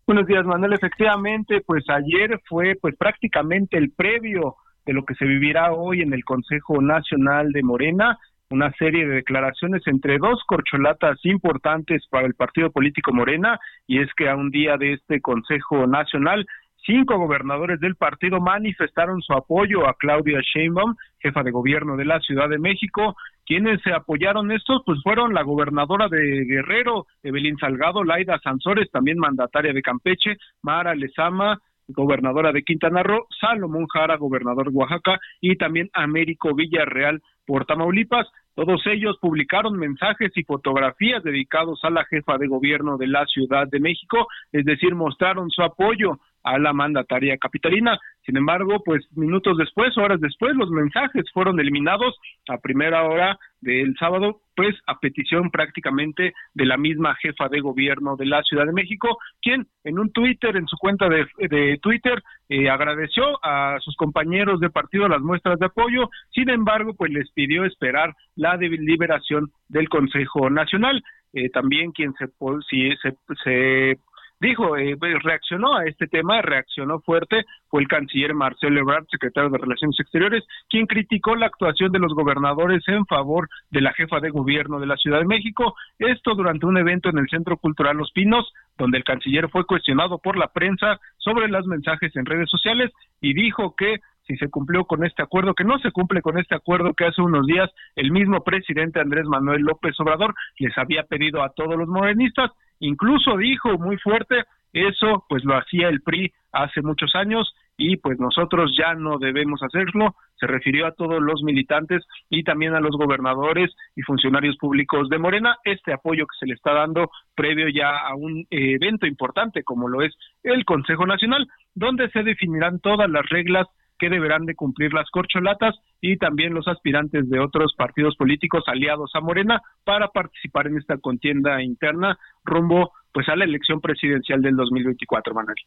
[0.06, 0.74] Buenos días, Manuel.
[0.74, 6.14] Efectivamente, pues ayer fue pues prácticamente el previo de lo que se vivirá hoy en
[6.14, 8.18] el Consejo Nacional de Morena,
[8.52, 14.10] una serie de declaraciones entre dos corcholatas importantes para el partido político Morena, y es
[14.16, 16.46] que a un día de este Consejo Nacional,
[16.86, 22.20] cinco gobernadores del partido manifestaron su apoyo a Claudia Sheinbaum, jefa de gobierno de la
[22.22, 23.16] Ciudad de México.
[23.46, 29.20] Quienes se apoyaron estos, pues fueron la gobernadora de Guerrero, Evelyn Salgado, Laida Sansores, también
[29.20, 31.60] mandataria de Campeche, Mara Lezama,
[31.90, 38.28] gobernadora de Quintana Roo, Salomón Jara, gobernador de Oaxaca, y también Américo Villarreal por Tamaulipas.
[38.56, 43.68] Todos ellos publicaron mensajes y fotografías dedicados a la jefa de gobierno de la Ciudad
[43.68, 47.98] de México, es decir, mostraron su apoyo a la mandataria capitalina.
[48.26, 52.18] Sin embargo, pues minutos después, horas después, los mensajes fueron eliminados.
[52.48, 58.16] A primera hora del sábado, pues a petición prácticamente de la misma jefa de gobierno
[58.16, 62.22] de la Ciudad de México, quien en un Twitter, en su cuenta de, de Twitter,
[62.50, 67.32] eh, agradeció a sus compañeros de partido las muestras de apoyo, sin embargo, pues les
[67.32, 71.04] pidió esperar la deliberación del Consejo Nacional.
[71.32, 72.26] Eh, también quien se,
[72.70, 74.00] si se, se
[74.40, 79.50] dijo, eh, pues, reaccionó a este tema, reaccionó fuerte, fue el canciller Marcelo Ebrard, secretario
[79.50, 84.20] de Relaciones Exteriores, quien criticó la actuación de los gobernadores en favor de la jefa
[84.20, 87.98] de gobierno de la Ciudad de México, esto durante un evento en el Centro Cultural
[87.98, 92.50] Los Pinos, donde el canciller fue cuestionado por la prensa sobre los mensajes en redes
[92.50, 92.92] sociales
[93.22, 93.98] y dijo que
[94.30, 97.22] si se cumplió con este acuerdo, que no se cumple con este acuerdo que hace
[97.22, 101.88] unos días el mismo presidente Andrés Manuel López Obrador les había pedido a todos los
[101.88, 104.44] morenistas, incluso dijo muy fuerte,
[104.74, 109.64] eso pues lo hacía el PRI hace muchos años y pues nosotros ya no debemos
[109.64, 115.10] hacerlo, se refirió a todos los militantes y también a los gobernadores y funcionarios públicos
[115.10, 119.64] de Morena, este apoyo que se le está dando previo ya a un evento importante
[119.64, 123.66] como lo es el Consejo Nacional, donde se definirán todas las reglas
[124.00, 129.12] que deberán de cumplir las corcholatas y también los aspirantes de otros partidos políticos aliados
[129.14, 134.56] a Morena para participar en esta contienda interna rumbo pues a la elección presidencial del
[134.56, 135.58] 2024, Manuel.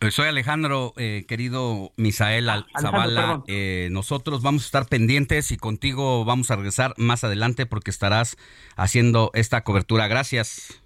[0.00, 2.48] Eh, soy Alejandro, eh, querido Misael
[2.80, 3.44] Zavala.
[3.46, 8.36] Eh, nosotros vamos a estar pendientes y contigo vamos a regresar más adelante porque estarás
[8.76, 10.08] haciendo esta cobertura.
[10.08, 10.82] Gracias.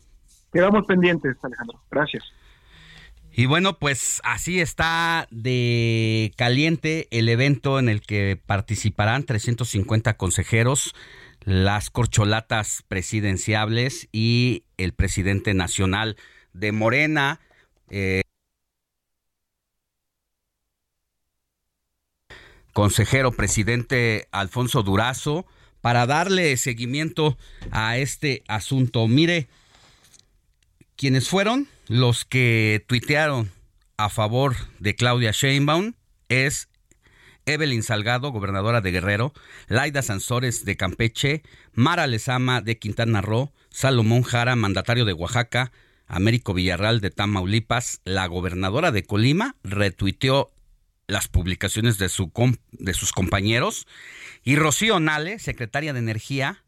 [0.53, 1.81] Quedamos pendientes, Alejandro.
[1.91, 2.25] Gracias.
[3.39, 10.95] Y bueno, pues así está de caliente el evento en el que participarán 350 consejeros,
[11.43, 16.17] las corcholatas presidenciables y el presidente nacional
[16.55, 17.41] de Morena.
[17.91, 18.23] Eh,
[22.73, 25.45] consejero presidente Alfonso Durazo
[25.83, 27.37] para darle seguimiento
[27.71, 29.07] a este asunto.
[29.07, 29.49] Mire,
[30.97, 31.69] ¿quiénes fueron?
[31.89, 33.51] Los que tuitearon
[33.97, 35.95] a favor de Claudia Sheinbaum
[36.29, 36.69] es
[37.45, 39.33] Evelyn Salgado, gobernadora de Guerrero,
[39.69, 41.43] Laida Sansores de Campeche,
[41.73, 45.71] Mara Lezama de Quintana Roo, Salomón Jara, mandatario de Oaxaca,
[46.09, 50.51] Américo Villarreal de Tamaulipas, la gobernadora de Colima retuiteó
[51.07, 52.33] las publicaciones de, su
[52.73, 53.87] de sus compañeros
[54.43, 56.65] y Rocío Nale, secretaria de Energía,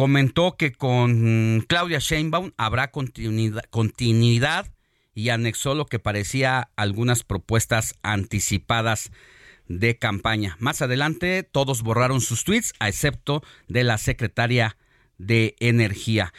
[0.00, 4.66] comentó que con Claudia Sheinbaum habrá continuidad,
[5.12, 9.10] y anexó lo que parecía algunas propuestas anticipadas
[9.68, 10.56] de campaña.
[10.58, 14.78] Más adelante todos borraron sus tweets, a excepto de la secretaria
[15.18, 16.32] de Energía.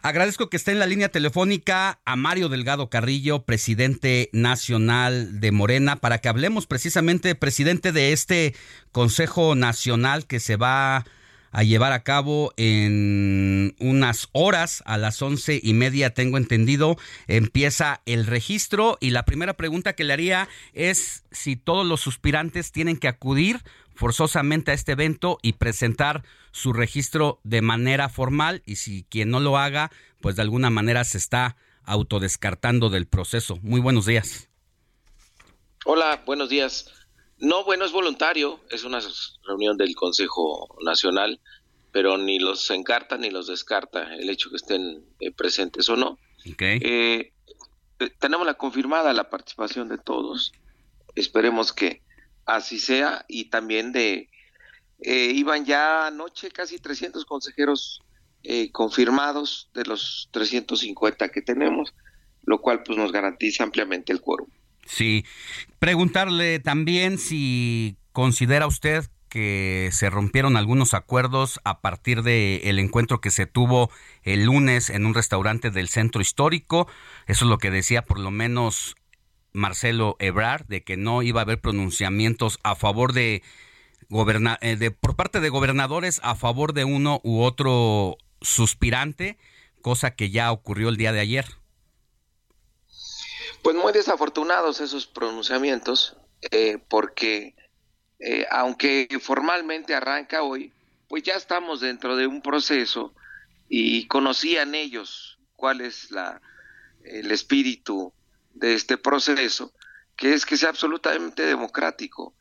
[0.00, 5.96] Agradezco que esté en la línea telefónica a Mario Delgado Carrillo, presidente nacional de Morena,
[5.96, 8.54] para que hablemos precisamente, presidente, de este
[8.92, 11.04] Consejo Nacional que se va a
[11.62, 16.96] llevar a cabo en unas horas, a las once y media, tengo entendido,
[17.28, 22.72] empieza el registro y la primera pregunta que le haría es si todos los suspirantes
[22.72, 23.60] tienen que acudir
[23.94, 29.40] forzosamente a este evento y presentar su registro de manera formal y si quien no
[29.40, 29.90] lo haga,
[30.20, 33.58] pues de alguna manera se está autodescartando del proceso.
[33.62, 34.48] Muy buenos días.
[35.84, 37.03] Hola, buenos días.
[37.44, 39.00] No, bueno, es voluntario, es una
[39.46, 41.40] reunión del Consejo Nacional,
[41.92, 46.18] pero ni los encarta ni los descarta el hecho que estén eh, presentes o no.
[46.44, 47.32] Eh,
[48.00, 50.52] eh, tenemos la confirmada la participación de todos,
[51.14, 52.00] esperemos que
[52.46, 54.30] así sea y también de
[55.06, 58.00] iban ya anoche casi 300 consejeros
[58.72, 61.92] confirmados de los 350 que tenemos,
[62.44, 64.48] lo cual pues nos garantiza ampliamente el quórum.
[64.86, 65.24] Sí.
[65.78, 73.20] Preguntarle también si considera usted que se rompieron algunos acuerdos a partir del el encuentro
[73.20, 73.90] que se tuvo
[74.22, 76.86] el lunes en un restaurante del centro histórico.
[77.26, 78.94] Eso es lo que decía por lo menos
[79.52, 83.42] Marcelo Ebrard, de que no iba a haber pronunciamientos a favor de,
[84.60, 89.38] eh, de por parte de gobernadores a favor de uno u otro suspirante,
[89.82, 91.46] cosa que ya ocurrió el día de ayer.
[93.62, 96.16] Pues muy desafortunados esos pronunciamientos,
[96.50, 97.54] eh, porque
[98.18, 100.72] eh, aunque formalmente arranca hoy,
[101.08, 103.14] pues ya estamos dentro de un proceso
[103.68, 106.40] y conocían ellos cuál es la,
[107.04, 108.12] el espíritu
[108.52, 109.72] de este proceso,
[110.16, 112.34] que es que sea absolutamente democrático,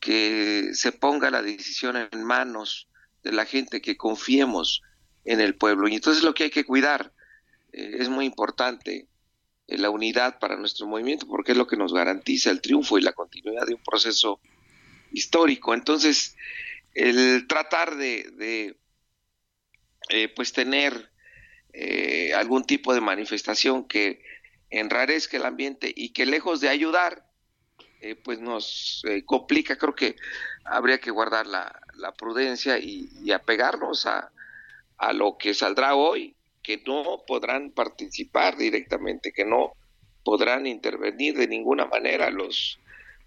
[0.00, 2.88] que se ponga la decisión en manos
[3.22, 4.82] de la gente, que confiemos
[5.24, 5.88] en el pueblo.
[5.88, 7.12] Y entonces lo que hay que cuidar
[7.72, 9.08] eh, es muy importante
[9.68, 13.12] la unidad para nuestro movimiento, porque es lo que nos garantiza el triunfo y la
[13.12, 14.40] continuidad de un proceso
[15.12, 15.74] histórico.
[15.74, 16.36] Entonces,
[16.94, 18.76] el tratar de,
[20.08, 21.10] eh, pues tener
[21.72, 24.22] eh, algún tipo de manifestación que
[24.70, 27.26] enrarezca el ambiente y que lejos de ayudar,
[28.00, 29.76] eh, pues nos complica.
[29.76, 30.16] Creo que
[30.64, 31.82] habría que guardar la,
[32.16, 34.30] prudencia y, y apegarnos a,
[34.98, 36.35] a lo que saldrá hoy,
[36.66, 39.74] que no podrán participar directamente, que no
[40.24, 42.80] podrán intervenir de ninguna manera los,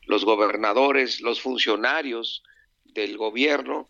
[0.07, 2.43] los gobernadores, los funcionarios
[2.83, 3.87] del gobierno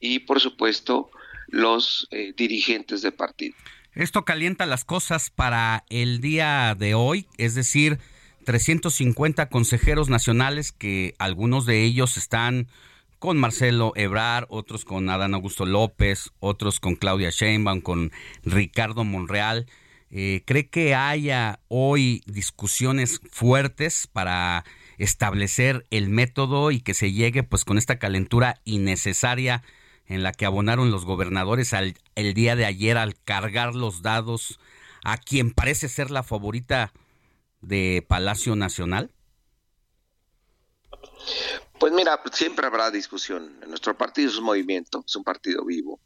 [0.00, 1.12] y por supuesto
[1.46, 3.54] los eh, dirigentes de partido.
[3.94, 8.00] Esto calienta las cosas para el día de hoy, es decir,
[8.46, 12.66] 350 consejeros nacionales que algunos de ellos están
[13.18, 18.12] con Marcelo Ebrar, otros con Adán Augusto López, otros con Claudia Sheinbaum, con
[18.44, 19.66] Ricardo Monreal.
[20.10, 24.64] Eh, ¿Cree que haya hoy discusiones fuertes para
[24.96, 29.62] establecer el método y que se llegue pues con esta calentura innecesaria
[30.06, 34.58] en la que abonaron los gobernadores al, el día de ayer al cargar los dados
[35.04, 36.92] a quien parece ser la favorita
[37.60, 39.10] de Palacio Nacional?
[41.78, 43.60] Pues mira, siempre habrá discusión.
[43.66, 46.00] Nuestro partido es un movimiento, es un partido vivo,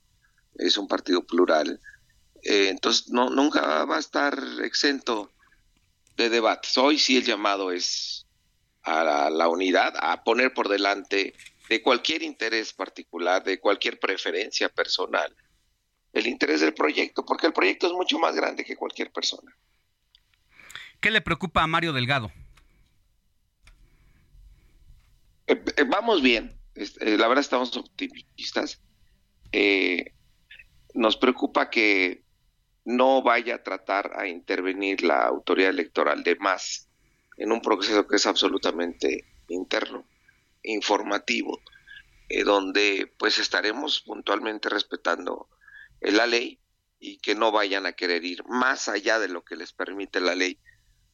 [0.55, 1.81] es un partido plural.
[2.43, 5.32] Eh, entonces, no, nunca va a estar exento
[6.16, 6.77] de debates.
[6.77, 8.27] Hoy sí el llamado es
[8.82, 11.35] a la, unidad, a poner por delante
[11.69, 15.35] de cualquier interés particular, de cualquier preferencia personal,
[16.12, 19.57] el interés del proyecto, porque el proyecto es mucho más grande que cualquier persona.
[21.01, 22.31] ¿Qué le preocupa a Mario Delgado?
[25.47, 28.81] Eh, eh, vamos bien, eh, la verdad estamos optimistas.
[30.94, 32.24] nos preocupa que
[32.85, 36.89] no vaya a tratar a intervenir la autoridad electoral de más
[37.39, 40.05] en un proceso que es absolutamente interno,
[40.62, 41.60] informativo,
[42.44, 45.48] donde pues estaremos puntualmente respetando
[46.01, 46.59] la ley
[46.98, 50.35] y que no vayan a querer ir más allá de lo que les permite la
[50.35, 50.59] ley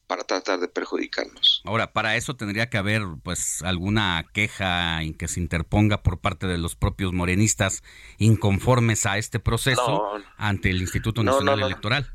[0.09, 1.61] para tratar de perjudicarnos.
[1.65, 6.47] Ahora, para eso tendría que haber pues alguna queja en que se interponga por parte
[6.47, 7.83] de los propios morenistas
[8.17, 12.11] inconformes a este proceso ante el Instituto Nacional Electoral.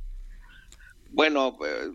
[1.10, 1.92] Bueno, eh,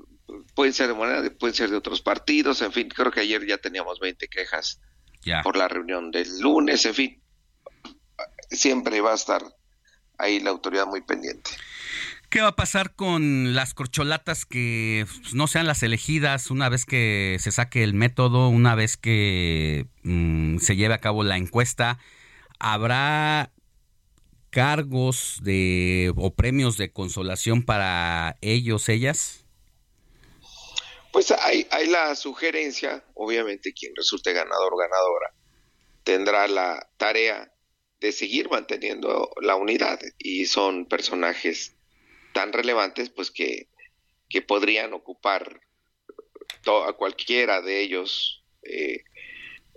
[0.56, 3.58] pueden ser de Morena, pueden ser de otros partidos, en fin, creo que ayer ya
[3.58, 4.80] teníamos 20 quejas
[5.44, 7.22] por la reunión del lunes, en fin,
[8.50, 9.44] siempre va a estar
[10.18, 11.52] ahí la autoridad muy pendiente.
[12.30, 16.86] ¿Qué va a pasar con las corcholatas que pues, no sean las elegidas una vez
[16.86, 21.98] que se saque el método, una vez que mm, se lleve a cabo la encuesta?
[22.60, 23.52] ¿Habrá
[24.52, 29.46] cargos de o premios de consolación para ellos, ellas?
[31.12, 35.34] Pues hay, hay la sugerencia, obviamente quien resulte ganador ganadora
[36.04, 37.52] tendrá la tarea
[38.00, 41.76] de seguir manteniendo la unidad y son personajes
[42.34, 43.68] tan relevantes pues que,
[44.30, 45.62] que podrían ocupar
[46.88, 49.04] a cualquiera de ellos eh,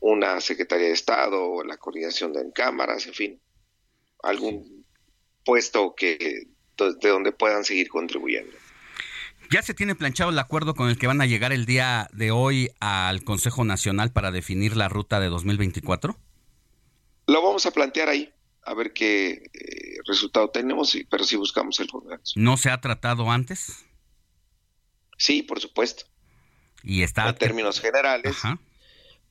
[0.01, 3.41] una Secretaría de Estado o la coordinación de cámaras, en fin,
[4.23, 4.85] algún
[5.45, 6.47] puesto que
[6.77, 8.57] de donde puedan seguir contribuyendo.
[9.51, 12.31] ¿Ya se tiene planchado el acuerdo con el que van a llegar el día de
[12.31, 16.17] hoy al Consejo Nacional para definir la ruta de 2024?
[17.27, 18.33] Lo vamos a plantear ahí
[18.65, 22.33] a ver qué eh, resultado tenemos, pero sí buscamos el consenso.
[22.37, 23.85] ¿No se ha tratado antes?
[25.19, 26.05] Sí, por supuesto.
[26.83, 27.29] Y está...
[27.29, 28.37] En términos generales,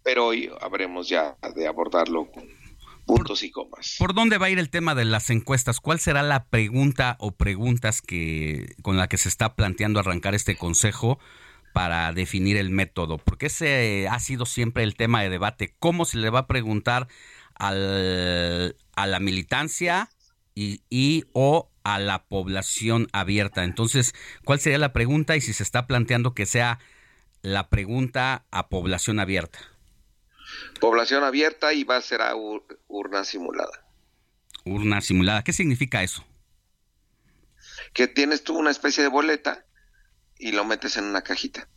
[0.04, 2.48] pero hoy habremos ya de abordarlo con
[3.06, 3.96] puntos y comas.
[4.00, 5.80] ¿Por dónde va a ir el tema de las encuestas?
[5.80, 10.56] ¿Cuál será la pregunta o preguntas que con la que se está planteando arrancar este
[10.56, 11.20] consejo
[11.74, 13.18] para definir el método?
[13.18, 15.76] Porque ese ha sido siempre el tema de debate.
[15.80, 17.08] ¿Cómo se le va a preguntar
[17.62, 20.10] al, a la militancia
[20.56, 23.64] y, y o a la población abierta.
[23.64, 26.80] Entonces, ¿cuál sería la pregunta y si se está planteando que sea
[27.44, 29.60] la pregunta a población abierta?
[30.80, 32.34] Población abierta y va a ser a
[32.88, 33.86] urna simulada.
[34.66, 35.44] Urna simulada.
[35.44, 36.26] ¿Qué significa eso?
[37.94, 39.66] Que tienes tú una especie de boleta
[40.40, 41.70] y lo metes en una cajita.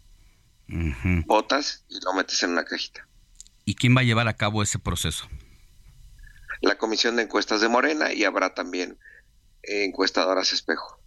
[1.27, 3.07] Votas y lo metes en una cajita.
[3.67, 5.29] ¿Y quién va a llevar a cabo ese proceso?
[6.65, 8.99] La Comisión de Encuestas de Morena y habrá también
[9.63, 11.01] eh, encuestadoras espejo.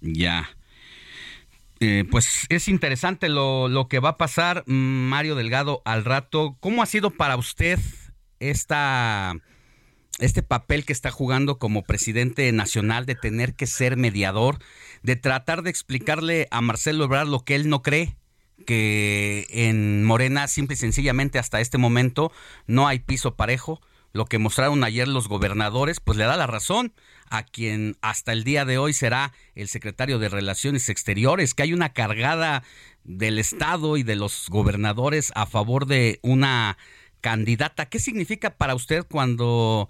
[0.00, 0.48] Ya.
[1.80, 6.56] Eh, pues es interesante lo, lo, que va a pasar, Mario Delgado, al rato.
[6.60, 7.78] ¿Cómo ha sido para usted
[8.40, 9.34] esta,
[10.18, 14.58] este papel que está jugando como presidente nacional de tener que ser mediador,
[15.02, 18.16] de tratar de explicarle a Marcelo Ebrard lo que él no cree?
[18.64, 22.32] que en Morena simple y sencillamente hasta este momento
[22.66, 23.80] no hay piso parejo,
[24.16, 26.92] lo que mostraron ayer los gobernadores, pues le da la razón
[27.28, 31.72] a quien hasta el día de hoy será el secretario de Relaciones Exteriores, que hay
[31.72, 32.64] una cargada
[33.04, 36.78] del Estado y de los gobernadores a favor de una
[37.20, 37.86] candidata.
[37.86, 39.88] ¿Qué significa para usted cuando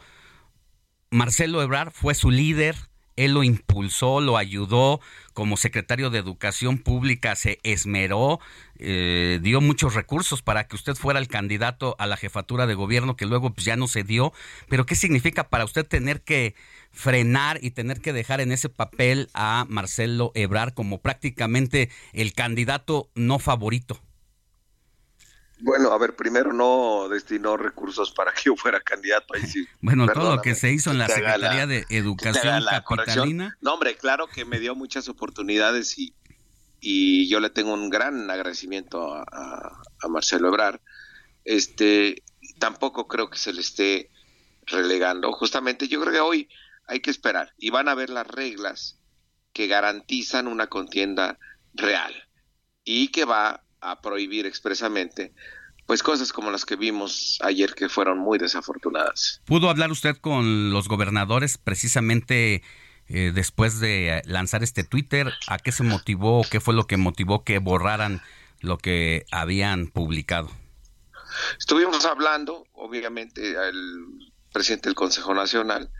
[1.10, 2.76] Marcelo Ebrard fue su líder?
[3.16, 5.00] Él lo impulsó, lo ayudó
[5.36, 8.40] como secretario de Educación Pública, se esmeró,
[8.78, 13.16] eh, dio muchos recursos para que usted fuera el candidato a la jefatura de gobierno
[13.16, 14.32] que luego pues, ya no se dio.
[14.70, 16.54] Pero ¿qué significa para usted tener que
[16.90, 23.10] frenar y tener que dejar en ese papel a Marcelo Ebrard como prácticamente el candidato
[23.14, 24.00] no favorito?
[25.58, 29.34] Bueno, a ver, primero no destinó recursos para que yo fuera candidato.
[29.34, 33.56] Ahí sí, bueno, todo lo que se hizo en la Secretaría de Educación Capitalina.
[33.60, 36.14] No, hombre, claro que me dio muchas oportunidades y,
[36.80, 39.24] y yo le tengo un gran agradecimiento a,
[40.02, 40.82] a, Marcelo Ebrar.
[41.44, 42.22] Este,
[42.58, 44.10] tampoco creo que se le esté
[44.66, 45.32] relegando.
[45.32, 46.48] Justamente yo creo que hoy
[46.86, 48.98] hay que esperar y van a ver las reglas
[49.52, 51.38] que garantizan una contienda
[51.72, 52.14] real
[52.84, 55.32] y que va a prohibir expresamente
[55.86, 59.40] pues cosas como las que vimos ayer que fueron muy desafortunadas.
[59.44, 62.62] ¿Pudo hablar usted con los gobernadores precisamente
[63.08, 65.32] eh, después de lanzar este Twitter?
[65.46, 66.44] ¿A qué se motivó?
[66.50, 68.20] ¿Qué fue lo que motivó que borraran
[68.60, 70.50] lo que habían publicado?
[71.58, 75.90] Estuvimos hablando, obviamente, el presidente del Consejo Nacional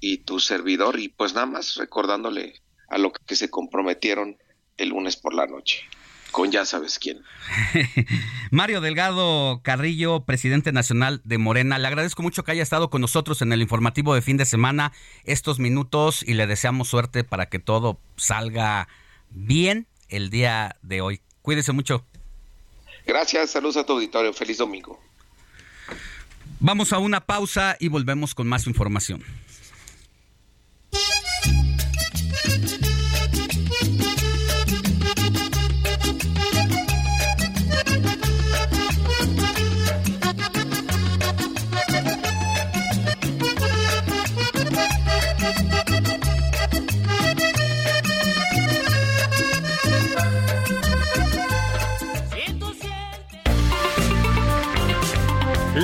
[0.00, 4.38] y tu servidor, y pues nada más recordándole a lo que se comprometieron
[4.78, 5.84] el lunes por la noche
[6.30, 7.22] con ya sabes quién.
[8.50, 13.42] Mario Delgado Carrillo, presidente nacional de Morena, le agradezco mucho que haya estado con nosotros
[13.42, 14.92] en el informativo de fin de semana
[15.24, 18.88] estos minutos y le deseamos suerte para que todo salga
[19.30, 21.20] bien el día de hoy.
[21.42, 22.04] Cuídese mucho.
[23.06, 25.00] Gracias, saludos a tu auditorio, feliz domingo.
[26.60, 29.22] Vamos a una pausa y volvemos con más información.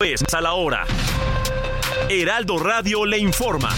[0.00, 0.86] Es a la hora.
[2.08, 3.70] Heraldo Radio le informa.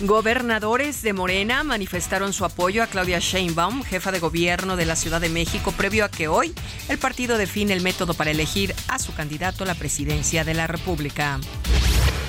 [0.00, 5.20] Gobernadores de Morena manifestaron su apoyo a Claudia Sheinbaum, jefa de gobierno de la Ciudad
[5.20, 6.54] de México, previo a que hoy
[6.88, 10.66] el partido define el método para elegir a su candidato a la presidencia de la
[10.66, 11.38] República.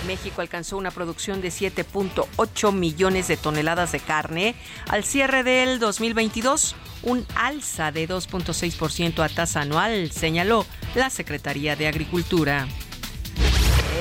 [0.05, 4.55] México alcanzó una producción de 7.8 millones de toneladas de carne
[4.87, 10.65] al cierre del 2022, un alza de 2.6% a tasa anual, señaló
[10.95, 12.67] la Secretaría de Agricultura.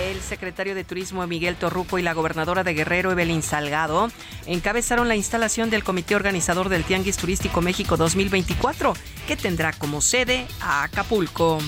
[0.08, 4.10] El secretario de Turismo Miguel Torruco y la gobernadora de Guerrero Evelyn Salgado
[4.46, 8.94] encabezaron la instalación del Comité Organizador del Tianguis Turístico México 2024,
[9.26, 11.58] que tendrá como sede a Acapulco.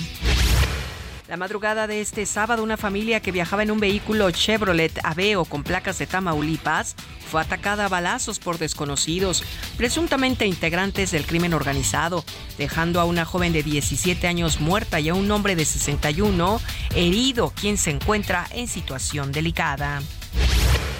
[1.33, 5.63] La madrugada de este sábado, una familia que viajaba en un vehículo Chevrolet Aveo con
[5.63, 6.95] placas de Tamaulipas
[7.31, 9.43] fue atacada a balazos por desconocidos,
[9.75, 12.23] presuntamente integrantes del crimen organizado,
[12.59, 16.61] dejando a una joven de 17 años muerta y a un hombre de 61
[16.93, 20.03] herido, quien se encuentra en situación delicada.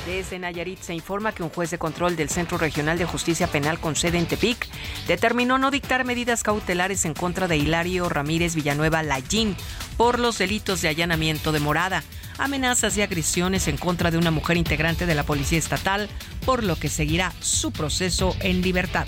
[0.05, 3.79] Desde Nayarit se informa que un juez de control del Centro Regional de Justicia Penal
[3.79, 4.67] con sede en Tepic
[5.07, 9.55] determinó no dictar medidas cautelares en contra de Hilario Ramírez Villanueva Lallín
[9.95, 12.03] por los delitos de allanamiento de morada,
[12.37, 16.09] amenazas y agresiones en contra de una mujer integrante de la Policía Estatal,
[16.45, 19.07] por lo que seguirá su proceso en libertad.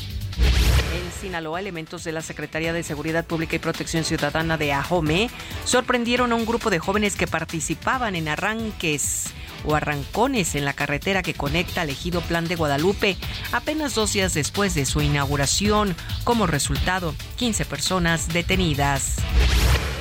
[0.96, 5.30] En Sinaloa, elementos de la Secretaría de Seguridad Pública y Protección Ciudadana de Ajome
[5.66, 9.34] sorprendieron a un grupo de jóvenes que participaban en arranques
[9.66, 13.18] o arrancones en la carretera que conecta al ejido Plan de Guadalupe
[13.52, 15.96] apenas dos días después de su inauguración.
[16.24, 19.18] Como resultado, 15 personas detenidas.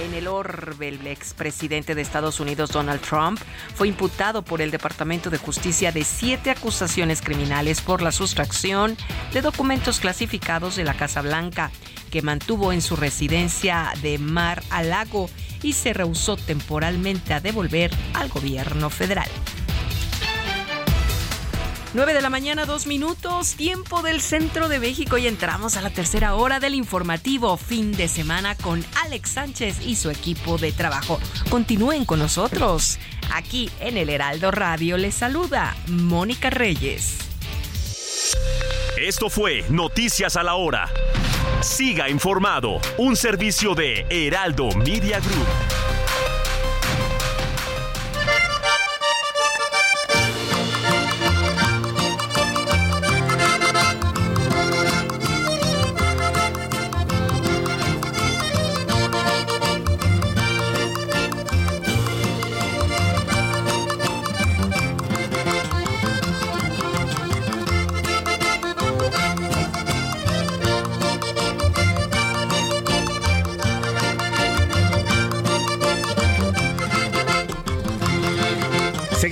[0.04, 0.88] en el orbe.
[0.88, 3.40] El expresidente de Estados Unidos, Donald Trump,
[3.74, 8.96] fue imputado por el Departamento de Justicia de siete acusaciones criminales por la sustracción
[9.32, 11.70] de documentos clasificados de la Casa Blanca
[12.14, 15.28] que mantuvo en su residencia de Mar a Lago
[15.64, 19.28] y se rehusó temporalmente a devolver al gobierno federal.
[21.92, 25.90] 9 de la mañana, dos minutos, tiempo del centro de México y entramos a la
[25.90, 31.18] tercera hora del informativo fin de semana con Alex Sánchez y su equipo de trabajo.
[31.50, 33.00] Continúen con nosotros.
[33.32, 37.18] Aquí en el Heraldo Radio les saluda Mónica Reyes.
[38.96, 40.88] Esto fue Noticias a la Hora.
[41.64, 45.93] Siga informado, un servicio de Heraldo Media Group.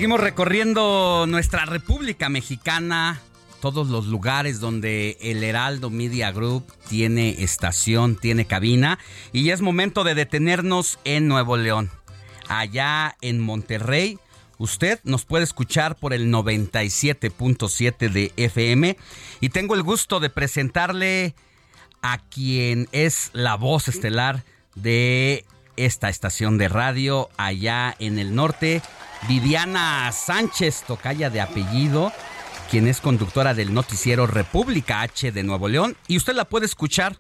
[0.03, 3.21] Seguimos recorriendo nuestra República Mexicana,
[3.61, 8.99] todos los lugares donde el Heraldo Media Group tiene estación, tiene cabina,
[9.33, 11.89] y es momento de detenernos en Nuevo León.
[12.49, 14.19] Allá en Monterrey,
[14.59, 18.97] usted nos puede escuchar por el 97.7 de FM,
[19.39, 21.37] y tengo el gusto de presentarle
[22.03, 24.43] a quien es la voz estelar
[24.75, 25.45] de
[25.77, 28.83] esta estación de radio allá en el norte,
[29.29, 32.13] Viviana Sánchez, tocaya de apellido,
[32.71, 35.97] quien es conductora del noticiero República H de Nuevo León.
[36.09, 37.17] Y usted la puede escuchar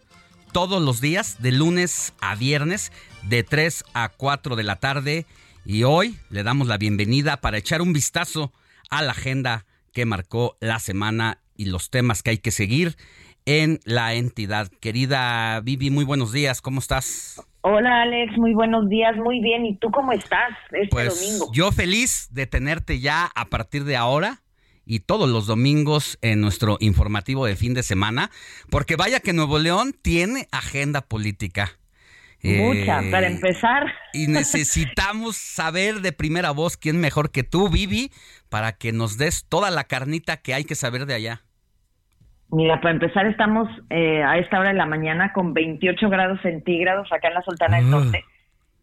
[0.52, 2.92] todos los días, de lunes a viernes,
[3.22, 5.26] de 3 a 4 de la tarde.
[5.64, 8.52] Y hoy le damos la bienvenida para echar un vistazo
[8.90, 12.96] a la agenda que marcó la semana y los temas que hay que seguir
[13.46, 14.70] en la entidad.
[14.80, 17.42] Querida Vivi, muy buenos días, ¿cómo estás?
[17.64, 19.64] Hola Alex, muy buenos días, muy bien.
[19.64, 21.52] ¿Y tú cómo estás este pues, domingo?
[21.52, 24.42] Yo feliz de tenerte ya a partir de ahora
[24.84, 28.32] y todos los domingos en nuestro informativo de fin de semana,
[28.68, 31.78] porque vaya que Nuevo León tiene agenda política.
[32.42, 33.86] Mucha, Eh, para empezar.
[34.12, 38.10] Y necesitamos saber de primera voz quién mejor que tú, Vivi,
[38.48, 41.42] para que nos des toda la carnita que hay que saber de allá.
[42.52, 47.10] Mira, para empezar estamos eh, a esta hora de la mañana con 28 grados centígrados
[47.10, 47.90] acá en la Sultana del Ah.
[47.90, 48.24] Norte.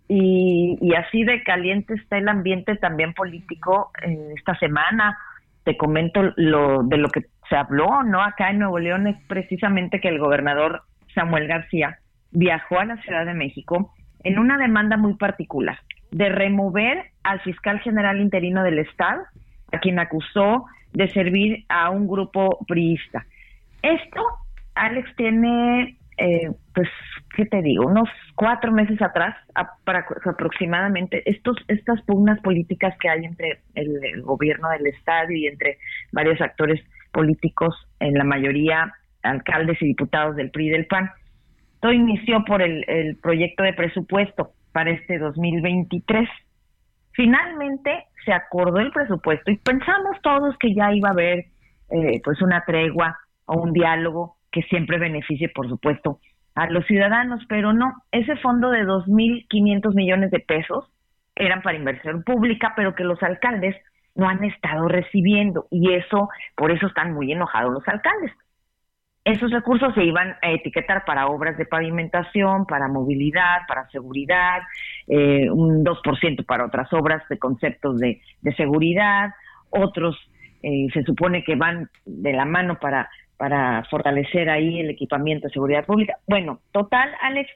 [0.07, 5.19] Y, y así de caliente está el ambiente también político eh, esta semana.
[5.63, 8.23] Te comento lo de lo que se habló, ¿no?
[8.23, 10.81] Acá en Nuevo León es precisamente que el gobernador
[11.13, 11.99] Samuel García
[12.31, 13.93] viajó a la Ciudad de México
[14.23, 15.77] en una demanda muy particular
[16.09, 19.21] de remover al fiscal general interino del Estado,
[19.71, 23.25] a quien acusó de servir a un grupo priista.
[23.81, 24.21] Esto,
[24.75, 26.89] Alex, tiene, eh, pues,
[27.35, 27.85] ¿qué te digo?
[27.85, 29.35] Unos cuatro meses atrás,
[29.85, 35.47] para, aproximadamente, estos, estas pugnas políticas que hay entre el, el gobierno del Estado y
[35.47, 35.77] entre
[36.11, 36.81] varios actores
[37.11, 38.93] políticos, en la mayoría
[39.23, 41.09] alcaldes y diputados del PRI y del PAN.
[41.81, 46.27] Todo inició por el, el proyecto de presupuesto para este 2023.
[47.13, 51.45] Finalmente se acordó el presupuesto y pensamos todos que ya iba a haber
[51.91, 53.17] eh, pues una tregua
[53.49, 56.19] o un diálogo que siempre beneficie, por supuesto,
[56.55, 60.85] a los ciudadanos, pero no, ese fondo de 2.500 millones de pesos
[61.35, 63.75] eran para inversión pública, pero que los alcaldes
[64.15, 68.31] no han estado recibiendo y eso, por eso están muy enojados los alcaldes.
[69.23, 74.61] Esos recursos se iban a etiquetar para obras de pavimentación, para movilidad, para seguridad,
[75.07, 79.31] eh, un 2% para otras obras de conceptos de, de seguridad,
[79.69, 80.17] otros
[80.61, 83.09] eh, se supone que van de la mano para,
[83.39, 86.17] para fortalecer ahí el equipamiento de seguridad pública.
[86.27, 87.49] Bueno, total, Alex,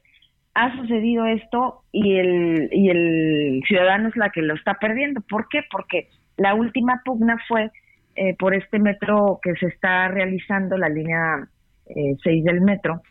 [0.54, 5.20] ha sucedido esto y el, y el ciudadano es la que lo está perdiendo.
[5.20, 5.60] ¿Por qué?
[5.70, 6.08] Porque
[6.38, 7.70] la última pugna fue
[8.16, 11.50] eh, por este metro que se está realizando, la línea
[11.88, 13.02] eh, 6 del metro,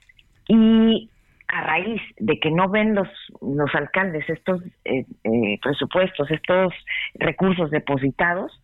[0.49, 1.11] y
[1.49, 3.09] a raíz de que no ven los,
[3.43, 6.73] los alcaldes estos eh, eh, presupuestos, estos
[7.17, 8.59] recursos depositados,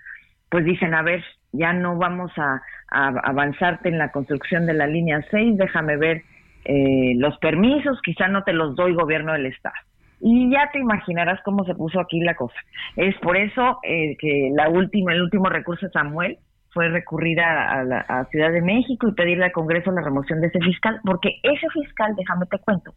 [0.49, 1.23] pues dicen, a ver,
[1.53, 6.23] ya no vamos a, avanzarte en la construcción de la línea 6, déjame ver
[6.65, 9.75] eh, los permisos, quizá no te los doy gobierno del Estado.
[10.21, 12.57] Y ya te imaginarás cómo se puso aquí la cosa.
[12.97, 16.39] Es por eso eh, que la última, el último recurso de Samuel
[16.71, 20.41] fue recurrir a, a la a Ciudad de México y pedirle al Congreso la remoción
[20.41, 22.95] de ese fiscal, porque ese fiscal, déjame te cuento,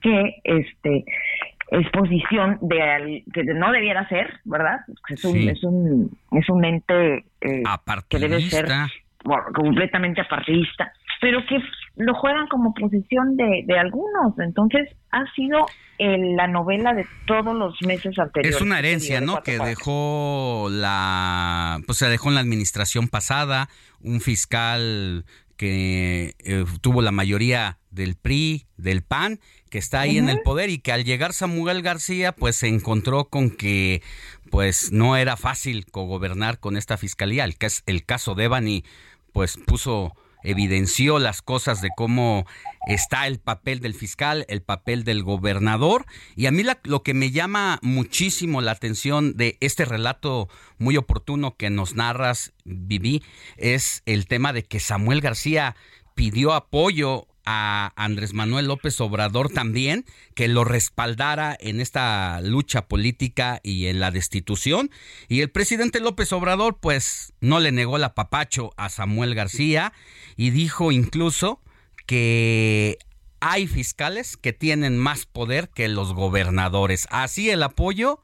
[0.00, 1.04] que este
[1.70, 4.80] exposición de que no debiera ser, ¿verdad?
[5.08, 7.62] Es un, es un, es un ente eh,
[8.08, 8.68] que debe ser
[9.54, 11.58] completamente apartidista, pero que
[11.96, 14.38] lo juegan como posición de, de algunos.
[14.38, 15.66] Entonces, ha sido
[15.98, 18.56] la novela de todos los meses anteriores.
[18.56, 19.42] Es una herencia, ¿no?
[19.42, 21.80] Que dejó la.
[21.86, 23.68] Pues se dejó en la administración pasada,
[24.00, 25.24] un fiscal
[25.56, 29.40] que eh, tuvo la mayoría del PRI, del PAN,
[29.70, 33.28] que está ahí en el poder y que al llegar Samuel García, pues se encontró
[33.28, 34.02] con que
[34.50, 37.44] pues no era fácil cogobernar con esta fiscalía.
[37.44, 37.56] El,
[37.86, 38.84] el caso de Bani,
[39.32, 40.14] pues puso
[40.46, 42.46] evidenció las cosas de cómo
[42.86, 46.06] está el papel del fiscal, el papel del gobernador.
[46.36, 50.48] Y a mí lo que me llama muchísimo la atención de este relato
[50.78, 53.24] muy oportuno que nos narras, Viví,
[53.56, 55.74] es el tema de que Samuel García
[56.14, 60.04] pidió apoyo a Andrés Manuel López Obrador también,
[60.34, 64.90] que lo respaldara en esta lucha política y en la destitución.
[65.28, 69.92] Y el presidente López Obrador, pues, no le negó la papacho a Samuel García
[70.36, 71.62] y dijo incluso
[72.06, 72.98] que
[73.40, 77.06] hay fiscales que tienen más poder que los gobernadores.
[77.10, 78.22] Así el apoyo,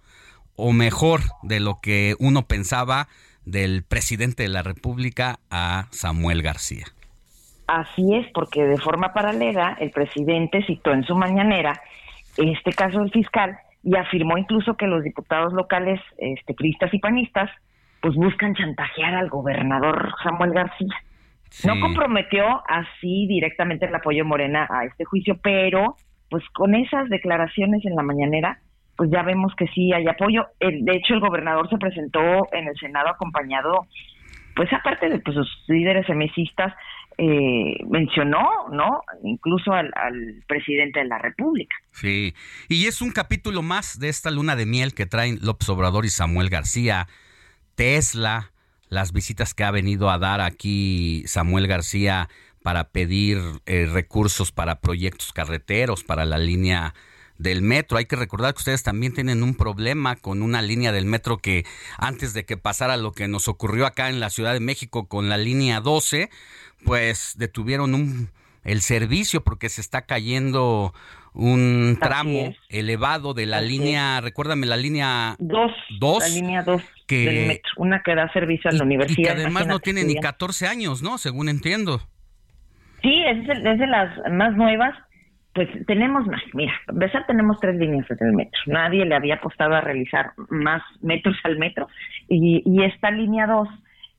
[0.57, 3.09] o mejor de lo que uno pensaba
[3.45, 6.87] del presidente de la República a Samuel García.
[7.73, 11.81] Así es, porque de forma paralela el presidente citó en su mañanera
[12.37, 17.49] este caso del fiscal y afirmó incluso que los diputados locales, este, priistas y panistas,
[18.03, 20.95] pues buscan chantajear al gobernador Samuel García.
[21.65, 25.97] No comprometió así directamente el apoyo Morena a este juicio, pero
[26.29, 28.59] pues con esas declaraciones en la mañanera,
[28.99, 30.45] pues ya vemos que sí hay apoyo.
[30.61, 32.21] de hecho, el gobernador se presentó
[32.53, 33.87] en el Senado acompañado,
[34.55, 36.75] pues aparte de pues, sus líderes semesistas,
[37.19, 39.03] eh, mencionó, ¿no?
[39.23, 39.93] Incluso al,
[40.47, 41.75] presidente de la República.
[41.93, 42.35] Sí,
[42.69, 46.11] y es un capítulo más de esta luna de miel que traen López Obrador y
[46.11, 47.09] Samuel García,
[47.75, 48.53] Tesla,
[48.89, 52.29] las visitas que ha venido a dar aquí Samuel García
[52.63, 56.95] para pedir eh, recursos para proyectos carreteros, para la línea
[57.39, 57.99] del metro.
[57.99, 61.65] Hay que recordar que ustedes también tienen un problema con una línea del metro que
[61.99, 65.29] antes de que pasara lo que nos ocurrió acá en la Ciudad de México con
[65.29, 66.31] la línea 12,
[66.85, 68.31] pues detuvieron un,
[68.65, 70.93] el servicio porque se está cayendo
[71.35, 75.73] un tramo elevado de la línea, recuérdame la línea 2,
[76.21, 79.19] la línea 2 del metro, una que da servicio a la universidad.
[79.19, 81.19] Y que además no tiene ni 14 años, ¿no?
[81.19, 82.01] Según entiendo.
[83.03, 84.95] Sí, es de, es de las más nuevas.
[85.55, 88.59] Pues tenemos más, mira, empezar tenemos tres líneas del metro.
[88.67, 91.89] Nadie le había apostado a realizar más metros al metro
[92.27, 93.69] y, y esta línea 2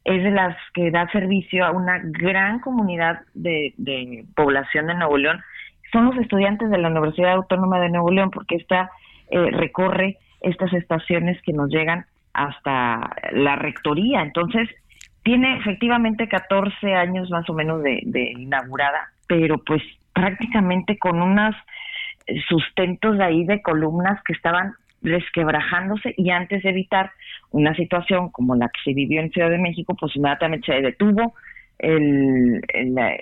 [0.06, 5.42] es de las que da servicio a una gran comunidad de, población de Nuevo León.
[5.92, 8.92] Son los estudiantes de la Universidad Autónoma de Nuevo León, porque esta
[9.30, 14.22] eh, recorre estas estaciones que nos llegan hasta la rectoría.
[14.22, 14.70] Entonces,
[15.24, 19.82] tiene efectivamente 14 años más o menos de, de inaugurada, pero pues
[20.14, 21.56] prácticamente con unos
[22.48, 24.74] sustentos de ahí de columnas que estaban
[25.04, 27.12] resquebrajándose y antes de evitar
[27.52, 31.34] una situación como la que se vivió en Ciudad de México, pues inmediatamente se detuvo
[31.78, 32.62] el,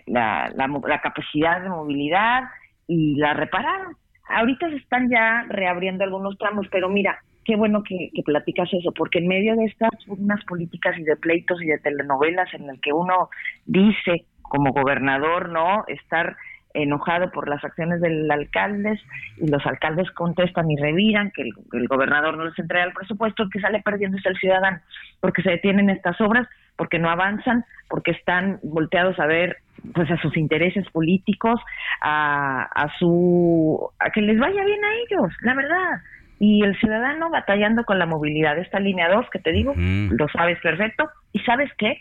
[0.06, 2.44] la, la, capacidad de movilidad
[2.88, 3.95] y la repararon.
[4.30, 8.91] Ahorita se están ya reabriendo algunos tramos, pero mira, qué bueno que, que, platicas eso,
[8.91, 12.80] porque en medio de estas unas políticas y de pleitos y de telenovelas en el
[12.80, 13.30] que uno
[13.66, 15.84] dice como gobernador, ¿no?
[15.88, 16.36] Estar
[16.73, 18.99] enojado por las acciones del alcalde
[19.38, 23.49] y los alcaldes contestan y reviran que el, gobernador no les entrega el presupuesto, el
[23.49, 24.80] que sale perdiendo es el ciudadano,
[25.19, 29.57] porque se detienen estas obras, porque no avanzan, porque están volteados a ver
[29.93, 31.60] pues a sus intereses políticos,
[32.02, 36.02] a, a su a que les vaya bien a ellos, la verdad.
[36.39, 40.27] Y el ciudadano batallando con la movilidad de esta línea 2, que te digo, lo
[40.30, 41.99] sabes perfecto, y sabes qué,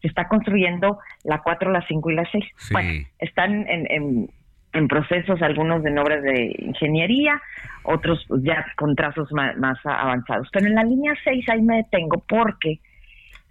[0.00, 2.44] se está construyendo la 4, la 5 y la 6.
[2.72, 4.28] Bueno, están en,
[4.72, 7.40] en, procesos algunos en obras de ingeniería,
[7.82, 10.48] otros pues, ya con trazos más, avanzados.
[10.52, 12.80] Pero en la línea 6 ahí me detengo porque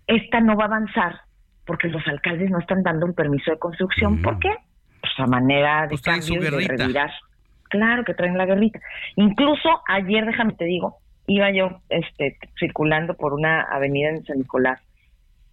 [0.08, 1.22] esta no va a avanzar
[1.66, 4.24] porque los alcaldes no están dando un permiso de construcción.
[4.24, 4.50] ¿Por qué?
[5.02, 7.12] Pues a manera de pues de revirar.
[7.70, 8.80] Claro que traen la guerrita.
[9.18, 10.98] Incluso ayer, déjame te digo,
[11.28, 14.82] iba yo este circulando por una avenida en San Nicolás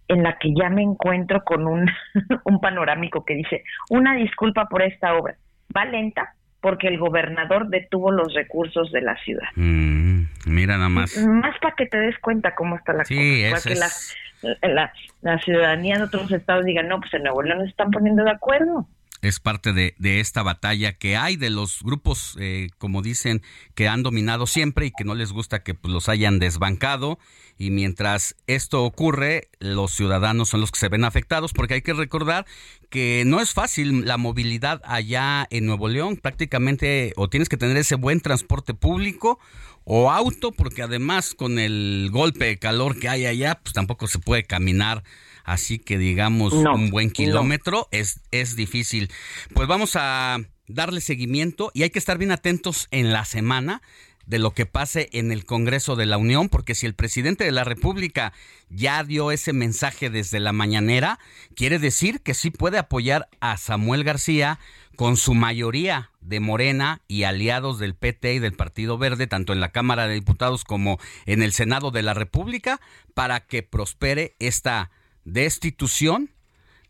[0.07, 1.89] en la que ya me encuentro con un,
[2.45, 5.35] un panorámico que dice, una disculpa por esta obra,
[5.75, 9.47] va lenta porque el gobernador detuvo los recursos de la ciudad.
[9.55, 11.15] Mm, mira nada más.
[11.17, 13.15] Más para que te des cuenta cómo está la cosa.
[13.51, 17.69] Para que la, la, ciudadanía de otros estados diga, no, pues en Nuevo León se
[17.69, 18.87] están poniendo de acuerdo.
[19.27, 23.41] Es parte de, de esta batalla que hay de los grupos, eh, como dicen,
[23.75, 27.19] que han dominado siempre y que no les gusta que pues, los hayan desbancado.
[27.59, 31.93] Y mientras esto ocurre, los ciudadanos son los que se ven afectados, porque hay que
[31.93, 32.45] recordar
[32.89, 36.17] que no es fácil la movilidad allá en Nuevo León.
[36.17, 39.39] Prácticamente o tienes que tener ese buen transporte público
[39.83, 44.19] o auto, porque además con el golpe de calor que hay allá, pues tampoco se
[44.19, 45.03] puede caminar
[45.47, 49.09] así que digamos un buen kilómetro es, es difícil.
[49.53, 53.81] Pues vamos a darle seguimiento y hay que estar bien atentos en la semana
[54.25, 57.53] de lo que pase en el Congreso de la Unión, porque si el presidente de
[57.53, 58.33] la República
[58.69, 61.17] ya dio ese mensaje desde la mañanera,
[61.55, 64.59] quiere decir que sí puede apoyar a Samuel García
[64.97, 69.61] con su mayoría de Morena y aliados del PT y del Partido Verde, tanto en
[69.61, 72.81] la Cámara de Diputados como en el Senado de la República,
[73.13, 74.91] para que prospere esta
[75.27, 76.29] destitución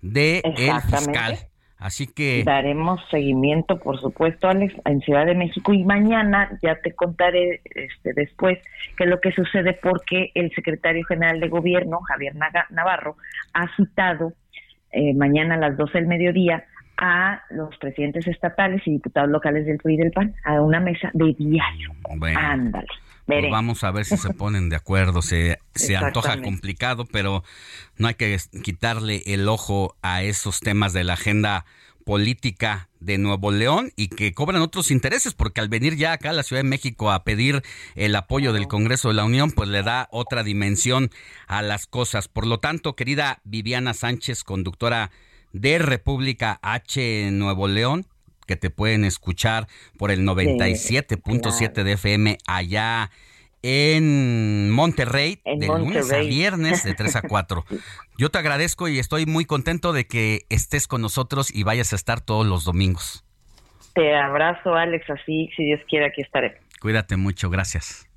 [0.01, 1.37] de el fiscal.
[1.79, 6.93] Así que daremos seguimiento, por supuesto, Alex, en Ciudad de México y mañana ya te
[6.93, 8.57] contaré este, después
[8.95, 12.33] qué es lo que sucede porque el secretario general de Gobierno, Javier
[12.71, 13.17] Navarro,
[13.53, 14.33] ha citado
[14.91, 16.65] eh, mañana a las 12 del mediodía
[16.97, 21.11] a los presidentes estatales y diputados locales del PRI y del PAN a una mesa
[21.13, 21.91] de diario.
[22.35, 22.87] Ándale.
[23.27, 25.21] Pues vamos a ver si se ponen de acuerdo.
[25.21, 27.43] Se, se antoja complicado, pero
[27.97, 31.65] no hay que quitarle el ojo a esos temas de la agenda
[32.05, 36.33] política de Nuevo León y que cobran otros intereses, porque al venir ya acá a
[36.33, 37.63] la Ciudad de México a pedir
[37.95, 41.11] el apoyo del Congreso de la Unión, pues le da otra dimensión
[41.47, 42.29] a las cosas.
[42.29, 45.11] Por lo tanto, querida Viviana Sánchez, conductora
[45.51, 48.07] de República H Nuevo León,
[48.47, 49.67] que te pueden escuchar
[49.97, 53.11] por el 97.7 de FM allá
[53.61, 57.65] en Monterrey, de lunes a viernes, de 3 a 4.
[58.17, 61.95] Yo te agradezco y estoy muy contento de que estés con nosotros y vayas a
[61.95, 63.23] estar todos los domingos.
[63.93, 66.59] Te abrazo, Alex, así, si Dios quiere, aquí estaré.
[66.79, 68.07] Cuídate mucho, gracias.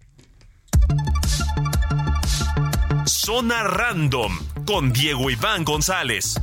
[3.07, 6.41] Zona Random, con Diego Iván González.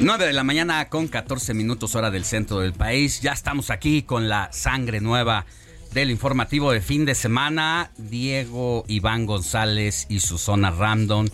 [0.00, 3.20] Nueve de la mañana con 14 minutos hora del centro del país.
[3.20, 5.44] Ya estamos aquí con la sangre nueva
[5.92, 7.90] del informativo de fin de semana.
[7.96, 11.26] Diego Iván González y su zona random.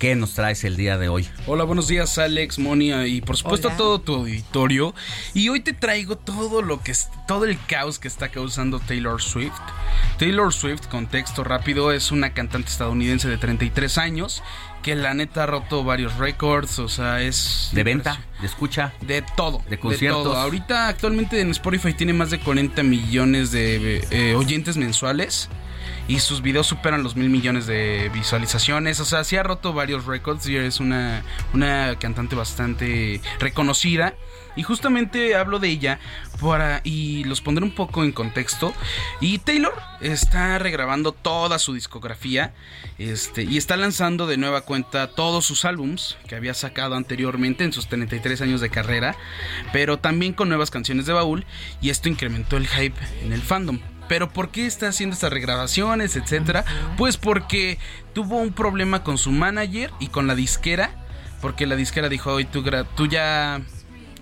[0.00, 1.28] ¿Qué nos traes el día de hoy?
[1.46, 4.96] Hola, buenos días Alex, Monia y por supuesto todo tu auditorio.
[5.32, 9.22] Y hoy te traigo todo lo que es, todo el caos que está causando Taylor
[9.22, 9.52] Swift.
[10.18, 14.42] Taylor Swift, contexto rápido, es una cantante estadounidense de 33 años
[14.82, 17.70] que la neta ha roto varios récords, o sea, es...
[17.72, 18.92] De venta, de escucha.
[19.00, 19.62] De todo.
[19.68, 20.36] De conciertos.
[20.36, 25.48] Ahorita actualmente en Spotify tiene más de 40 millones de eh, oyentes mensuales
[26.08, 29.00] y sus videos superan los mil millones de visualizaciones.
[29.00, 31.22] O sea, sí ha roto varios récords y es una,
[31.54, 34.14] una cantante bastante reconocida.
[34.56, 35.98] Y justamente hablo de ella
[36.40, 38.74] para y los pondré un poco en contexto.
[39.20, 42.52] Y Taylor está regrabando toda su discografía
[42.98, 47.72] este, y está lanzando de nueva cuenta todos sus álbums que había sacado anteriormente en
[47.72, 49.16] sus 33 años de carrera,
[49.72, 51.46] pero también con nuevas canciones de baúl
[51.80, 53.78] y esto incrementó el hype en el fandom.
[54.08, 56.64] Pero ¿por qué está haciendo estas regrabaciones, etcétera?
[56.98, 57.78] Pues porque
[58.12, 60.90] tuvo un problema con su manager y con la disquera,
[61.40, 62.62] porque la disquera dijo, "Hoy tú,
[62.94, 63.62] tú ya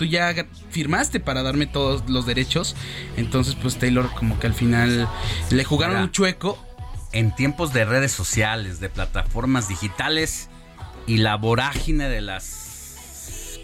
[0.01, 0.35] tú ya
[0.71, 2.75] firmaste para darme todos los derechos.
[3.19, 5.07] Entonces, pues Taylor como que al final
[5.51, 6.59] le jugaron un chueco.
[7.13, 10.49] En tiempos de redes sociales, de plataformas digitales
[11.07, 13.59] y la vorágine de las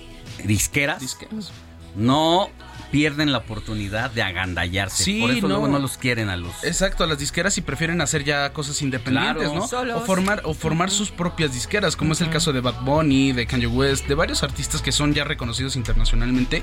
[0.45, 1.53] disqueras, disqueras.
[1.95, 2.51] no
[2.97, 5.19] pierden la oportunidad de agandallarse.
[5.21, 5.49] Por eso no.
[5.49, 6.65] luego no los quieren a los.
[6.65, 9.65] Exacto, a las disqueras y prefieren hacer ya cosas independientes, ¿no?
[9.97, 13.47] O formar, o formar sus propias disqueras, como es el caso de Bad Bunny, de
[13.47, 16.63] Kanye West, de varios artistas que son ya reconocidos internacionalmente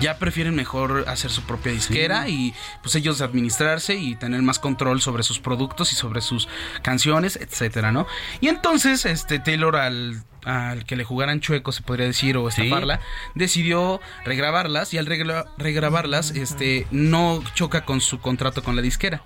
[0.00, 5.00] ya prefieren mejor hacer su propia disquera y pues ellos administrarse y tener más control
[5.00, 6.48] sobre sus productos y sobre sus
[6.82, 8.06] canciones, etcétera, ¿no?
[8.40, 13.00] Y entonces, este Taylor al al que le jugaran chueco, se podría decir, o estafarla,
[13.34, 19.22] decidió regrabarlas y al regrabarlas, este, no choca con su contrato con la disquera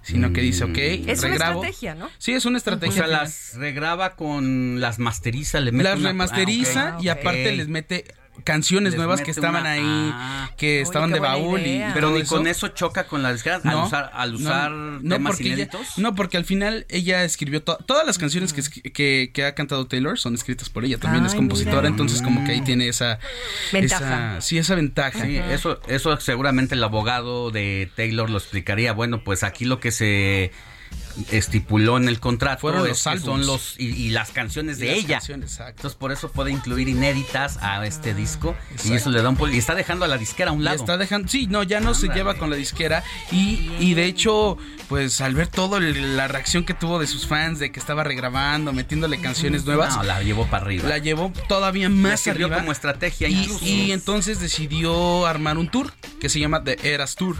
[0.00, 2.08] sino que dice, ok, es una estrategia, ¿no?
[2.16, 3.02] Sí, es una estrategia.
[3.02, 7.68] O sea, las regraba con las masteriza, le mete Las remasteriza ah, y aparte les
[7.68, 8.04] mete
[8.44, 9.82] canciones Les nuevas que estaban una- ahí,
[10.14, 10.50] Ah.
[10.56, 14.10] que estaban de baúl y Pero ni con eso choca con la disquera al usar,
[14.14, 14.70] al usar
[15.06, 15.98] temas porque ella- inéditos.
[15.98, 18.62] no, porque al final ella escribió to- todas las canciones que,
[18.92, 20.98] que, que ha cantado Taylor son escritas por ella.
[20.98, 21.88] También es compositora, mira.
[21.88, 23.18] entonces como que ahí tiene esa
[23.72, 24.36] Ventaja.
[24.36, 25.24] esa- sí, esa ventaja.
[25.24, 28.92] Sí, eso, eso seguramente el abogado de Taylor lo explicaría.
[28.92, 30.52] Bueno, pues aquí lo que se
[31.30, 34.82] estipuló en el contrato Fueron es los que son los y, y las canciones Y
[34.82, 35.14] de las ella.
[35.18, 35.72] canciones, exacto.
[35.78, 38.54] Entonces por eso puede incluir inéditas a este disco
[38.84, 40.76] y eso le da un y está dejando a la disquera a un Y lado.
[40.76, 44.58] está dejando, sí, no, ya no se lleva con la disquera y, y de hecho,
[44.88, 48.04] pues al ver todo el- la reacción que tuvo de sus fans de que estaba
[48.04, 50.88] regrabando, metiéndole canciones nuevas, No, la llevó para arriba.
[50.88, 55.92] la llevó todavía más sirvió arriba como estrategia y, y entonces decidió armar un tour
[56.20, 57.36] que se llama The Eras Tour.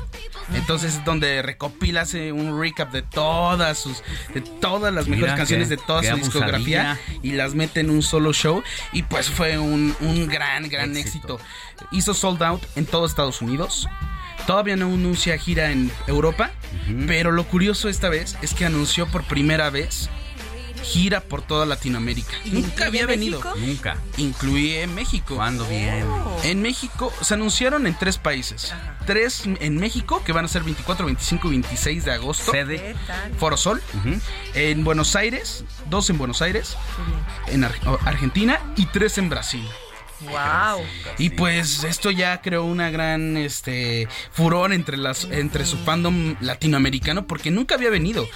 [0.54, 3.02] Entonces es donde recopila hace un recap de
[3.74, 4.02] todas sus
[4.34, 7.18] de todas las mejores Mira, canciones qué- de toda su discografía abusadilla.
[7.22, 8.62] y las mete en un solo show
[8.92, 11.38] y pues fue un, un gran gran éxito.
[11.90, 13.86] Hizo sold out en todo Estados Unidos.
[14.46, 16.50] Todavía no anuncia gira en Europa,
[17.06, 20.08] pero lo curioso esta vez es que anunció por primera vez
[20.82, 22.32] gira por toda Latinoamérica.
[22.46, 23.40] Nunca había venido.
[23.56, 23.96] Nunca.
[24.16, 25.36] Incluye México.
[25.36, 26.04] ¿Cuándo viene?
[26.44, 28.72] En México se anunciaron en tres países.
[29.06, 32.52] Tres en México, que van a ser 24, 25 y 26 de agosto.
[32.52, 32.94] Sede.
[33.38, 33.82] Foro Sol.
[34.54, 36.76] En Buenos Aires, dos en Buenos Aires.
[37.48, 37.74] En Ar-
[38.04, 39.66] Argentina y tres en Brasil.
[40.20, 40.84] Wow.
[41.18, 47.26] Y pues esto ya creó una gran este furor entre las entre su fandom latinoamericano
[47.26, 48.28] porque nunca había venido.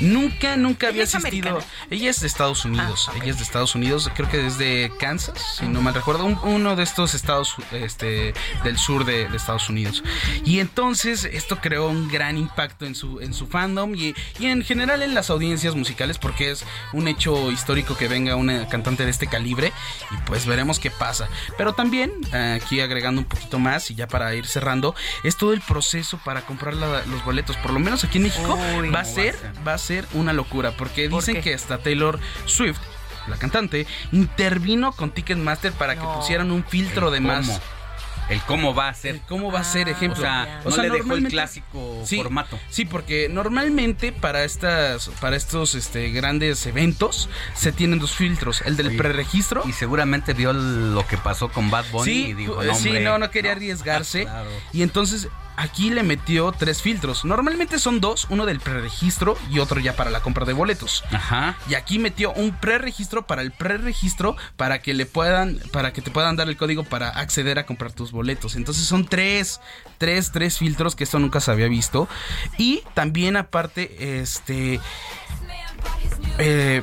[0.00, 1.48] Nunca nunca había asistido.
[1.50, 1.72] americana?
[1.90, 3.10] Ella es de Estados Unidos.
[3.16, 6.76] Ella es de Estados Unidos, creo que desde Kansas, si no mal recuerdo, un- uno
[6.76, 8.34] de estos estados este
[8.64, 10.02] del sur de, de Estados Unidos.
[10.44, 14.62] Y entonces esto creó un gran impacto en su en su fandom y, y en
[14.62, 19.10] general en las audiencias musicales porque es un hecho histórico que venga una cantante de
[19.10, 19.72] este calibre
[20.10, 21.28] y pues veremos qué pasa.
[21.56, 22.12] Pero también,
[22.56, 24.94] aquí agregando un poquito más y ya para ir cerrando,
[25.24, 27.56] es todo el proceso para comprar la- los boletos.
[27.58, 28.90] Por lo menos aquí en México Uy.
[28.90, 29.34] va a ser,
[29.66, 32.78] va a ser una locura porque dicen que hasta Taylor Swift
[33.28, 37.60] la cantante intervino con Ticketmaster para que pusieran un filtro de más.
[38.30, 39.20] El cómo va a ser.
[39.28, 40.22] cómo va a ser ejemplo.
[40.22, 42.58] O sea, no le dejó el clásico formato.
[42.70, 48.76] Sí, porque normalmente para estas para estos este grandes eventos se tienen dos filtros, el
[48.76, 52.62] del Oye, preregistro Y seguramente vio lo que pasó con Bad Bunny Sí, y dijo,
[52.62, 54.20] eh, no, sí, hombre, no, no quería arriesgarse.
[54.30, 54.50] Claro.
[54.72, 55.28] Y entonces
[55.60, 57.24] aquí le metió tres filtros.
[57.24, 61.04] Normalmente son dos, uno del preregistro y otro ya para la compra de boletos.
[61.12, 61.56] Ajá.
[61.68, 66.10] Y aquí metió un preregistro para el preregistro para que le puedan, para que te
[66.10, 68.56] puedan dar el código para acceder a comprar tus boletos.
[68.56, 69.60] Entonces son tres,
[69.98, 72.08] tres, tres filtros que esto nunca se había visto.
[72.56, 74.80] Y también aparte, este,
[76.38, 76.82] eh,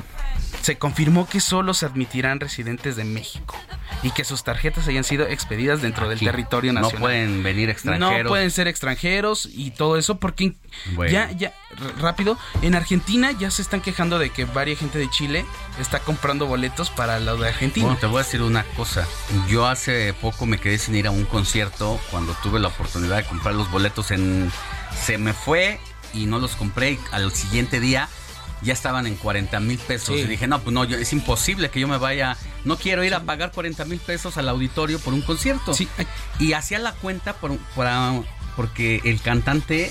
[0.62, 3.56] se confirmó que solo se admitirán residentes de México
[4.02, 7.00] y que sus tarjetas hayan sido expedidas dentro del territorio No nacional.
[7.00, 8.24] pueden venir extranjeros.
[8.24, 10.54] No pueden ser extranjeros y todo eso porque
[10.94, 11.10] Bueno.
[11.10, 11.52] ya, ya,
[11.98, 15.44] rápido, en Argentina ya se están quejando de que varias gente de Chile
[15.80, 17.86] está comprando boletos para los de Argentina.
[17.86, 19.06] Bueno, te voy a decir una cosa.
[19.48, 23.24] Yo hace poco me quedé sin ir a un concierto cuando tuve la oportunidad de
[23.24, 24.50] comprar los boletos en...
[25.04, 25.80] Se me fue
[26.12, 28.08] y no los compré y al siguiente día
[28.62, 30.16] ya estaban en 40 mil pesos.
[30.16, 30.22] Sí.
[30.22, 32.36] Y dije, no, pues no, yo- es imposible que yo me vaya...
[32.64, 35.72] No quiero ir a pagar 40 mil pesos al auditorio por un concierto.
[36.38, 38.20] Y hacía la cuenta por, para-
[38.56, 39.90] porque el cantante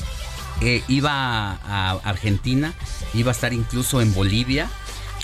[0.61, 1.11] eh, iba
[1.53, 2.73] a, a Argentina,
[3.13, 4.69] iba a estar incluso en Bolivia,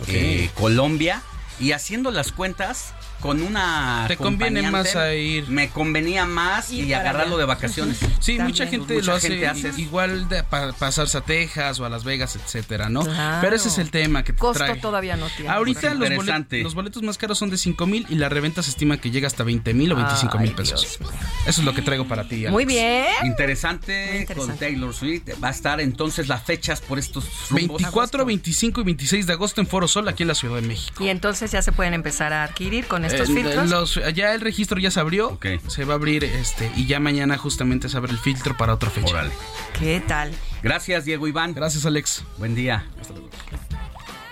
[0.08, 1.22] eh, Colombia,
[1.60, 5.48] y haciendo las cuentas con una Te conviene más a ir.
[5.50, 7.42] me convenía más y, agarrarlo allá.
[7.42, 7.98] de vacaciones.
[8.24, 8.48] Sí, También.
[8.48, 9.80] mucha gente Mucha lo hace, gente hace eso.
[9.82, 13.02] igual de pa- pasarse a Texas o a Las Vegas, etcétera, ¿no?
[13.04, 13.40] Claro.
[13.42, 14.80] Pero ese es el tema que te Costo trae.
[14.80, 15.52] todavía no tiene.
[15.52, 16.64] Ahorita los, bolet- Interesante.
[16.64, 19.28] los boletos más caros son de 5 mil y la reventa se estima que llega
[19.28, 21.00] hasta 20 mil o 25 mil pesos.
[21.46, 22.46] Eso es lo que traigo para ti.
[22.48, 23.06] Muy bien.
[23.26, 25.24] Interesante, con Taylor Swift.
[25.44, 27.78] Va a estar entonces las fechas por estos rumbos.
[27.82, 31.04] 24, 25 y 26 de agosto en Foro Sol, aquí en la Ciudad de México.
[31.04, 33.70] Y entonces ya se pueden empezar a adquirir con estos Eh, filtros.
[33.70, 37.38] los- ya el registro ya se abrió, se va a abrir este y ya mañana
[37.38, 39.12] justamente se abre el filtro para otra fecha.
[39.14, 39.32] Órale.
[39.78, 40.32] ¿Qué tal?
[40.62, 41.54] Gracias, Diego Iván.
[41.54, 42.24] Gracias, Alex.
[42.38, 42.86] Buen día.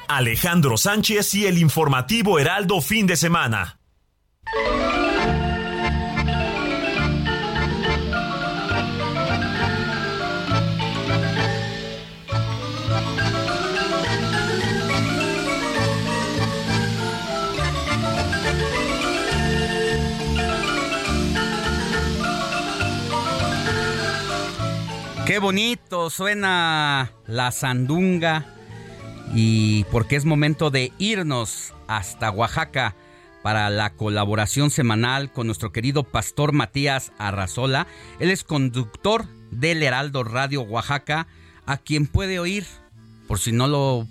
[0.08, 3.78] Alejandro Sánchez y el informativo Heraldo fin de semana.
[25.32, 28.53] Qué bonito suena la sandunga
[29.34, 32.95] y porque es momento de irnos hasta Oaxaca
[33.41, 37.88] para la colaboración semanal con nuestro querido pastor Matías Arrazola.
[38.20, 41.28] Él es conductor del Heraldo Radio Oaxaca,
[41.66, 42.66] a quien puede oír,
[43.30, 44.08] por si no lo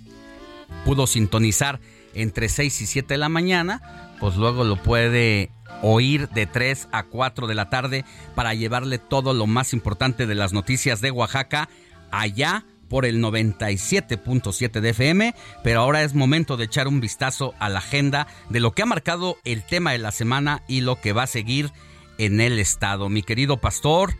[0.85, 1.79] pudo sintonizar
[2.15, 7.03] entre 6 y 7 de la mañana, pues luego lo puede oír de 3 a
[7.03, 8.05] 4 de la tarde
[8.35, 11.69] para llevarle todo lo más importante de las noticias de Oaxaca
[12.11, 15.33] allá por el 97.7 de FM,
[15.63, 18.85] pero ahora es momento de echar un vistazo a la agenda de lo que ha
[18.85, 21.69] marcado el tema de la semana y lo que va a seguir
[22.17, 23.07] en el estado.
[23.07, 24.11] Mi querido pastor,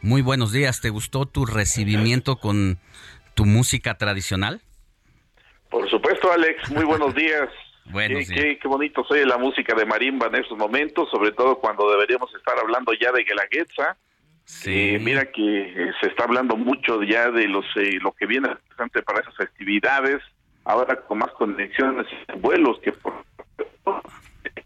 [0.00, 0.80] muy buenos días.
[0.80, 2.78] ¿Te gustó tu recibimiento con
[3.34, 4.62] tu música tradicional?
[5.68, 6.70] Por supuesto, Alex.
[6.70, 7.48] Muy buenos días.
[7.86, 8.34] Buenos qué.
[8.34, 12.32] Qué, qué bonito soy la música de marimba en estos momentos, sobre todo cuando deberíamos
[12.34, 13.96] estar hablando ya de Guelaguetza.
[14.44, 14.94] Sí.
[14.94, 18.48] Eh, mira que eh, se está hablando mucho ya de los eh, lo que viene
[19.04, 20.22] para esas festividades,
[20.64, 23.12] ahora con más conexiones y vuelos que por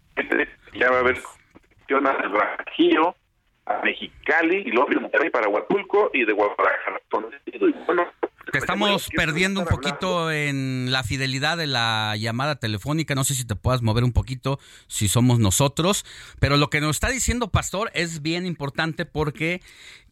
[0.74, 3.14] ya va a haber conexión al Bajío,
[3.66, 7.00] a Mexicali y luego Monterrey para Huatulco y de Guadalajara.
[7.46, 8.06] Y bueno,
[8.54, 13.16] Te estamos perdiendo un poquito en la fidelidad de la llamada telefónica.
[13.16, 16.04] No sé si te puedas mover un poquito, si somos nosotros.
[16.38, 19.60] Pero lo que nos está diciendo Pastor es bien importante porque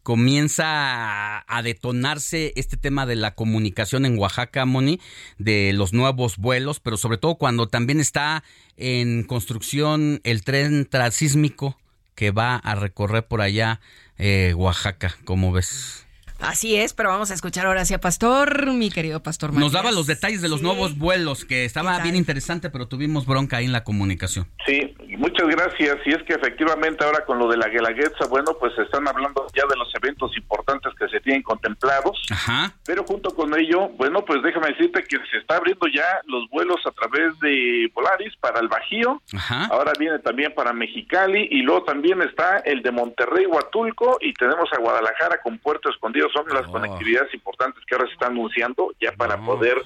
[0.03, 4.99] comienza a, detonarse este tema de la comunicación en Oaxaca, Moni,
[5.37, 8.43] de los nuevos vuelos, pero sobre todo cuando también está
[8.75, 11.77] en construcción el tren transísmico
[12.13, 13.79] que va a recorrer por allá
[14.17, 15.15] eh, Oaxaca.
[15.23, 16.02] ¿Cómo ves?
[16.43, 20.07] Así es, pero vamos a escuchar ahora hacia Pastor, mi querido Pastor Nos daba los
[20.07, 23.83] detalles de los nuevos vuelos, que estaba bien interesante, pero tuvimos bronca ahí en la
[23.83, 24.47] comunicación.
[24.65, 25.97] Sí, muchas gracias.
[26.05, 29.47] Y es que efectivamente ahora con lo de la Guelaguetza, bueno, pues se están hablando
[29.55, 32.21] ya de los eventos importantes que se tienen contemplados.
[32.29, 32.73] Ajá.
[32.85, 36.81] Pero junto con ello, bueno, pues déjame decirte que se está abriendo ya los vuelos
[36.85, 39.21] a través de Polaris para el Bajío.
[39.33, 39.65] Ajá.
[39.71, 44.69] Ahora viene también para Mexicali y luego también está el de Monterrey, Huatulco y tenemos
[44.73, 46.27] a Guadalajara con Puerto Escondido.
[46.33, 49.77] Son las conectividades importantes que ahora se están anunciando ya para poder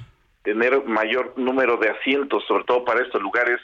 [0.43, 3.59] tener mayor número de asientos, sobre todo para estos lugares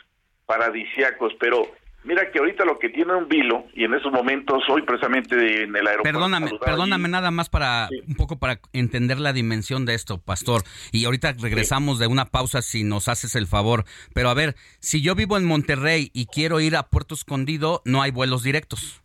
[0.46, 1.34] paradisiacos.
[1.40, 1.66] Pero
[2.04, 5.76] mira que ahorita lo que tiene un vilo y en esos momentos hoy precisamente en
[5.76, 6.04] el aeropuerto.
[6.04, 10.64] Perdóname, perdóname nada más para un poco para entender la dimensión de esto, pastor.
[10.92, 13.86] Y ahorita regresamos de una pausa si nos haces el favor.
[14.14, 18.02] Pero a ver, si yo vivo en Monterrey y quiero ir a Puerto Escondido, no
[18.02, 19.03] hay vuelos directos.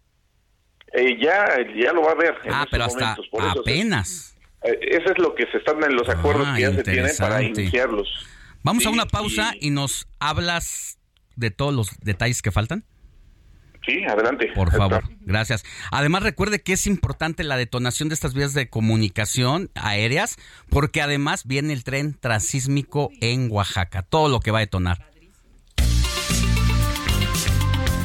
[0.92, 1.46] Eh, ya,
[1.76, 2.34] ya lo va a ver.
[2.44, 4.36] en Ah, pero hasta momentos, por eso se- apenas.
[4.64, 7.04] eh, eso es lo que se están en los acuerdos Ah, que ya se tienen
[7.18, 7.62] para interesante.
[7.62, 8.08] iniciarlos.
[8.62, 10.98] Vamos a una pausa y nos hablas
[11.36, 12.84] de todos los detalles que faltan.
[13.86, 14.48] Sí, adelante.
[14.54, 15.64] Por favor, gracias.
[15.90, 20.36] Además, recuerde que es importante la detonación de estas vías de comunicación aéreas,
[20.68, 25.08] porque además viene el tren transísmico en Oaxaca, todo lo que va a detonar.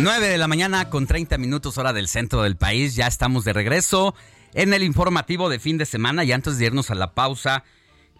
[0.00, 2.96] Nueve de la mañana con 30 minutos hora del centro del país.
[2.96, 4.14] Ya estamos de regreso
[4.52, 7.64] en el informativo de fin de semana y antes de irnos a la pausa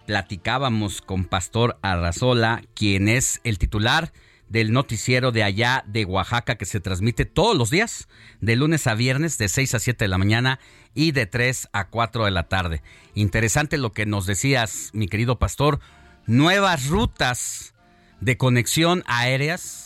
[0.07, 4.13] platicábamos con Pastor Arrazola, quien es el titular
[4.49, 8.09] del noticiero de allá de Oaxaca que se transmite todos los días,
[8.41, 10.61] de lunes a viernes, de 6 a 7 de la mañana
[10.95, 12.83] y de 3 a 4 de la tarde.
[13.15, 15.81] Interesante lo que nos decías, mi querido pastor,
[16.27, 17.75] nuevas rutas
[18.21, 19.86] de conexión aéreas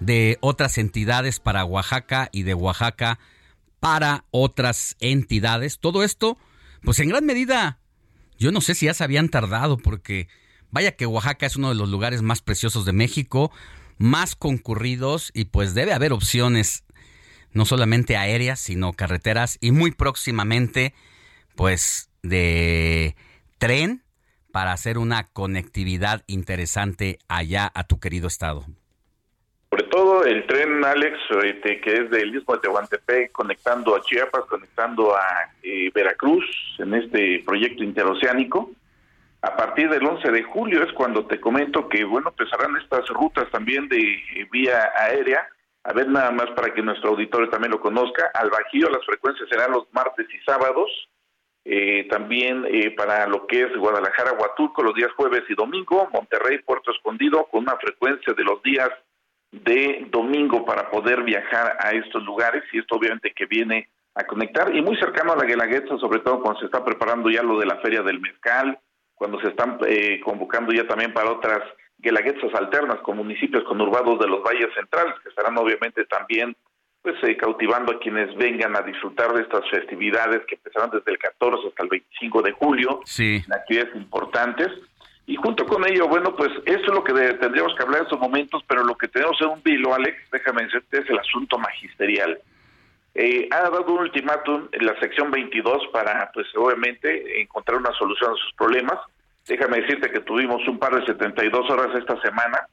[0.00, 3.18] de otras entidades para Oaxaca y de Oaxaca
[3.80, 5.78] para otras entidades.
[5.78, 6.38] Todo esto,
[6.82, 7.78] pues en gran medida,
[8.38, 10.28] yo no sé si ya se habían tardado porque
[10.70, 13.50] vaya que Oaxaca es uno de los lugares más preciosos de México,
[13.98, 16.84] más concurridos y pues debe haber opciones
[17.52, 20.94] no solamente aéreas, sino carreteras y muy próximamente
[21.56, 23.16] pues de
[23.58, 24.04] tren
[24.52, 28.66] para hacer una conectividad interesante allá a tu querido estado.
[30.28, 35.24] El tren Alex, este, que es del Istmo de Tehuantepec, conectando a Chiapas, conectando a
[35.62, 36.44] eh, Veracruz
[36.78, 38.70] en este proyecto interoceánico.
[39.40, 43.50] A partir del 11 de julio es cuando te comento que, bueno, empezarán estas rutas
[43.50, 45.48] también de eh, vía aérea.
[45.84, 48.30] A ver, nada más para que nuestro auditorio también lo conozca.
[48.34, 50.90] Al Bajío las frecuencias serán los martes y sábados.
[51.64, 56.06] Eh, también eh, para lo que es Guadalajara, Huatulco, los días jueves y domingo.
[56.12, 58.90] Monterrey, Puerto Escondido, con una frecuencia de los días
[59.50, 62.62] de domingo para poder viajar a estos lugares.
[62.72, 64.74] Y esto obviamente que viene a conectar.
[64.74, 67.66] Y muy cercano a la Guelaguetza, sobre todo cuando se está preparando ya lo de
[67.66, 68.78] la Feria del Mezcal
[69.18, 71.60] cuando se están eh, convocando ya también para otras
[71.98, 76.56] guelaguetzas alternas con municipios conurbados de los valles centrales, que estarán obviamente también
[77.02, 81.18] pues eh, cautivando a quienes vengan a disfrutar de estas festividades que empezarán desde el
[81.18, 83.42] 14 hasta el 25 de julio, sí.
[83.44, 84.68] en actividades importantes.
[85.28, 88.18] Y junto con ello, bueno, pues eso es lo que tendríamos que hablar en estos
[88.18, 92.38] momentos, pero lo que tenemos en un vilo, Alex, déjame decirte, es el asunto magisterial.
[93.14, 98.30] Eh, ha dado un ultimátum en la sección 22 para, pues obviamente, encontrar una solución
[98.30, 98.98] a sus problemas.
[99.46, 102.66] Déjame decirte que tuvimos un par de 72 horas esta semana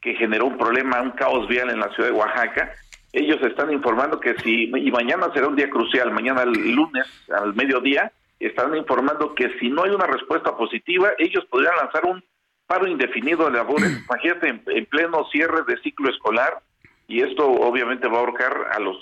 [0.00, 2.70] que generó un problema, un caos vial en la ciudad de Oaxaca.
[3.12, 7.54] Ellos están informando que si, y mañana será un día crucial, mañana el lunes al
[7.54, 8.12] mediodía,
[8.46, 12.22] están informando que si no hay una respuesta positiva, ellos podrían lanzar un
[12.66, 14.02] paro indefinido de labores.
[14.08, 16.62] Imagínate en pleno cierre de ciclo escolar,
[17.08, 18.96] y esto obviamente va a ahorcar a los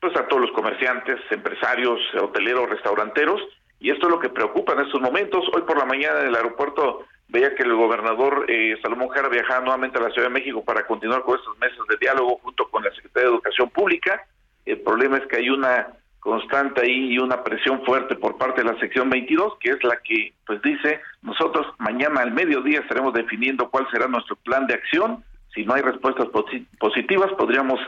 [0.00, 3.40] pues a todos los comerciantes, empresarios, hoteleros, restauranteros,
[3.78, 5.44] y esto es lo que preocupa en estos momentos.
[5.54, 9.60] Hoy por la mañana en el aeropuerto veía que el gobernador eh, Salomón Jara viajaba
[9.60, 12.82] nuevamente a la Ciudad de México para continuar con estos meses de diálogo junto con
[12.82, 14.26] la Secretaría de Educación Pública.
[14.66, 15.86] El problema es que hay una
[16.22, 19.96] constante ahí y una presión fuerte por parte de la sección 22, que es la
[19.96, 25.24] que pues dice, nosotros mañana al mediodía estaremos definiendo cuál será nuestro plan de acción.
[25.52, 26.28] Si no hay respuestas
[26.78, 27.80] positivas, podríamos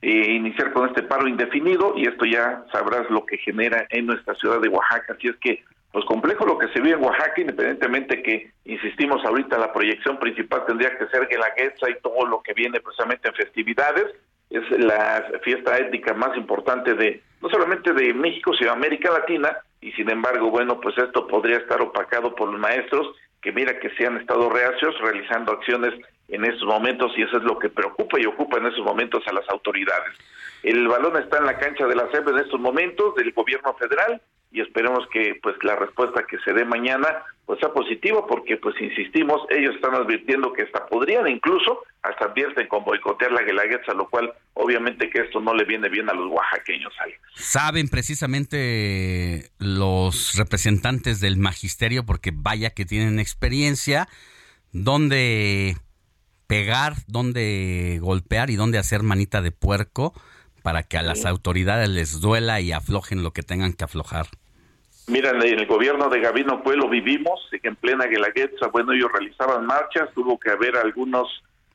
[0.00, 4.34] eh, iniciar con este paro indefinido y esto ya sabrás lo que genera en nuestra
[4.36, 5.12] ciudad de Oaxaca.
[5.12, 5.62] Así es que,
[5.92, 10.64] pues complejo lo que se vive en Oaxaca, independientemente que, insistimos ahorita, la proyección principal
[10.66, 14.06] tendría que ser Guelaguetza y todo lo que viene precisamente en festividades.
[14.48, 19.58] Es la fiesta étnica más importante de, no solamente de México, sino de América Latina,
[19.80, 23.90] y sin embargo, bueno, pues esto podría estar opacado por los maestros que mira que
[23.90, 25.92] se han estado reacios realizando acciones
[26.28, 29.32] en estos momentos y eso es lo que preocupa y ocupa en estos momentos a
[29.32, 30.16] las autoridades.
[30.62, 34.20] El balón está en la cancha de la SEP en estos momentos del gobierno federal
[34.52, 37.08] y esperemos que pues la respuesta que se dé mañana
[37.46, 42.68] pues sea positiva porque pues insistimos, ellos están advirtiendo que hasta podrían incluso hasta advierten
[42.68, 46.30] con boicotear la Guelaguetza, lo cual obviamente que esto no le viene bien a los
[46.30, 46.92] oaxaqueños.
[47.34, 54.08] Saben precisamente los representantes del magisterio porque vaya que tienen experiencia
[54.72, 55.76] dónde
[56.46, 60.12] pegar, dónde golpear y dónde hacer manita de puerco
[60.62, 64.26] para que a las autoridades les duela y aflojen lo que tengan que aflojar.
[65.08, 70.08] Mira, en el gobierno de Gabino Pueblo vivimos, en plena Guelaguetza, bueno, ellos realizaban marchas,
[70.14, 71.28] tuvo que haber algunos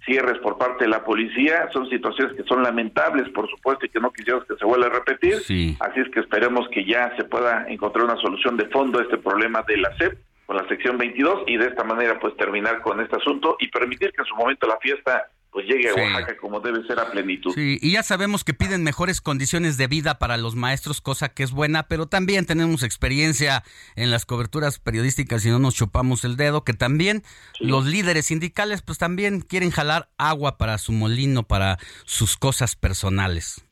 [0.05, 3.99] cierres por parte de la policía, son situaciones que son lamentables, por supuesto, y que
[3.99, 7.65] no quisiéramos que se vuelva a repetir, así es que esperemos que ya se pueda
[7.67, 11.43] encontrar una solución de fondo a este problema de la SEP con la sección 22
[11.47, 14.65] y de esta manera pues terminar con este asunto y permitir que en su momento
[14.65, 17.53] la fiesta pues llegue a Oaxaca como debe ser a plenitud.
[17.53, 21.43] Sí, y ya sabemos que piden mejores condiciones de vida para los maestros, cosa que
[21.43, 23.63] es buena, pero también tenemos experiencia
[23.95, 27.23] en las coberturas periodísticas y no nos chupamos el dedo, que también
[27.59, 33.66] los líderes sindicales pues también quieren jalar agua para su molino, para sus cosas personales.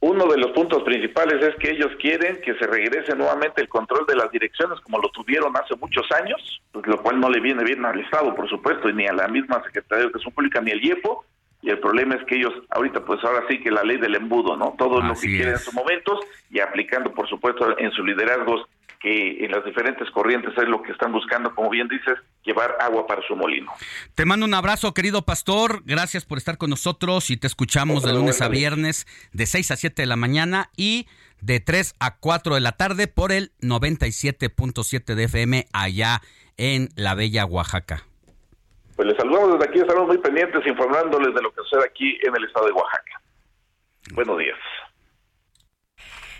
[0.00, 4.06] Uno de los puntos principales es que ellos quieren que se regrese nuevamente el control
[4.06, 7.64] de las direcciones como lo tuvieron hace muchos años, pues, lo cual no le viene
[7.64, 10.72] bien al Estado, por supuesto, y ni a la misma Secretaría de Educación Pública ni
[10.72, 11.24] al IEPO.
[11.62, 14.56] Y el problema es que ellos, ahorita, pues ahora sí que la ley del embudo,
[14.56, 14.74] ¿no?
[14.78, 16.20] Todo lo que quieren en sus momentos
[16.50, 18.66] y aplicando, por supuesto, en sus liderazgos
[19.00, 23.06] que en las diferentes corrientes es lo que están buscando, como bien dices, llevar agua
[23.06, 23.72] para su molino.
[24.14, 25.82] Te mando un abrazo, querido pastor.
[25.84, 29.76] Gracias por estar con nosotros y te escuchamos de lunes a viernes de 6 a
[29.76, 31.06] 7 de la mañana y
[31.40, 36.22] de 3 a 4 de la tarde por el 97.7 de FM allá
[36.56, 38.04] en la bella Oaxaca.
[38.96, 42.34] Pues les saludamos desde aquí, estamos muy pendientes informándoles de lo que sucede aquí en
[42.34, 43.20] el estado de Oaxaca.
[44.14, 44.56] Buenos días.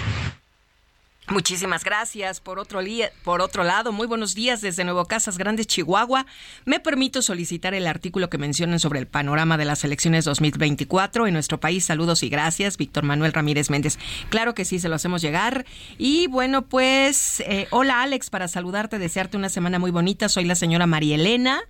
[1.28, 2.40] Muchísimas gracias.
[2.40, 2.80] Por otro,
[3.22, 6.26] por otro lado, muy buenos días desde Nuevo Casas Grandes, Chihuahua.
[6.64, 11.32] Me permito solicitar el artículo que mencionan sobre el panorama de las elecciones 2024 en
[11.32, 11.84] nuestro país.
[11.84, 14.00] Saludos y gracias, Víctor Manuel Ramírez Méndez.
[14.30, 15.64] Claro que sí, se lo hacemos llegar.
[15.96, 20.28] Y bueno, pues, eh, hola Alex, para saludarte, desearte una semana muy bonita.
[20.28, 21.60] Soy la señora María Elena.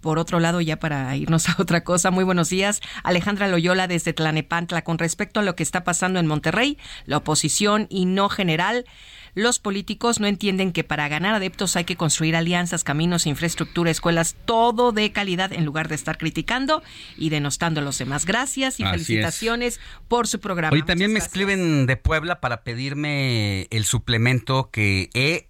[0.00, 2.80] Por otro lado, ya para irnos a otra cosa, muy buenos días.
[3.02, 4.84] Alejandra Loyola desde Tlanepantla.
[4.84, 8.86] Con respecto a lo que está pasando en Monterrey, la oposición y no general,
[9.34, 14.36] los políticos no entienden que para ganar adeptos hay que construir alianzas, caminos, infraestructura, escuelas,
[14.44, 16.82] todo de calidad en lugar de estar criticando
[17.16, 18.26] y denostando a los demás.
[18.26, 19.06] Gracias y Así es.
[19.06, 20.74] felicitaciones por su programa.
[20.74, 25.48] Hoy también me escriben de Puebla para pedirme el suplemento que he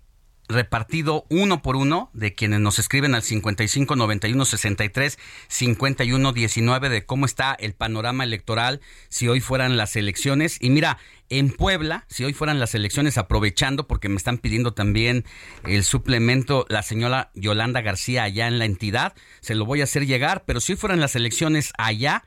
[0.48, 5.18] repartido uno por uno de quienes nos escriben al 55 91 63
[5.48, 10.98] 51 19 de cómo está el panorama electoral si hoy fueran las elecciones y mira
[11.38, 15.24] en Puebla si hoy fueran las elecciones aprovechando porque me están pidiendo también
[15.66, 20.06] el suplemento la señora Yolanda García allá en la entidad se lo voy a hacer
[20.06, 22.24] llegar pero si hoy fueran las elecciones allá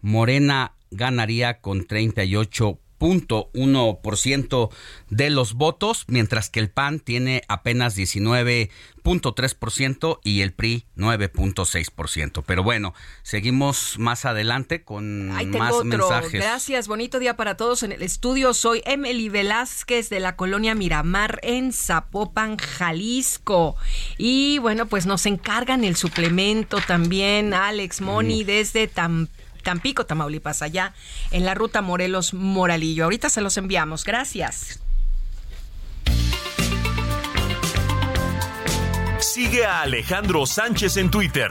[0.00, 1.86] Morena ganaría con
[2.98, 4.70] 38.1%
[5.10, 12.42] de los votos, mientras que el PAN tiene apenas 19.3% y el PRI 9.6%.
[12.46, 15.84] Pero bueno, seguimos más adelante con Ahí tengo más otro.
[15.86, 16.32] mensajes.
[16.32, 18.54] Gracias, bonito día para todos en el estudio.
[18.54, 23.76] Soy Emily Velázquez de la colonia Miramar en Zapopan, Jalisco.
[24.18, 29.28] Y bueno, pues nos encargan el suplemento también, Alex Moni, desde Tam-
[29.68, 30.94] Tampico, Tamaulipas, allá
[31.30, 33.04] en la ruta Morelos Moralillo.
[33.04, 34.02] Ahorita se los enviamos.
[34.02, 34.80] Gracias.
[39.18, 41.50] Sigue a Alejandro Sánchez en Twitter.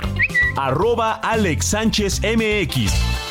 [0.56, 3.26] Arroba Alex Sánchez MX.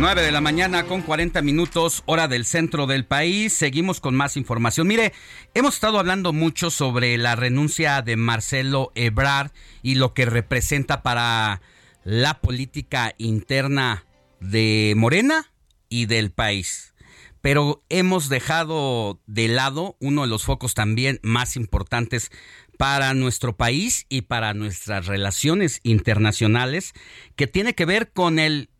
[0.00, 3.52] 9 de la mañana con 40 minutos, hora del centro del país.
[3.52, 4.88] Seguimos con más información.
[4.88, 5.12] Mire,
[5.52, 9.50] hemos estado hablando mucho sobre la renuncia de Marcelo Ebrard
[9.82, 11.60] y lo que representa para
[12.02, 14.06] la política interna
[14.40, 15.52] de Morena
[15.90, 16.94] y del país.
[17.42, 22.30] Pero hemos dejado de lado uno de los focos también más importantes
[22.78, 26.94] para nuestro país y para nuestras relaciones internacionales,
[27.36, 28.70] que tiene que ver con el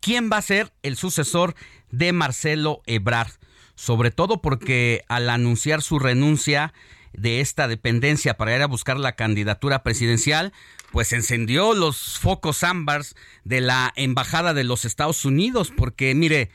[0.00, 1.54] quién va a ser el sucesor
[1.90, 3.32] de Marcelo Ebrard,
[3.74, 6.72] sobre todo porque al anunciar su renuncia
[7.12, 10.52] de esta dependencia para ir a buscar la candidatura presidencial,
[10.92, 13.14] pues encendió los focos ámbars
[13.44, 16.50] de la embajada de los Estados Unidos, porque mire,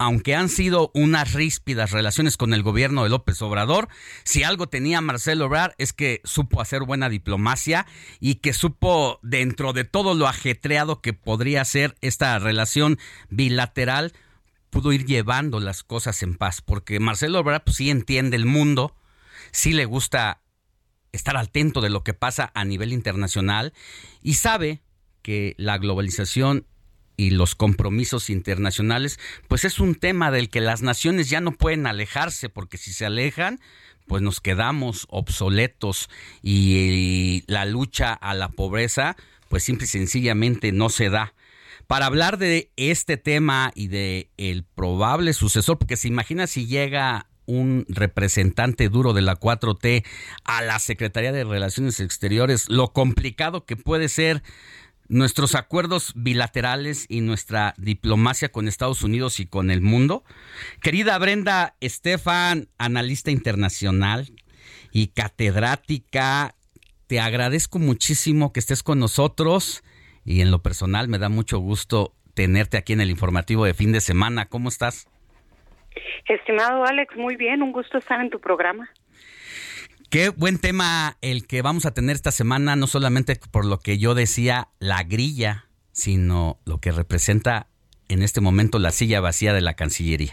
[0.00, 3.88] aunque han sido unas ríspidas relaciones con el gobierno de López Obrador,
[4.24, 7.86] si algo tenía Marcelo Ebrard es que supo hacer buena diplomacia
[8.18, 12.98] y que supo, dentro de todo lo ajetreado que podría ser esta relación
[13.28, 14.14] bilateral,
[14.70, 18.96] pudo ir llevando las cosas en paz, porque Marcelo Ebrard pues, sí entiende el mundo,
[19.52, 20.40] sí le gusta
[21.12, 23.74] estar atento de lo que pasa a nivel internacional
[24.22, 24.80] y sabe
[25.20, 26.64] que la globalización
[27.20, 31.86] y los compromisos internacionales, pues es un tema del que las naciones ya no pueden
[31.86, 33.60] alejarse, porque si se alejan,
[34.06, 36.08] pues nos quedamos obsoletos
[36.42, 39.16] y la lucha a la pobreza
[39.50, 41.34] pues simple y sencillamente no se da.
[41.86, 47.26] Para hablar de este tema y de el probable sucesor, porque se imagina si llega
[47.44, 50.04] un representante duro de la 4T
[50.44, 54.42] a la Secretaría de Relaciones Exteriores, lo complicado que puede ser
[55.10, 60.22] nuestros acuerdos bilaterales y nuestra diplomacia con Estados Unidos y con el mundo.
[60.80, 64.28] Querida Brenda Estefan, analista internacional
[64.92, 66.54] y catedrática,
[67.08, 69.82] te agradezco muchísimo que estés con nosotros
[70.24, 73.90] y en lo personal me da mucho gusto tenerte aquí en el informativo de fin
[73.90, 74.46] de semana.
[74.46, 75.08] ¿Cómo estás?
[76.28, 78.88] Estimado Alex, muy bien, un gusto estar en tu programa.
[80.10, 83.96] Qué buen tema el que vamos a tener esta semana, no solamente por lo que
[83.96, 87.68] yo decía, la grilla, sino lo que representa
[88.08, 90.32] en este momento la silla vacía de la Cancillería.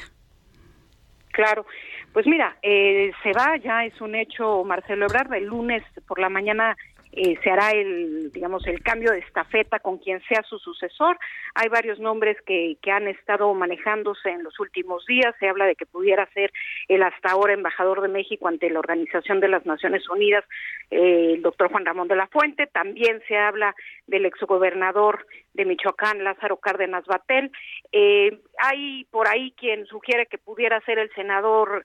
[1.31, 1.67] Claro,
[2.11, 6.29] pues mira, eh, se va, ya es un hecho, Marcelo Ebrard, el lunes por la
[6.29, 6.75] mañana
[7.19, 11.17] eh, se hará el, digamos, el cambio de estafeta con quien sea su sucesor.
[11.55, 15.33] Hay varios nombres que, que han estado manejándose en los últimos días.
[15.39, 16.53] Se habla de que pudiera ser
[16.87, 20.45] el hasta ahora embajador de México ante la Organización de las Naciones Unidas,
[20.91, 22.67] eh, el doctor Juan Ramón de la Fuente.
[22.67, 23.73] También se habla
[24.05, 27.51] del exgobernador de Michoacán, Lázaro Cárdenas Batel.
[27.93, 31.83] Eh, hay por ahí quien sugiere que pudiera ser el senador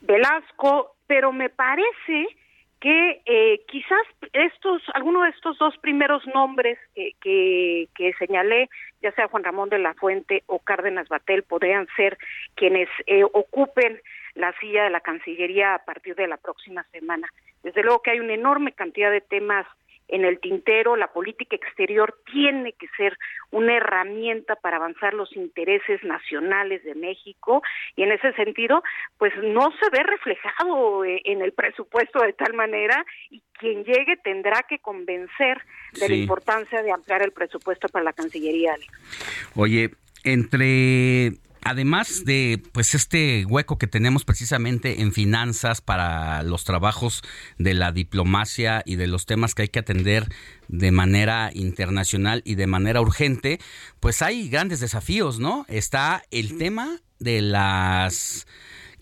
[0.00, 2.26] Velasco, pero me parece
[2.80, 8.68] que eh, quizás estos, alguno de estos dos primeros nombres que, que, señalé,
[9.02, 12.18] ya sea Juan Ramón de la Fuente o Cárdenas Batel, podrían ser
[12.54, 14.00] quienes eh, ocupen
[14.34, 17.28] la silla de la Cancillería a partir de la próxima semana.
[17.62, 19.66] Desde luego que hay una enorme cantidad de temas
[20.08, 23.16] en el tintero, la política exterior tiene que ser
[23.50, 27.62] una herramienta para avanzar los intereses nacionales de México
[27.96, 28.82] y en ese sentido,
[29.18, 34.16] pues no se ve reflejado eh, en el presupuesto de tal manera y quien llegue
[34.22, 35.62] tendrá que convencer
[36.00, 38.74] de la importancia de ampliar el presupuesto para la Cancillería.
[39.54, 39.90] Oye,
[40.24, 41.32] entre
[41.68, 47.22] además de pues este hueco que tenemos precisamente en finanzas para los trabajos
[47.58, 50.28] de la diplomacia y de los temas que hay que atender
[50.68, 53.60] de manera internacional y de manera urgente,
[54.00, 55.66] pues hay grandes desafíos, ¿no?
[55.68, 58.46] Está el tema de las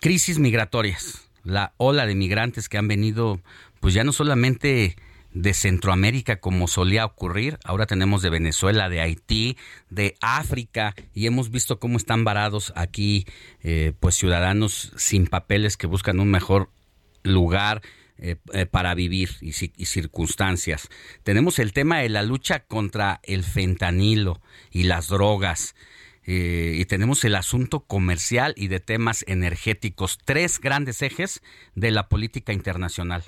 [0.01, 3.41] crisis migratorias, la ola de migrantes que han venido
[3.79, 4.97] pues ya no solamente
[5.37, 7.59] de Centroamérica como solía ocurrir.
[7.63, 9.59] Ahora tenemos de Venezuela, de Haití,
[9.91, 13.27] de África y hemos visto cómo están varados aquí
[13.63, 16.71] eh, pues ciudadanos sin papeles que buscan un mejor
[17.23, 17.83] lugar
[18.17, 20.89] eh, eh, para vivir y, circunstancias.
[21.23, 24.41] Tenemos el tema de la lucha contra el fentanilo
[24.71, 25.75] y las drogas.
[26.29, 31.41] y tenemos el asunto comercial y de temas energéticos, tres grandes ejes
[31.77, 33.23] de la política internacional.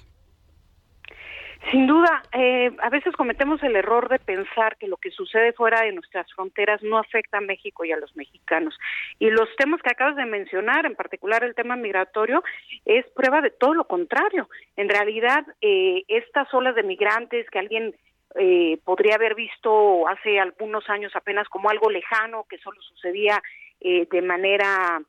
[1.71, 5.83] Sin duda, eh, a veces cometemos el error de pensar que lo que sucede fuera
[5.83, 8.79] de nuestras fronteras no afecta a México y a los mexicanos.
[9.19, 12.43] Y los temas que acabas de mencionar, en particular el tema migratorio,
[12.87, 14.49] es prueba de todo lo contrario.
[14.77, 17.95] En realidad, eh, estas olas de migrantes que alguien
[18.37, 23.43] eh, podría haber visto hace algunos años apenas como algo lejano, que solo sucedía
[23.81, 25.01] de manera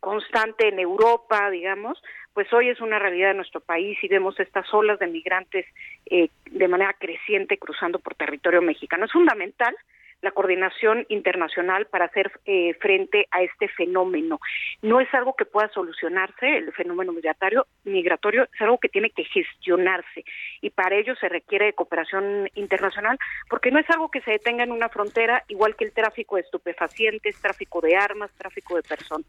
[0.00, 2.02] constante en Europa, digamos,
[2.34, 5.66] pues hoy es una realidad de nuestro país y vemos estas olas de migrantes
[6.06, 9.06] eh, de manera creciente cruzando por territorio mexicano.
[9.06, 9.74] Es fundamental
[10.20, 14.40] la coordinación internacional para hacer eh, frente a este fenómeno.
[14.82, 19.24] No es algo que pueda solucionarse, el fenómeno migratorio, migratorio es algo que tiene que
[19.24, 20.24] gestionarse
[20.60, 24.64] y para ello se requiere de cooperación internacional porque no es algo que se detenga
[24.64, 29.26] en una frontera igual que el tráfico de estupefacientes, tráfico de armas, tráfico de personas.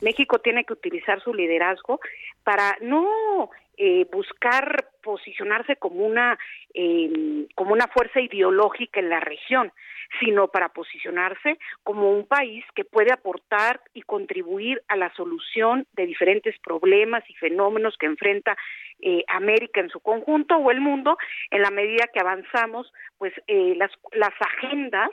[0.00, 2.00] México tiene que utilizar su liderazgo
[2.42, 3.50] para no
[3.82, 6.38] eh, buscar posicionarse como una
[6.74, 9.72] eh, como una fuerza ideológica en la región,
[10.20, 16.04] sino para posicionarse como un país que puede aportar y contribuir a la solución de
[16.04, 18.54] diferentes problemas y fenómenos que enfrenta
[19.00, 21.16] eh, América en su conjunto o el mundo
[21.50, 25.10] en la medida que avanzamos, pues eh, las las agendas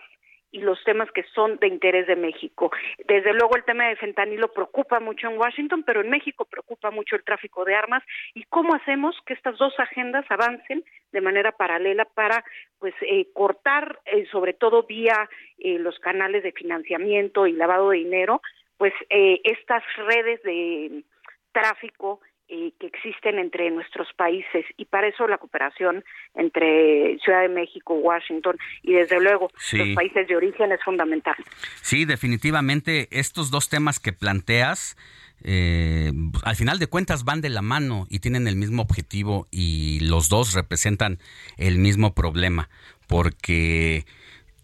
[0.52, 2.72] y los temas que son de interés de México.
[3.08, 7.16] Desde luego el tema de fentanilo preocupa mucho en Washington, pero en México preocupa mucho
[7.16, 8.04] el tráfico de armas
[8.34, 12.44] y cómo hacemos que estas dos agendas avancen de manera paralela para
[12.80, 17.98] pues eh, cortar eh, sobre todo vía eh, los canales de financiamiento y lavado de
[17.98, 18.42] dinero
[18.78, 21.04] pues estas redes de
[21.52, 26.04] tráfico eh, que existen entre nuestros países y para eso la cooperación
[26.36, 31.36] entre Ciudad de México, Washington y desde luego los países de origen es fundamental.
[31.82, 34.96] Sí, definitivamente estos dos temas que planteas
[35.44, 36.12] eh,
[36.44, 40.30] al final de cuentas van de la mano y tienen el mismo objetivo y los
[40.30, 41.20] dos representan
[41.58, 42.70] el mismo problema,
[43.08, 44.06] porque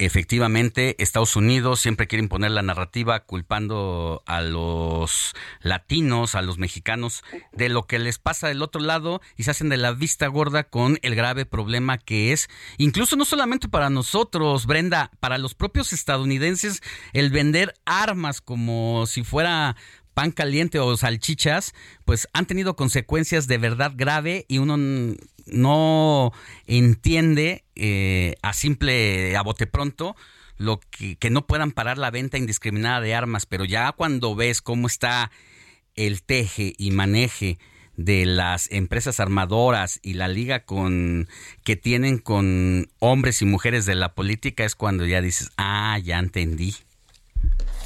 [0.05, 7.23] efectivamente Estados Unidos siempre quiere imponer la narrativa culpando a los latinos, a los mexicanos
[7.51, 10.63] de lo que les pasa del otro lado y se hacen de la vista gorda
[10.63, 15.93] con el grave problema que es, incluso no solamente para nosotros, Brenda, para los propios
[15.93, 16.81] estadounidenses,
[17.13, 19.75] el vender armas como si fuera
[20.13, 21.73] pan caliente o salchichas,
[22.05, 24.77] pues han tenido consecuencias de verdad grave y uno
[25.45, 26.31] no
[26.67, 30.15] entiende eh, a simple, a bote pronto,
[30.57, 34.61] lo que, que no puedan parar la venta indiscriminada de armas, pero ya cuando ves
[34.61, 35.31] cómo está
[35.95, 37.57] el teje y maneje
[37.95, 41.27] de las empresas armadoras y la liga con
[41.63, 46.19] que tienen con hombres y mujeres de la política es cuando ya dices, ah, ya
[46.19, 46.75] entendí.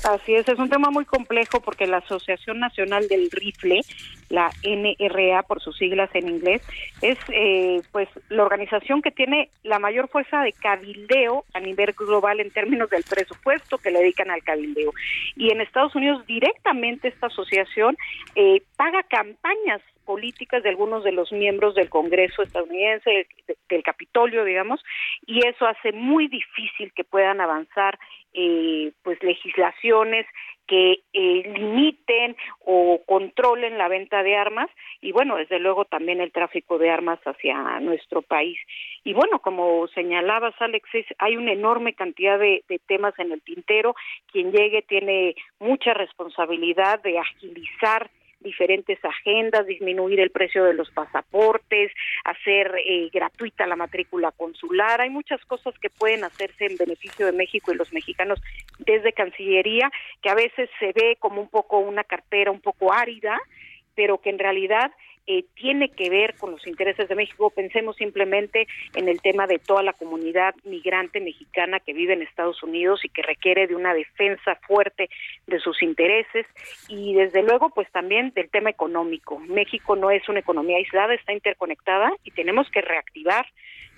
[0.08, 3.82] Así es, es un tema muy complejo porque la Asociación Nacional del Rifle,
[4.30, 6.62] la NRA por sus siglas en inglés,
[7.02, 12.40] es eh, pues la organización que tiene la mayor fuerza de cabildeo a nivel global
[12.40, 14.94] en términos del presupuesto que le dedican al cabildeo.
[15.36, 17.98] Y en Estados Unidos directamente esta asociación
[18.36, 23.28] eh, paga campañas políticas de algunos de los miembros del Congreso estadounidense,
[23.68, 24.82] del Capitolio, digamos,
[25.26, 28.00] y eso hace muy difícil que puedan avanzar
[28.34, 30.26] eh, pues legislaciones
[30.68, 34.70] que eh, limiten o controlen la venta de armas
[35.02, 38.60] y bueno, desde luego también el tráfico de armas hacia nuestro país.
[39.04, 43.96] Y bueno, como señalabas, Alex, hay una enorme cantidad de, de temas en el tintero.
[44.32, 51.92] Quien llegue tiene mucha responsabilidad de agilizar diferentes agendas, disminuir el precio de los pasaportes,
[52.24, 55.02] hacer eh, gratuita la matrícula consular.
[55.02, 58.42] Hay muchas cosas que pueden hacerse en beneficio de México y los mexicanos
[58.80, 59.92] desde Cancillería,
[60.22, 63.40] que a veces se ve como un poco una cartera un poco árida,
[63.96, 64.92] pero que en realidad
[65.28, 67.50] eh, tiene que ver con los intereses de México.
[67.50, 68.66] Pensemos simplemente
[68.96, 73.10] en el tema de toda la comunidad migrante mexicana que vive en Estados Unidos y
[73.10, 75.10] que requiere de una defensa fuerte
[75.46, 76.46] de sus intereses
[76.88, 79.38] y desde luego pues también del tema económico.
[79.40, 83.46] México no es una economía aislada, está interconectada y tenemos que reactivar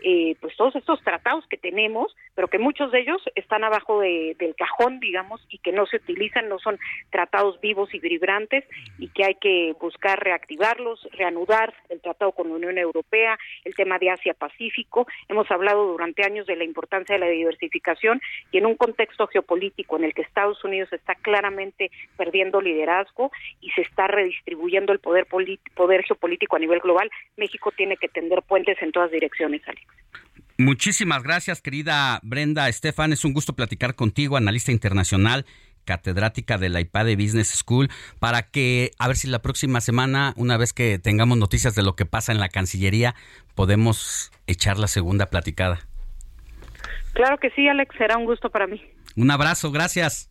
[0.03, 4.35] eh, pues todos estos tratados que tenemos, pero que muchos de ellos están abajo de,
[4.39, 6.79] del cajón, digamos, y que no se utilizan, no son
[7.09, 8.65] tratados vivos y vibrantes,
[8.97, 13.99] y que hay que buscar reactivarlos, reanudar el tratado con la Unión Europea, el tema
[13.99, 15.07] de Asia-Pacífico.
[15.27, 18.21] Hemos hablado durante años de la importancia de la diversificación
[18.51, 23.71] y en un contexto geopolítico en el que Estados Unidos está claramente perdiendo liderazgo y
[23.71, 25.27] se está redistribuyendo el poder,
[25.75, 29.61] poder geopolítico a nivel global, México tiene que tender puentes en todas direcciones.
[30.57, 33.13] Muchísimas gracias, querida Brenda Estefan.
[33.13, 35.45] Es un gusto platicar contigo, analista internacional,
[35.85, 40.57] catedrática de la IPADE Business School, para que, a ver si la próxima semana, una
[40.57, 43.15] vez que tengamos noticias de lo que pasa en la Cancillería,
[43.55, 45.79] podemos echar la segunda platicada.
[47.13, 48.81] Claro que sí, Alex, será un gusto para mí.
[49.15, 50.29] Un abrazo, gracias.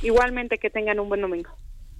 [0.00, 1.50] Igualmente, que tengan un buen domingo.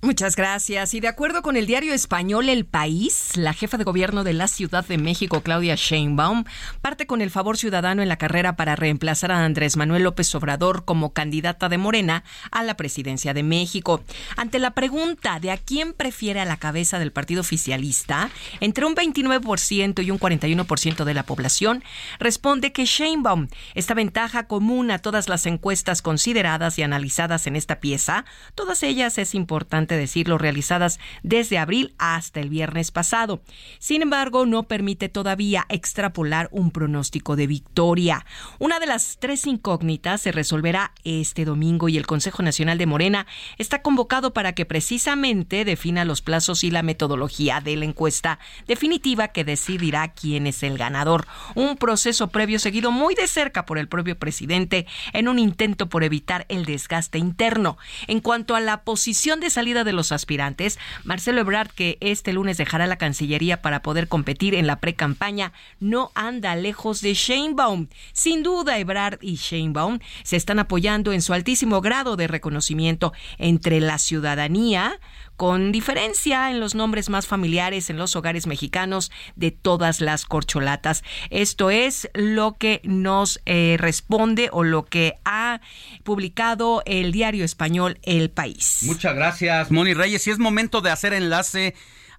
[0.02, 0.94] Muchas gracias.
[0.94, 4.48] Y de acuerdo con el diario español El País, la jefa de gobierno de la
[4.48, 6.44] Ciudad de México, Claudia Sheinbaum,
[6.80, 10.86] parte con el favor ciudadano en la carrera para reemplazar a Andrés Manuel López Obrador
[10.86, 14.02] como candidata de Morena a la presidencia de México.
[14.38, 18.30] Ante la pregunta de a quién prefiere a la cabeza del partido oficialista,
[18.60, 21.84] entre un 29% y un 41% de la población
[22.18, 23.48] responde que Sheinbaum.
[23.74, 29.18] Esta ventaja común a todas las encuestas consideradas y analizadas en esta pieza, todas ellas
[29.18, 33.42] es importante decirlo, realizadas desde abril hasta el viernes pasado.
[33.78, 38.24] Sin embargo, no permite todavía extrapolar un pronóstico de victoria.
[38.58, 43.26] Una de las tres incógnitas se resolverá este domingo y el Consejo Nacional de Morena
[43.58, 49.28] está convocado para que precisamente defina los plazos y la metodología de la encuesta definitiva
[49.28, 51.26] que decidirá quién es el ganador.
[51.54, 56.04] Un proceso previo seguido muy de cerca por el propio presidente en un intento por
[56.04, 57.78] evitar el desgaste interno.
[58.06, 62.56] En cuanto a la posición de salida de los aspirantes, Marcelo Ebrard, que este lunes
[62.56, 67.88] dejará la Cancillería para poder competir en la pre-campaña, no anda lejos de Sheinbaum.
[68.12, 73.80] Sin duda, Ebrard y Sheinbaum se están apoyando en su altísimo grado de reconocimiento entre
[73.80, 74.98] la ciudadanía,
[75.40, 81.02] con diferencia en los nombres más familiares en los hogares mexicanos de todas las corcholatas.
[81.30, 85.62] Esto es lo que nos eh, responde o lo que ha
[86.04, 88.80] publicado el diario español El País.
[88.82, 90.26] Muchas gracias, Moni Reyes.
[90.26, 91.74] Y es momento de hacer enlace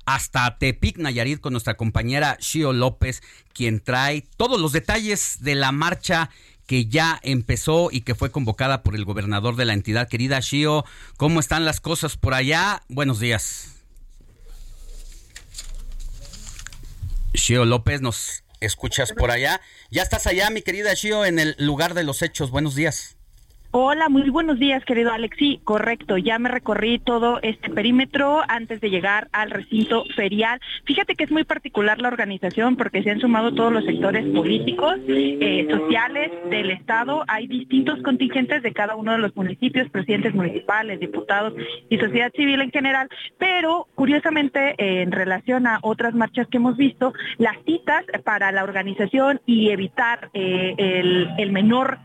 [0.07, 3.21] hasta Tepic, Nayarit, con nuestra compañera Shio López,
[3.53, 6.31] quien trae todos los detalles de la marcha
[6.71, 10.07] que ya empezó y que fue convocada por el gobernador de la entidad.
[10.07, 10.85] Querida Shio,
[11.17, 12.81] ¿cómo están las cosas por allá?
[12.87, 13.75] Buenos días.
[17.33, 19.59] Shio López, ¿nos escuchas por allá?
[19.89, 22.51] Ya estás allá, mi querida Shio, en el lugar de los hechos.
[22.51, 23.17] Buenos días.
[23.73, 25.37] Hola, muy buenos días, querido Alex.
[25.39, 26.17] Sí, correcto.
[26.17, 30.59] Ya me recorrí todo este perímetro antes de llegar al recinto ferial.
[30.83, 34.95] Fíjate que es muy particular la organización porque se han sumado todos los sectores políticos,
[35.07, 37.23] eh, sociales del Estado.
[37.29, 41.53] Hay distintos contingentes de cada uno de los municipios, presidentes municipales, diputados
[41.89, 43.07] y sociedad civil en general.
[43.37, 49.39] Pero, curiosamente, en relación a otras marchas que hemos visto, las citas para la organización
[49.45, 50.75] y evitar eh,
[51.37, 51.99] el menor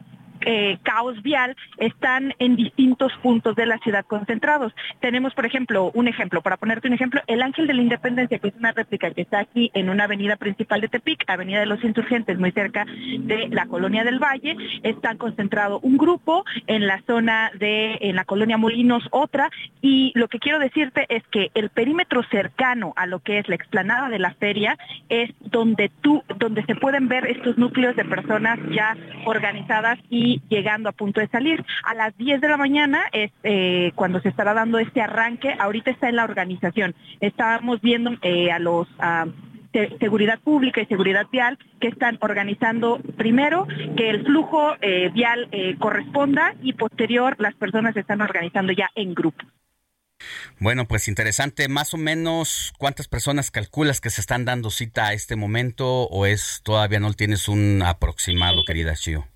[0.46, 4.72] eh, caos vial están en distintos puntos de la ciudad concentrados.
[5.00, 8.48] Tenemos, por ejemplo, un ejemplo, para ponerte un ejemplo, el Ángel de la Independencia, que
[8.48, 11.82] es una réplica que está aquí en una avenida principal de Tepic, Avenida de los
[11.82, 17.50] Insurgentes, muy cerca de la colonia del Valle, está concentrado un grupo, en la zona
[17.58, 19.50] de, en la colonia Molinos otra,
[19.82, 23.56] y lo que quiero decirte es que el perímetro cercano a lo que es la
[23.56, 28.58] explanada de la feria es donde tú, donde se pueden ver estos núcleos de personas
[28.70, 31.64] ya organizadas y llegando a punto de salir.
[31.84, 35.54] A las 10 de la mañana es eh, cuando se estará dando este arranque.
[35.58, 36.94] Ahorita está en la organización.
[37.20, 38.88] Estábamos viendo eh, a los...
[40.00, 46.54] seguridad pública y seguridad vial que están organizando primero que el flujo eh, vial corresponda
[46.62, 49.44] y posterior las personas se están organizando ya en grupo.
[50.58, 51.68] Bueno, pues interesante.
[51.68, 56.26] Más o menos, ¿cuántas personas calculas que se están dando cita a este momento o
[56.26, 59.26] es todavía no tienes un aproximado, querida Chio?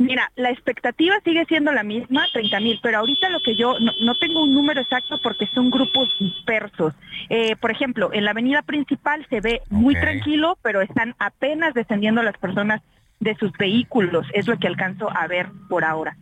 [0.00, 4.14] Mira, la expectativa sigue siendo la misma, 30 mil, pero ahorita lo que yo no,
[4.14, 6.94] tengo un número exacto porque son grupos dispersos.
[7.28, 12.22] Eh, por ejemplo, en la avenida principal se ve muy tranquilo, pero están apenas descendiendo
[12.22, 12.80] las personas
[13.18, 14.26] de sus vehículos.
[14.32, 16.16] Es lo que alcanzo a ver por ahora.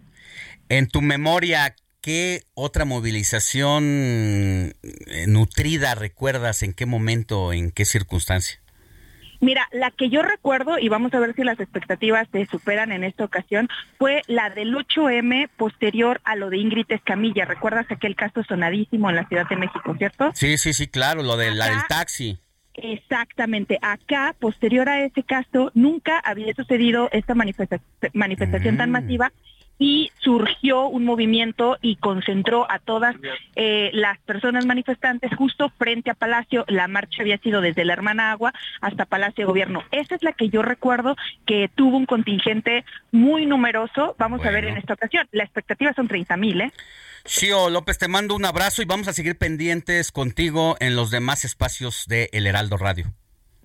[0.68, 6.64] En tu memoria, ¿qué otra movilización eh, nutrida recuerdas?
[6.64, 8.58] ¿En qué momento, en qué circunstancia?
[9.40, 13.04] Mira, la que yo recuerdo, y vamos a ver si las expectativas se superan en
[13.04, 17.44] esta ocasión, fue la del 8M posterior a lo de Ingrid Escamilla.
[17.44, 20.30] ¿Recuerdas aquel caso sonadísimo en la Ciudad de México, cierto?
[20.34, 22.38] Sí, sí, sí, claro, lo de la del taxi.
[22.74, 23.78] Exactamente.
[23.82, 28.92] Acá, posterior a ese caso, nunca había sucedido esta manifestación tan mm.
[28.92, 29.32] masiva
[29.78, 33.16] y surgió un movimiento y concentró a todas
[33.56, 36.64] eh, las personas manifestantes justo frente a Palacio.
[36.68, 39.84] La marcha había sido desde la Hermana Agua hasta Palacio de Gobierno.
[39.90, 41.16] Esa es la que yo recuerdo
[41.46, 44.16] que tuvo un contingente muy numeroso.
[44.18, 45.28] Vamos a ver en esta ocasión.
[45.32, 46.72] La expectativa son 30 mil, ¿eh?
[47.24, 51.44] Shio López, te mando un abrazo y vamos a seguir pendientes contigo en los demás
[51.44, 53.12] espacios de El Heraldo Radio.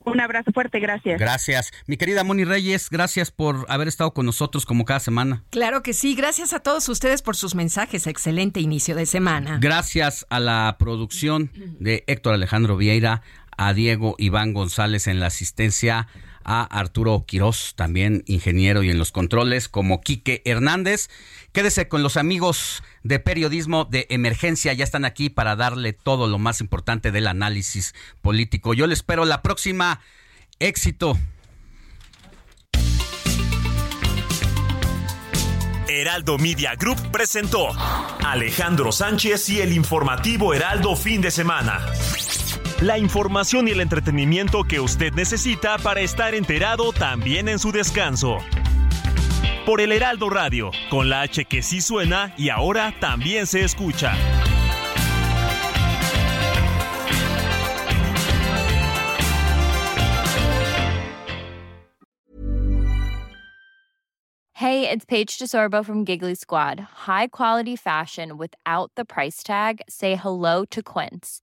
[0.06, 1.20] Un abrazo fuerte, gracias.
[1.20, 1.72] Gracias.
[1.88, 5.44] Mi querida Moni Reyes, gracias por haber estado con nosotros como cada semana.
[5.50, 8.08] Claro que sí, gracias a todos ustedes por sus mensajes.
[8.08, 9.58] Excelente inicio de semana.
[9.62, 13.22] Gracias a la producción de Héctor Alejandro Vieira,
[13.58, 16.08] a Diego Iván González en la asistencia,
[16.46, 21.10] a Arturo Quirós, también ingeniero y en los controles, como Quique Hernández.
[21.52, 26.40] Quédese con los amigos de periodismo de emergencia, ya están aquí para darle todo lo
[26.40, 28.74] más importante del análisis político.
[28.74, 30.02] Yo le espero la próxima.
[30.60, 31.18] Éxito.
[35.88, 37.68] Heraldo Media Group presentó
[38.26, 41.86] Alejandro Sánchez y el informativo Heraldo fin de semana.
[42.82, 48.40] La información y el entretenimiento que usted necesita para estar enterado también en su descanso.
[49.66, 54.14] Por el Heraldo Radio, con la H que sí suena y ahora también se escucha.
[64.56, 66.80] Hey, it's Paige DeSorbo from Giggly Squad.
[66.80, 69.82] High quality fashion without the price tag.
[69.88, 71.43] Say hello to Quince.